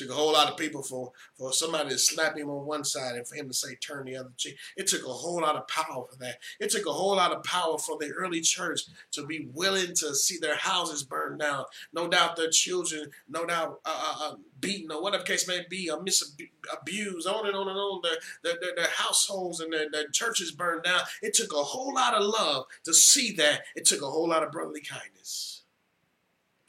It 0.00 0.04
took 0.04 0.12
a 0.12 0.18
whole 0.18 0.32
lot 0.32 0.50
of 0.50 0.56
people 0.56 0.82
for, 0.82 1.12
for 1.34 1.52
somebody 1.52 1.90
to 1.90 1.98
slap 1.98 2.36
him 2.36 2.48
on 2.48 2.64
one 2.64 2.84
side 2.84 3.16
and 3.16 3.28
for 3.28 3.34
him 3.34 3.48
to 3.48 3.54
say, 3.54 3.74
turn 3.74 4.06
the 4.06 4.16
other 4.16 4.32
cheek. 4.38 4.56
It 4.76 4.86
took 4.86 5.04
a 5.04 5.12
whole 5.12 5.42
lot 5.42 5.56
of 5.56 5.68
power 5.68 6.06
for 6.10 6.16
that. 6.20 6.38
It 6.58 6.70
took 6.70 6.86
a 6.86 6.92
whole 6.92 7.16
lot 7.16 7.32
of 7.32 7.44
power 7.44 7.76
for 7.76 7.98
the 7.98 8.10
early 8.12 8.40
church 8.40 8.82
to 9.12 9.26
be 9.26 9.48
willing 9.52 9.94
to 9.96 10.14
see 10.14 10.38
their 10.38 10.56
houses 10.56 11.02
burned 11.02 11.40
down. 11.40 11.66
No 11.92 12.08
doubt 12.08 12.36
their 12.36 12.48
children, 12.48 13.10
no 13.28 13.44
doubt 13.44 13.80
uh, 13.84 13.90
uh, 13.90 14.30
uh 14.30 14.36
beaten 14.58 14.90
or 14.90 15.02
whatever 15.02 15.24
case 15.24 15.46
may 15.46 15.66
be, 15.68 15.90
or 15.90 16.02
misabused, 16.02 17.26
on 17.26 17.46
and 17.46 17.56
on 17.56 17.68
and 17.68 17.78
on. 17.78 18.00
Their, 18.02 18.16
their, 18.42 18.60
their, 18.60 18.76
their 18.76 18.90
households 18.94 19.60
and 19.60 19.72
their, 19.72 19.90
their 19.90 20.08
churches 20.08 20.50
burned 20.50 20.84
down. 20.84 21.00
It 21.20 21.34
took 21.34 21.52
a 21.52 21.62
whole 21.62 21.94
lot 21.94 22.14
of 22.14 22.24
love 22.24 22.66
to 22.84 22.94
see 22.94 23.32
that. 23.32 23.62
It 23.76 23.84
took 23.84 24.00
a 24.00 24.10
whole 24.10 24.28
lot 24.28 24.42
of 24.42 24.50
brotherly 24.50 24.80
kindness. 24.80 25.62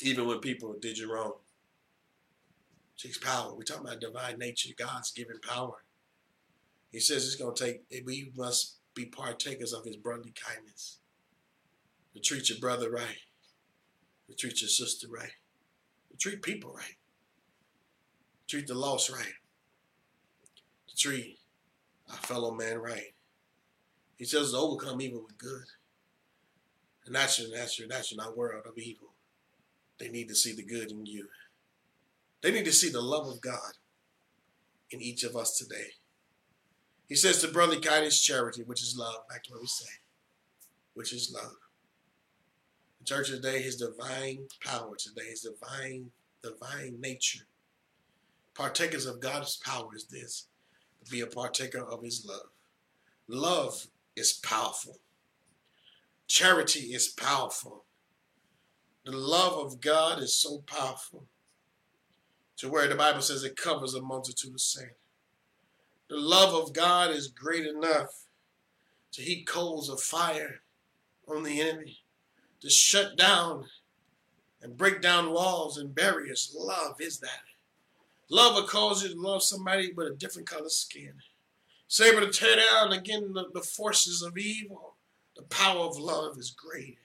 Even 0.02 0.28
when 0.28 0.40
people 0.40 0.76
did 0.82 0.98
you 0.98 1.14
wrong. 1.14 1.34
Takes 3.02 3.18
power. 3.18 3.54
We're 3.54 3.64
talking 3.64 3.88
about 3.88 4.00
divine 4.00 4.38
nature. 4.38 4.70
God's 4.78 5.12
given 5.12 5.40
power. 5.40 5.84
He 6.92 7.00
says 7.00 7.26
it's 7.26 7.36
going 7.36 7.56
to 7.56 7.66
take, 7.66 8.06
we 8.06 8.32
must 8.36 8.78
be 8.94 9.06
partakers 9.06 9.74
of 9.74 9.86
his 9.86 9.96
brotherly 9.96 10.34
kindness. 10.34 11.00
To 12.14 12.20
treat 12.20 12.50
your 12.50 12.60
brother 12.60 12.92
right. 12.92 13.20
To 14.30 14.36
treat 14.36 14.62
your 14.62 14.70
sister 14.70 15.08
right. 15.10 15.32
To 16.12 16.18
treat 16.18 16.42
people 16.42 16.74
right. 16.74 16.98
Treat 18.48 18.68
the 18.68 18.74
lost 18.74 19.10
right. 19.10 19.34
To 20.90 20.96
treat 20.96 21.40
our 22.10 22.18
fellow 22.18 22.52
man 22.54 22.80
right. 22.80 23.14
He 24.18 24.26
says 24.26 24.52
to 24.52 24.58
overcome 24.58 25.02
evil 25.02 25.24
with 25.24 25.38
good. 25.38 25.66
And 27.06 27.16
that's 27.16 27.40
your, 27.40 27.50
that's 27.56 27.80
your, 27.80 27.88
that's 27.88 28.12
your 28.12 28.24
not 28.24 28.38
world 28.38 28.66
of 28.68 28.78
evil. 28.78 29.14
They 29.98 30.10
need 30.10 30.28
to 30.28 30.36
see 30.36 30.54
the 30.54 30.64
good 30.64 30.92
in 30.92 31.06
you. 31.06 31.28
They 32.42 32.52
need 32.52 32.66
to 32.66 32.74
see 32.74 32.90
the 32.90 33.02
love 33.02 33.28
of 33.28 33.42
God 33.42 33.74
in 34.90 35.02
each 35.02 35.24
of 35.24 35.36
us 35.36 35.58
today. 35.58 35.92
He 37.08 37.16
says 37.16 37.42
to 37.42 37.48
brotherly 37.50 37.82
kindness, 37.82 38.22
charity, 38.22 38.64
which 38.64 38.82
is 38.82 38.96
love. 38.98 39.28
Back 39.30 39.44
to 39.44 39.52
what 39.52 39.62
we 39.62 39.68
say, 39.68 39.90
which 40.94 41.14
is 41.14 41.32
love. 41.34 41.56
The 43.00 43.06
church 43.06 43.30
today, 43.30 43.62
his 43.62 43.76
divine 43.76 44.48
power 44.66 44.96
today, 44.98 45.30
his 45.30 45.42
divine, 45.42 46.12
divine 46.42 47.00
nature. 47.00 47.46
Partakers 48.56 49.06
of 49.06 49.20
God's 49.20 49.58
power 49.58 49.90
is 49.96 50.06
this 50.06 50.48
to 51.04 51.12
be 51.12 51.22
a 51.22 51.28
partaker 51.28 51.84
of 51.84 52.04
his 52.04 52.26
love. 52.28 52.50
Love 53.28 53.88
is 54.16 54.34
powerful. 54.34 55.00
Charity 56.28 56.94
is 56.94 57.10
powerful. 57.10 57.86
The 59.06 59.12
love 59.12 59.58
of 59.58 59.82
God 59.82 60.20
is 60.20 60.36
so 60.36 60.64
powerful 60.68 61.26
to 62.62 62.70
where 62.70 62.88
the 62.88 62.94
Bible 62.94 63.22
says 63.22 63.44
it 63.44 63.56
covers 63.56 63.96
a 63.96 64.02
multitude 64.04 64.54
of 64.54 64.62
sin. 64.62 64.92
The 66.10 66.16
love 66.16 66.54
of 66.54 66.74
God 66.74 67.10
is 67.10 67.28
great 67.28 67.66
enough 67.66 68.28
to 69.14 69.24
heap 69.24 69.48
coals 69.48 69.90
of 69.90 70.00
fire 70.00 70.62
on 71.28 71.42
the 71.42 71.60
enemy, 71.60 71.98
to 72.62 72.70
shut 72.70 73.18
down 73.18 73.66
and 74.62 74.78
break 74.78 75.02
down 75.02 75.32
walls 75.32 75.80
and 75.80 75.96
barriers. 75.96 76.56
Love 76.56 77.02
is 77.02 77.20
that. 77.22 77.42
Love 78.30 78.54
will 78.54 78.68
cause 78.68 79.02
you 79.02 79.10
to 79.10 79.20
love 79.20 79.42
somebody 79.42 79.92
with 79.94 80.06
a 80.06 80.16
different 80.16 80.48
color 80.48 80.70
skin. 80.70 81.14
It's 81.88 82.00
able 82.00 82.22
to 82.22 82.32
tear 82.32 82.58
down 82.58 82.94
again 82.94 83.34
the, 83.34 83.46
the 83.56 83.62
forces 83.62 84.22
of 84.22 84.38
evil. 84.38 84.98
The 85.36 85.44
power 85.44 85.80
of 85.80 85.98
love 85.98 86.38
is 86.38 86.52
great. 86.52 87.00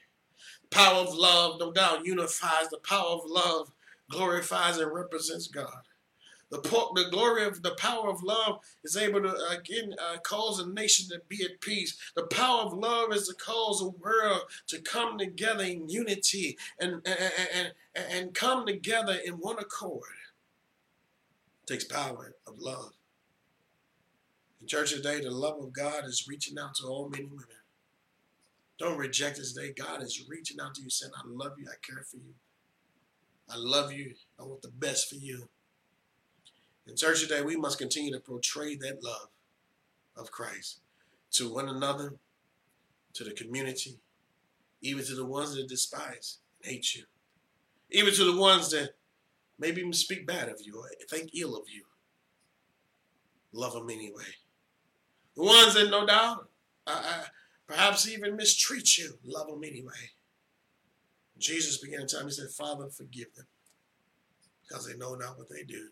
The 0.69 0.77
power 0.77 0.97
of 0.97 1.15
love, 1.15 1.59
no 1.59 1.73
doubt, 1.73 2.05
unifies. 2.05 2.69
The 2.69 2.79
power 2.79 3.07
of 3.07 3.23
love 3.25 3.73
glorifies 4.11 4.79
and 4.79 4.93
represents 4.93 5.49
God. 5.49 5.83
The, 6.51 6.61
the 6.61 7.09
glory 7.11 7.45
of 7.45 7.63
the 7.63 7.75
power 7.75 8.09
of 8.09 8.23
love 8.23 8.61
is 8.85 8.97
able 8.97 9.21
to 9.21 9.35
again 9.49 9.95
uh, 10.01 10.19
cause 10.19 10.61
a 10.61 10.69
nation 10.69 11.09
to 11.09 11.21
be 11.29 11.45
at 11.45 11.61
peace. 11.61 11.97
The 12.15 12.23
power 12.23 12.63
of 12.63 12.73
love 12.73 13.13
is 13.13 13.27
to 13.27 13.35
cause 13.35 13.83
a 13.83 13.89
world 13.89 14.43
to 14.69 14.81
come 14.81 15.19
together 15.19 15.65
in 15.65 15.89
unity 15.89 16.57
and 16.79 17.05
and, 17.05 17.33
and, 17.55 17.73
and 18.13 18.35
come 18.35 18.65
together 18.65 19.19
in 19.25 19.35
one 19.35 19.59
accord. 19.59 20.03
It 21.65 21.73
takes 21.73 21.85
power 21.85 22.37
of 22.47 22.61
love. 22.61 22.93
In 24.61 24.69
church 24.69 24.93
today, 24.93 25.21
the 25.21 25.33
love 25.33 25.61
of 25.61 25.73
God 25.73 26.05
is 26.05 26.29
reaching 26.29 26.59
out 26.59 26.77
to 26.77 26.87
all 26.87 27.09
men 27.09 27.23
and 27.23 27.31
women. 27.31 27.47
Don't 28.79 28.99
reject 28.99 29.39
this 29.39 29.53
day. 29.53 29.73
God 29.73 30.03
is 30.03 30.29
reaching 30.29 30.61
out 30.61 30.75
to 30.77 30.83
you, 30.83 30.91
saying, 30.91 31.13
I 31.17 31.23
love 31.27 31.53
you, 31.59 31.67
I 31.67 31.75
care 31.85 32.05
for 32.05 32.17
you. 32.19 32.35
I 33.49 33.57
love 33.57 33.93
you. 33.93 34.15
I 34.39 34.43
want 34.43 34.63
the 34.63 34.69
best 34.69 35.09
for 35.09 35.17
you. 35.17 35.49
In 36.87 36.97
church 36.97 37.21
today, 37.21 37.43
we 37.43 37.57
must 37.57 37.79
continue 37.79 38.13
to 38.13 38.21
portray 38.21 38.77
that 38.77 39.03
love 39.03 39.29
of 40.17 40.31
Christ 40.31 40.81
to 41.33 41.53
one 41.53 41.69
another, 41.69 42.15
to 43.15 43.25
the 43.25 43.33
community, 43.33 43.99
even 44.81 45.05
to 45.05 45.15
the 45.15 45.25
ones 45.25 45.55
that 45.57 45.69
despise 45.69 46.39
and 46.63 46.73
hate 46.73 46.95
you, 46.95 47.05
even 47.91 48.15
to 48.15 48.25
the 48.25 48.41
ones 48.41 48.71
that 48.71 48.91
maybe 49.59 49.81
even 49.81 49.93
speak 49.93 50.27
bad 50.27 50.49
of 50.49 50.61
you 50.65 50.79
or 50.79 50.89
think 51.09 51.31
ill 51.35 51.57
of 51.57 51.65
you. 51.69 51.85
Love 53.53 53.73
them 53.73 53.91
anyway. 53.91 54.23
The 55.35 55.43
ones 55.43 55.75
that 55.75 55.91
no 55.91 56.07
doubt 56.07 56.49
uh, 56.87 57.03
uh, 57.05 57.25
perhaps 57.67 58.09
even 58.09 58.37
mistreat 58.37 58.99
you, 58.99 59.19
love 59.25 59.49
them 59.49 59.65
anyway. 59.65 59.93
Jesus 61.39 61.79
began 61.79 62.01
to 62.01 62.07
tell 62.07 62.21
me, 62.21 62.27
he 62.27 62.33
said, 62.33 62.51
Father, 62.51 62.89
forgive 62.89 63.35
them 63.35 63.47
because 64.63 64.87
they 64.87 64.97
know 64.97 65.15
not 65.15 65.39
what 65.39 65.49
they 65.49 65.63
do. 65.63 65.89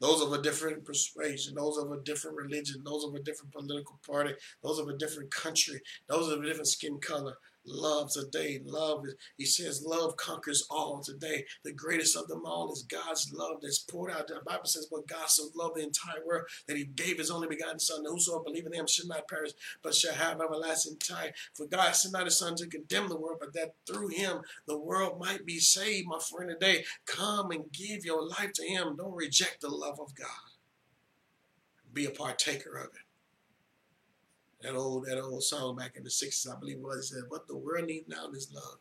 Those 0.00 0.20
of 0.20 0.32
a 0.32 0.42
different 0.42 0.84
persuasion, 0.84 1.54
those 1.54 1.78
of 1.78 1.92
a 1.92 2.00
different 2.00 2.36
religion, 2.36 2.82
those 2.84 3.04
of 3.04 3.14
a 3.14 3.20
different 3.20 3.52
political 3.52 4.00
party, 4.04 4.34
those 4.62 4.80
of 4.80 4.88
a 4.88 4.96
different 4.96 5.30
country, 5.30 5.80
those 6.08 6.32
of 6.32 6.40
a 6.40 6.46
different 6.46 6.66
skin 6.66 6.98
color, 6.98 7.36
love 7.64 8.10
today. 8.12 8.60
Love 8.64 9.04
he 9.36 9.44
says, 9.44 9.84
love 9.86 10.16
conquers 10.16 10.66
all 10.70 11.00
today. 11.00 11.44
The 11.64 11.72
greatest 11.72 12.16
of 12.16 12.28
them 12.28 12.42
all 12.44 12.72
is 12.72 12.82
God's 12.82 13.32
love 13.32 13.58
that's 13.62 13.78
poured 13.78 14.12
out. 14.12 14.28
The 14.28 14.40
Bible 14.44 14.66
says, 14.66 14.86
but 14.90 15.06
God 15.06 15.28
so 15.28 15.44
loved 15.54 15.76
the 15.76 15.82
entire 15.82 16.24
world 16.24 16.44
that 16.66 16.76
he 16.76 16.84
gave 16.84 17.18
his 17.18 17.30
only 17.30 17.48
begotten 17.48 17.78
Son, 17.78 18.04
whosoever 18.06 18.44
believe 18.44 18.66
in 18.66 18.72
him 18.72 18.86
should 18.86 19.08
not 19.08 19.28
perish, 19.28 19.52
but 19.82 19.94
shall 19.94 20.14
have 20.14 20.40
everlasting 20.40 20.96
life. 21.10 21.50
For 21.54 21.66
God 21.66 21.94
sent 21.94 22.12
not 22.12 22.26
his 22.26 22.38
Son 22.38 22.54
to 22.56 22.66
condemn 22.66 23.08
the 23.08 23.18
world, 23.18 23.38
but 23.40 23.52
that 23.54 23.74
through 23.86 24.08
him 24.08 24.40
the 24.66 24.78
world 24.78 25.20
might 25.20 25.46
be 25.46 25.58
saved, 25.58 26.08
my 26.08 26.18
friend, 26.18 26.50
today. 26.50 26.84
Come 27.06 27.50
and 27.50 27.72
give 27.72 28.04
your 28.04 28.26
life 28.26 28.52
to 28.54 28.66
him. 28.66 28.96
Don't 28.96 29.14
reject 29.14 29.60
the 29.60 29.68
love 29.68 30.00
of 30.00 30.14
God. 30.14 30.28
Be 31.92 32.06
a 32.06 32.10
partaker 32.10 32.76
of 32.76 32.86
it 32.86 33.01
that 34.62 34.74
old 34.74 35.06
that 35.06 35.20
old 35.20 35.42
song 35.42 35.76
back 35.76 35.96
in 35.96 36.04
the 36.04 36.10
60s, 36.10 36.48
I 36.48 36.58
believe 36.58 36.76
it 36.76 36.82
was, 36.82 36.98
it 36.98 37.14
said, 37.14 37.24
What 37.28 37.46
the 37.46 37.56
world 37.56 37.86
needs 37.86 38.08
now 38.08 38.28
is 38.32 38.52
love. 38.54 38.78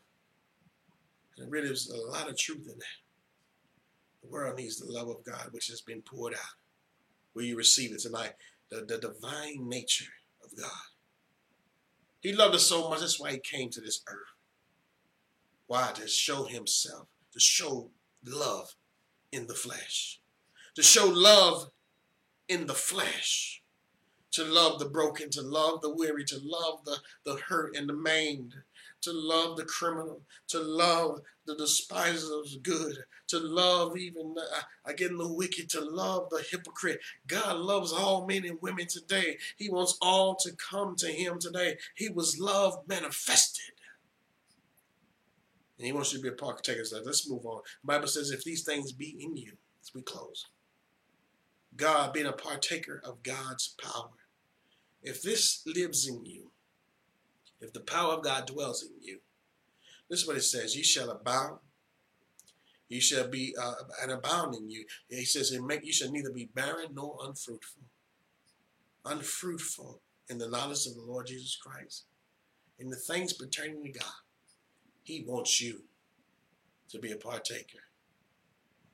And 1.37 1.51
really, 1.51 1.67
there's 1.67 1.89
a 1.89 2.11
lot 2.11 2.29
of 2.29 2.37
truth 2.37 2.67
in 2.67 2.77
that. 2.77 4.21
The 4.21 4.29
world 4.29 4.57
needs 4.57 4.79
the 4.79 4.91
love 4.91 5.09
of 5.09 5.23
God, 5.23 5.47
which 5.51 5.67
has 5.67 5.81
been 5.81 6.01
poured 6.01 6.33
out. 6.33 6.55
Will 7.33 7.43
you 7.43 7.57
receive 7.57 7.93
it 7.93 8.01
tonight? 8.01 8.33
The, 8.69 8.85
the 8.87 8.99
divine 8.99 9.67
nature 9.67 10.11
of 10.43 10.55
God. 10.55 10.69
He 12.21 12.33
loved 12.33 12.55
us 12.55 12.67
so 12.67 12.89
much, 12.89 12.99
that's 12.99 13.19
why 13.19 13.31
he 13.31 13.39
came 13.39 13.69
to 13.71 13.81
this 13.81 14.03
earth. 14.07 14.35
Why? 15.65 15.91
To 15.95 16.07
show 16.07 16.45
himself, 16.45 17.07
to 17.33 17.39
show 17.39 17.89
love 18.23 18.75
in 19.31 19.47
the 19.47 19.55
flesh, 19.55 20.19
to 20.75 20.83
show 20.83 21.07
love 21.07 21.71
in 22.47 22.67
the 22.67 22.75
flesh 22.75 23.60
to 24.31 24.43
love 24.45 24.79
the 24.79 24.85
broken, 24.85 25.29
to 25.29 25.41
love 25.41 25.81
the 25.81 25.93
weary, 25.93 26.23
to 26.25 26.39
love 26.43 26.83
the, 26.85 26.97
the 27.25 27.35
hurt 27.47 27.75
and 27.75 27.87
the 27.87 27.93
maimed, 27.93 28.55
to 29.01 29.11
love 29.11 29.57
the 29.57 29.65
criminal, 29.65 30.21
to 30.47 30.59
love 30.59 31.21
the 31.45 31.55
despisers 31.55 32.29
of 32.29 32.63
good, 32.63 32.97
to 33.27 33.39
love 33.39 33.97
even, 33.97 34.35
uh, 34.37 34.61
again, 34.85 35.17
the 35.17 35.27
wicked, 35.27 35.69
to 35.69 35.81
love 35.81 36.29
the 36.29 36.43
hypocrite. 36.49 36.99
God 37.27 37.57
loves 37.57 37.91
all 37.91 38.25
men 38.25 38.45
and 38.45 38.61
women 38.61 38.87
today. 38.87 39.37
He 39.57 39.69
wants 39.69 39.97
all 40.01 40.35
to 40.35 40.51
come 40.53 40.95
to 40.97 41.07
him 41.07 41.39
today. 41.39 41.77
He 41.95 42.09
was 42.09 42.39
love 42.39 42.79
manifested. 42.87 43.73
And 45.77 45.87
he 45.87 45.93
wants 45.93 46.13
you 46.13 46.19
to 46.19 46.23
be 46.23 46.29
a 46.29 46.33
partaker 46.33 46.81
of 46.81 46.89
that. 46.91 47.05
Let's 47.05 47.27
move 47.27 47.45
on. 47.45 47.61
The 47.83 47.87
Bible 47.87 48.07
says, 48.07 48.29
if 48.29 48.43
these 48.43 48.63
things 48.63 48.91
be 48.91 49.17
in 49.19 49.35
you, 49.35 49.53
as 49.81 49.91
we 49.95 50.03
close, 50.03 50.45
God 51.75 52.13
being 52.13 52.27
a 52.27 52.33
partaker 52.33 53.01
of 53.03 53.23
God's 53.23 53.75
power 53.81 54.11
if 55.03 55.21
this 55.21 55.63
lives 55.65 56.07
in 56.07 56.25
you, 56.25 56.51
if 57.59 57.73
the 57.73 57.79
power 57.79 58.13
of 58.13 58.23
God 58.23 58.47
dwells 58.47 58.83
in 58.83 58.91
you, 59.01 59.19
this 60.09 60.21
is 60.21 60.27
what 60.27 60.37
it 60.37 60.43
says: 60.43 60.75
You 60.75 60.83
shall 60.83 61.09
abound. 61.09 61.59
You 62.89 62.99
shall 62.99 63.27
be 63.27 63.55
uh, 63.61 63.73
and 64.01 64.11
abound 64.11 64.55
in 64.55 64.69
you. 64.69 64.85
He 65.09 65.25
says, 65.25 65.51
"And 65.51 65.65
make 65.65 65.85
you 65.85 65.93
shall 65.93 66.11
neither 66.11 66.31
be 66.31 66.49
barren 66.53 66.93
nor 66.93 67.17
unfruitful." 67.23 67.83
Unfruitful 69.03 70.01
in 70.29 70.37
the 70.37 70.49
knowledge 70.49 70.85
of 70.85 70.95
the 70.95 71.01
Lord 71.01 71.27
Jesus 71.27 71.55
Christ, 71.55 72.05
in 72.77 72.89
the 72.89 72.95
things 72.95 73.33
pertaining 73.33 73.83
to 73.83 73.99
God. 73.99 74.13
He 75.03 75.23
wants 75.27 75.59
you 75.59 75.85
to 76.89 76.99
be 76.99 77.11
a 77.11 77.17
partaker. 77.17 77.79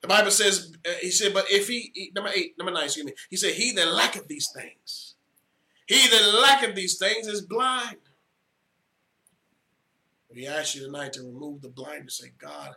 The 0.02 0.08
Bible 0.08 0.32
says, 0.32 0.74
uh, 0.88 0.94
he 1.02 1.12
said, 1.12 1.34
but 1.34 1.46
if 1.50 1.68
he, 1.68 2.12
number 2.16 2.32
eight, 2.34 2.54
number 2.58 2.72
nine, 2.72 2.86
excuse 2.86 3.06
me, 3.06 3.14
he 3.30 3.36
said, 3.36 3.56
he 3.56 3.74
that 3.74 3.92
lacketh 3.92 4.28
these 4.28 4.50
things 4.56 5.16
he 5.88 6.08
that 6.08 6.40
lacketh 6.42 6.76
these 6.76 6.98
things 6.98 7.28
is 7.28 7.42
blind. 7.42 7.98
We 10.34 10.46
ask 10.46 10.76
you 10.76 10.86
tonight 10.86 11.14
to 11.14 11.24
remove 11.24 11.62
the 11.62 11.70
blindness. 11.70 12.20
Say, 12.20 12.32
God, 12.38 12.76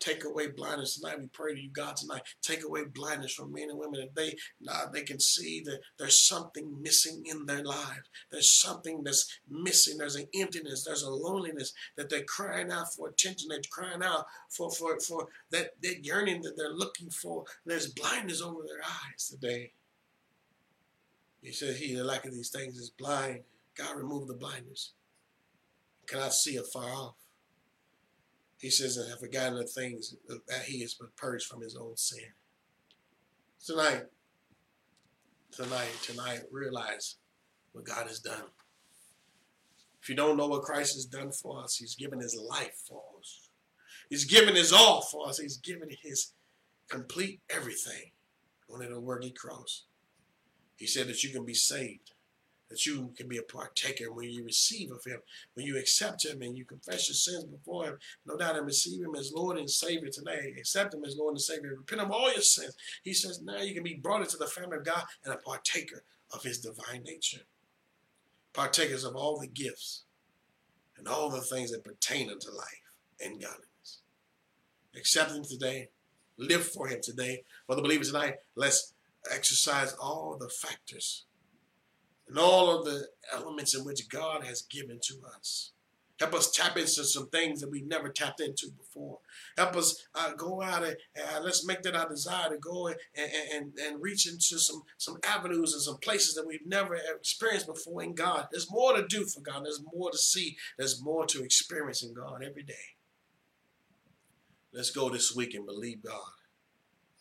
Take 0.00 0.24
away 0.24 0.46
blindness 0.46 0.98
tonight. 0.98 1.20
We 1.20 1.26
pray 1.26 1.54
to 1.54 1.60
you, 1.60 1.68
God, 1.70 1.94
tonight. 1.94 2.22
Take 2.40 2.64
away 2.64 2.84
blindness 2.86 3.34
from 3.34 3.52
men 3.52 3.68
and 3.68 3.78
women 3.78 4.00
that 4.00 4.14
they 4.14 4.34
now 4.58 4.86
they 4.90 5.02
can 5.02 5.20
see 5.20 5.60
that 5.66 5.80
there's 5.98 6.16
something 6.16 6.82
missing 6.82 7.22
in 7.26 7.44
their 7.44 7.62
lives. 7.62 8.08
There's 8.32 8.50
something 8.50 9.02
that's 9.04 9.40
missing. 9.48 9.98
There's 9.98 10.16
an 10.16 10.26
emptiness. 10.34 10.84
There's 10.84 11.02
a 11.02 11.10
loneliness 11.10 11.74
that 11.98 12.08
they're 12.08 12.24
crying 12.24 12.72
out 12.72 12.94
for 12.94 13.08
attention. 13.08 13.48
They're 13.50 13.60
crying 13.70 14.02
out 14.02 14.24
for 14.48 14.70
for 14.70 14.98
for 15.00 15.28
that 15.50 15.72
that 15.82 16.02
yearning 16.02 16.40
that 16.42 16.56
they're 16.56 16.72
looking 16.72 17.10
for. 17.10 17.44
There's 17.66 17.92
blindness 17.92 18.40
over 18.40 18.62
their 18.66 18.82
eyes 18.82 19.28
today. 19.28 19.72
He 21.42 21.52
said, 21.52 21.76
He 21.76 21.94
that 21.94 22.04
lacketh 22.04 22.32
these 22.32 22.50
things 22.50 22.76
is 22.76 22.90
blind. 22.90 23.40
God 23.76 23.96
remove 23.96 24.26
the 24.26 24.34
blindness. 24.34 24.92
Cannot 26.06 26.34
see 26.34 26.56
afar 26.56 26.90
off. 26.90 27.14
He 28.58 28.68
says, 28.68 28.98
and 28.98 29.08
have 29.08 29.20
forgotten 29.20 29.54
the 29.54 29.64
things 29.64 30.14
that 30.28 30.64
he 30.64 30.80
has 30.82 30.94
purged 31.16 31.46
from 31.46 31.62
his 31.62 31.76
own 31.76 31.96
sin. 31.96 32.24
Tonight, 33.64 34.02
tonight, 35.50 35.96
tonight, 36.02 36.40
realize 36.50 37.16
what 37.72 37.86
God 37.86 38.06
has 38.06 38.18
done. 38.18 38.42
If 40.02 40.08
you 40.10 40.14
don't 40.14 40.36
know 40.36 40.46
what 40.46 40.62
Christ 40.62 40.94
has 40.94 41.06
done 41.06 41.32
for 41.32 41.62
us, 41.62 41.76
he's 41.76 41.94
given 41.94 42.20
his 42.20 42.38
life 42.38 42.74
for 42.86 43.02
us. 43.18 43.48
He's 44.10 44.24
given 44.24 44.54
his 44.54 44.72
all 44.72 45.02
for 45.02 45.28
us. 45.28 45.38
He's 45.38 45.56
given 45.56 45.88
his 46.02 46.32
complete 46.88 47.40
everything 47.48 48.10
on 48.72 48.80
that 48.80 49.00
worthy 49.00 49.30
cross. 49.30 49.84
He 50.80 50.88
said 50.88 51.06
that 51.06 51.22
you 51.22 51.30
can 51.30 51.44
be 51.44 51.54
saved 51.54 52.10
that 52.70 52.86
you 52.86 53.12
can 53.16 53.28
be 53.28 53.36
a 53.36 53.42
partaker 53.42 54.12
when 54.12 54.30
you 54.30 54.44
receive 54.44 54.92
of 54.92 55.04
him, 55.04 55.20
when 55.54 55.66
you 55.66 55.76
accept 55.76 56.24
him 56.24 56.40
and 56.40 56.56
you 56.56 56.64
confess 56.64 57.08
your 57.08 57.16
sins 57.16 57.44
before 57.44 57.84
him, 57.86 57.98
no 58.24 58.36
doubt 58.36 58.56
and 58.56 58.64
receive 58.64 59.04
him 59.04 59.14
as 59.16 59.32
Lord 59.32 59.58
and 59.58 59.68
Savior 59.68 60.08
today. 60.08 60.54
Accept 60.56 60.94
him 60.94 61.04
as 61.04 61.16
Lord 61.16 61.32
and 61.32 61.40
Savior. 61.40 61.74
Repent 61.76 62.00
of 62.00 62.12
all 62.12 62.32
your 62.32 62.42
sins. 62.42 62.76
He 63.02 63.12
says 63.12 63.42
now 63.42 63.58
you 63.58 63.74
can 63.74 63.82
be 63.82 63.94
brought 63.94 64.22
into 64.22 64.36
the 64.36 64.46
family 64.46 64.78
of 64.78 64.84
God 64.84 65.02
and 65.24 65.34
a 65.34 65.38
partaker 65.38 66.04
of 66.32 66.44
his 66.44 66.58
divine 66.58 67.02
nature. 67.02 67.42
Partakers 68.52 69.04
of 69.04 69.16
all 69.16 69.38
the 69.38 69.48
gifts 69.48 70.04
and 70.96 71.08
all 71.08 71.28
the 71.28 71.40
things 71.40 71.72
that 71.72 71.84
pertain 71.84 72.30
unto 72.30 72.50
life 72.50 72.92
and 73.20 73.40
godliness. 73.40 73.98
Accept 74.96 75.32
him 75.32 75.42
today. 75.42 75.88
Live 76.36 76.64
for 76.64 76.86
him 76.86 77.00
today. 77.02 77.42
For 77.66 77.74
the 77.74 77.82
believers 77.82 78.12
tonight, 78.12 78.36
let's 78.54 78.94
exercise 79.30 79.92
all 79.94 80.36
the 80.38 80.48
factors 80.48 81.24
and 82.28 82.38
all 82.38 82.70
of 82.70 82.84
the 82.84 83.08
elements 83.32 83.74
in 83.74 83.84
which 83.84 84.08
God 84.08 84.44
has 84.44 84.62
given 84.62 84.98
to 85.02 85.14
us. 85.36 85.72
Help 86.18 86.34
us 86.34 86.50
tap 86.50 86.76
into 86.76 87.02
some 87.02 87.28
things 87.28 87.60
that 87.60 87.70
we've 87.70 87.86
never 87.86 88.10
tapped 88.10 88.40
into 88.40 88.70
before. 88.76 89.18
Help 89.56 89.74
us 89.74 90.06
uh, 90.14 90.34
go 90.34 90.60
out 90.60 90.84
and 90.84 90.96
uh, 91.18 91.40
let's 91.42 91.66
make 91.66 91.80
that 91.80 91.96
our 91.96 92.08
desire 92.08 92.50
to 92.50 92.58
go 92.58 92.88
and, 92.88 92.96
and, 93.54 93.72
and 93.82 94.02
reach 94.02 94.28
into 94.30 94.58
some, 94.58 94.82
some 94.98 95.16
avenues 95.24 95.72
and 95.72 95.80
some 95.80 95.96
places 95.96 96.34
that 96.34 96.46
we've 96.46 96.66
never 96.66 96.94
experienced 96.94 97.66
before 97.66 98.02
in 98.02 98.14
God. 98.14 98.48
There's 98.52 98.70
more 98.70 98.94
to 98.94 99.06
do 99.06 99.24
for 99.24 99.40
God. 99.40 99.64
There's 99.64 99.82
more 99.94 100.10
to 100.10 100.18
see. 100.18 100.58
There's 100.76 101.02
more 101.02 101.24
to 101.24 101.42
experience 101.42 102.02
in 102.02 102.12
God 102.12 102.44
every 102.46 102.64
day. 102.64 102.74
Let's 104.74 104.90
go 104.90 105.08
this 105.08 105.34
week 105.34 105.54
and 105.54 105.64
believe 105.64 106.02
God 106.02 106.32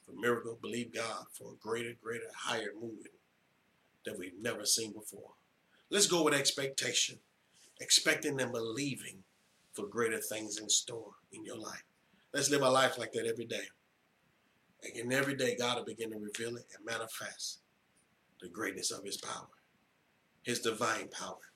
for 0.10 0.20
miracle. 0.20 0.57
Believe 0.62 0.93
God 0.93 1.26
for 1.32 1.53
a 1.53 1.55
greater, 1.55 1.93
greater, 2.01 2.26
higher 2.36 2.74
movement 2.76 3.14
that 4.05 4.18
we've 4.18 4.39
never 4.41 4.66
seen 4.66 4.93
before. 4.93 5.32
Let's 5.89 6.07
go 6.07 6.24
with 6.24 6.34
expectation, 6.34 7.20
expecting 7.80 8.39
and 8.39 8.51
believing 8.51 9.24
for 9.74 9.88
greater 9.88 10.20
things 10.20 10.57
in 10.57 10.70
store 10.70 11.14
in 11.32 11.45
your 11.45 11.57
life. 11.57 11.84
Let's 12.34 12.49
live 12.49 12.64
our 12.64 12.72
life 12.72 12.97
like 12.97 13.14
that 13.14 13.26
every 13.26 13.45
day. 13.45 13.68
And 14.95 15.12
every 15.12 15.36
day, 15.36 15.57
God 15.57 15.78
will 15.78 15.86
begin 15.86 16.12
to 16.12 16.18
reveal 16.18 16.55
it 16.55 16.66
and 16.76 16.86
manifest 16.86 17.60
the 18.41 18.47
greatness 18.47 18.91
of 18.91 19.03
his 19.03 19.18
power, 19.18 19.49
his 20.43 20.60
divine 20.60 21.10
power 21.10 21.51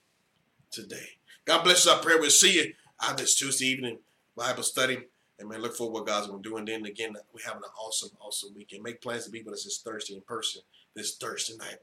today. 0.70 1.18
God 1.46 1.62
bless 1.62 1.86
us. 1.86 1.98
I 1.98 2.02
pray 2.02 2.16
we'll 2.16 2.30
see 2.30 2.54
you 2.54 2.74
on 3.06 3.16
this 3.16 3.34
Tuesday 3.34 3.66
evening 3.66 3.98
Bible 4.36 4.62
study. 4.62 4.98
And 5.38 5.48
man, 5.48 5.62
look 5.62 5.76
for 5.76 5.90
what 5.90 6.06
God's 6.06 6.28
going 6.28 6.42
to 6.42 6.48
do. 6.48 6.56
And 6.56 6.68
then 6.68 6.86
again, 6.86 7.14
we're 7.32 7.44
having 7.44 7.62
an 7.64 7.70
awesome, 7.78 8.10
awesome 8.20 8.54
weekend. 8.54 8.82
Make 8.82 9.00
plans 9.00 9.24
to 9.24 9.30
be 9.30 9.42
with 9.42 9.54
us 9.54 9.64
this 9.64 9.80
Thursday 9.80 10.14
in 10.14 10.20
person, 10.22 10.62
this 10.94 11.16
Thursday 11.16 11.56
night. 11.56 11.78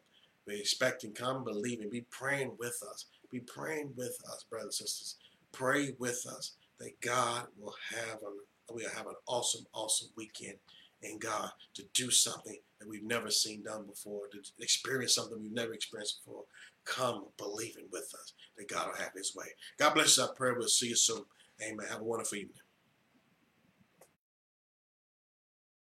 Be 0.48 0.60
expecting, 0.60 1.12
come 1.12 1.44
believing, 1.44 1.90
be 1.90 2.06
praying 2.10 2.54
with 2.58 2.82
us. 2.90 3.06
Be 3.30 3.40
praying 3.40 3.94
with 3.96 4.18
us, 4.28 4.46
brothers 4.50 4.80
and 4.80 4.90
sisters. 4.90 5.16
Pray 5.52 5.96
with 6.00 6.26
us 6.28 6.54
that 6.80 7.00
God 7.02 7.48
will 7.60 7.76
have 7.96 8.22
an 8.24 8.38
we'll 8.70 8.90
have 8.90 9.08
an 9.08 9.16
awesome, 9.28 9.66
awesome 9.74 10.10
weekend 10.16 10.56
in 11.02 11.20
God 11.20 11.52
to 11.74 11.84
do 11.94 12.12
something 12.12 12.58
that 12.80 12.88
we've 12.88 13.04
never 13.04 13.30
seen 13.30 13.64
done 13.64 13.86
before, 13.86 14.28
to 14.32 14.40
experience 14.60 15.16
something 15.16 15.42
we've 15.42 15.52
never 15.52 15.74
experienced 15.74 16.24
before. 16.24 16.44
Come 16.86 17.26
believing 17.38 17.86
with 17.92 18.14
us 18.14 18.34
that 18.58 18.70
God 18.70 18.88
will 18.88 19.04
have 19.04 19.14
his 19.14 19.36
way. 19.36 19.48
God 19.78 19.94
bless 19.94 20.18
us. 20.18 20.30
I 20.30 20.36
pray 20.36 20.52
we'll 20.54 20.68
see 20.68 20.88
you 20.88 20.96
soon. 20.96 21.24
Amen. 21.62 21.86
Have 21.90 22.02
a 22.02 22.04
wonderful 22.04 22.38
evening. 22.38 22.58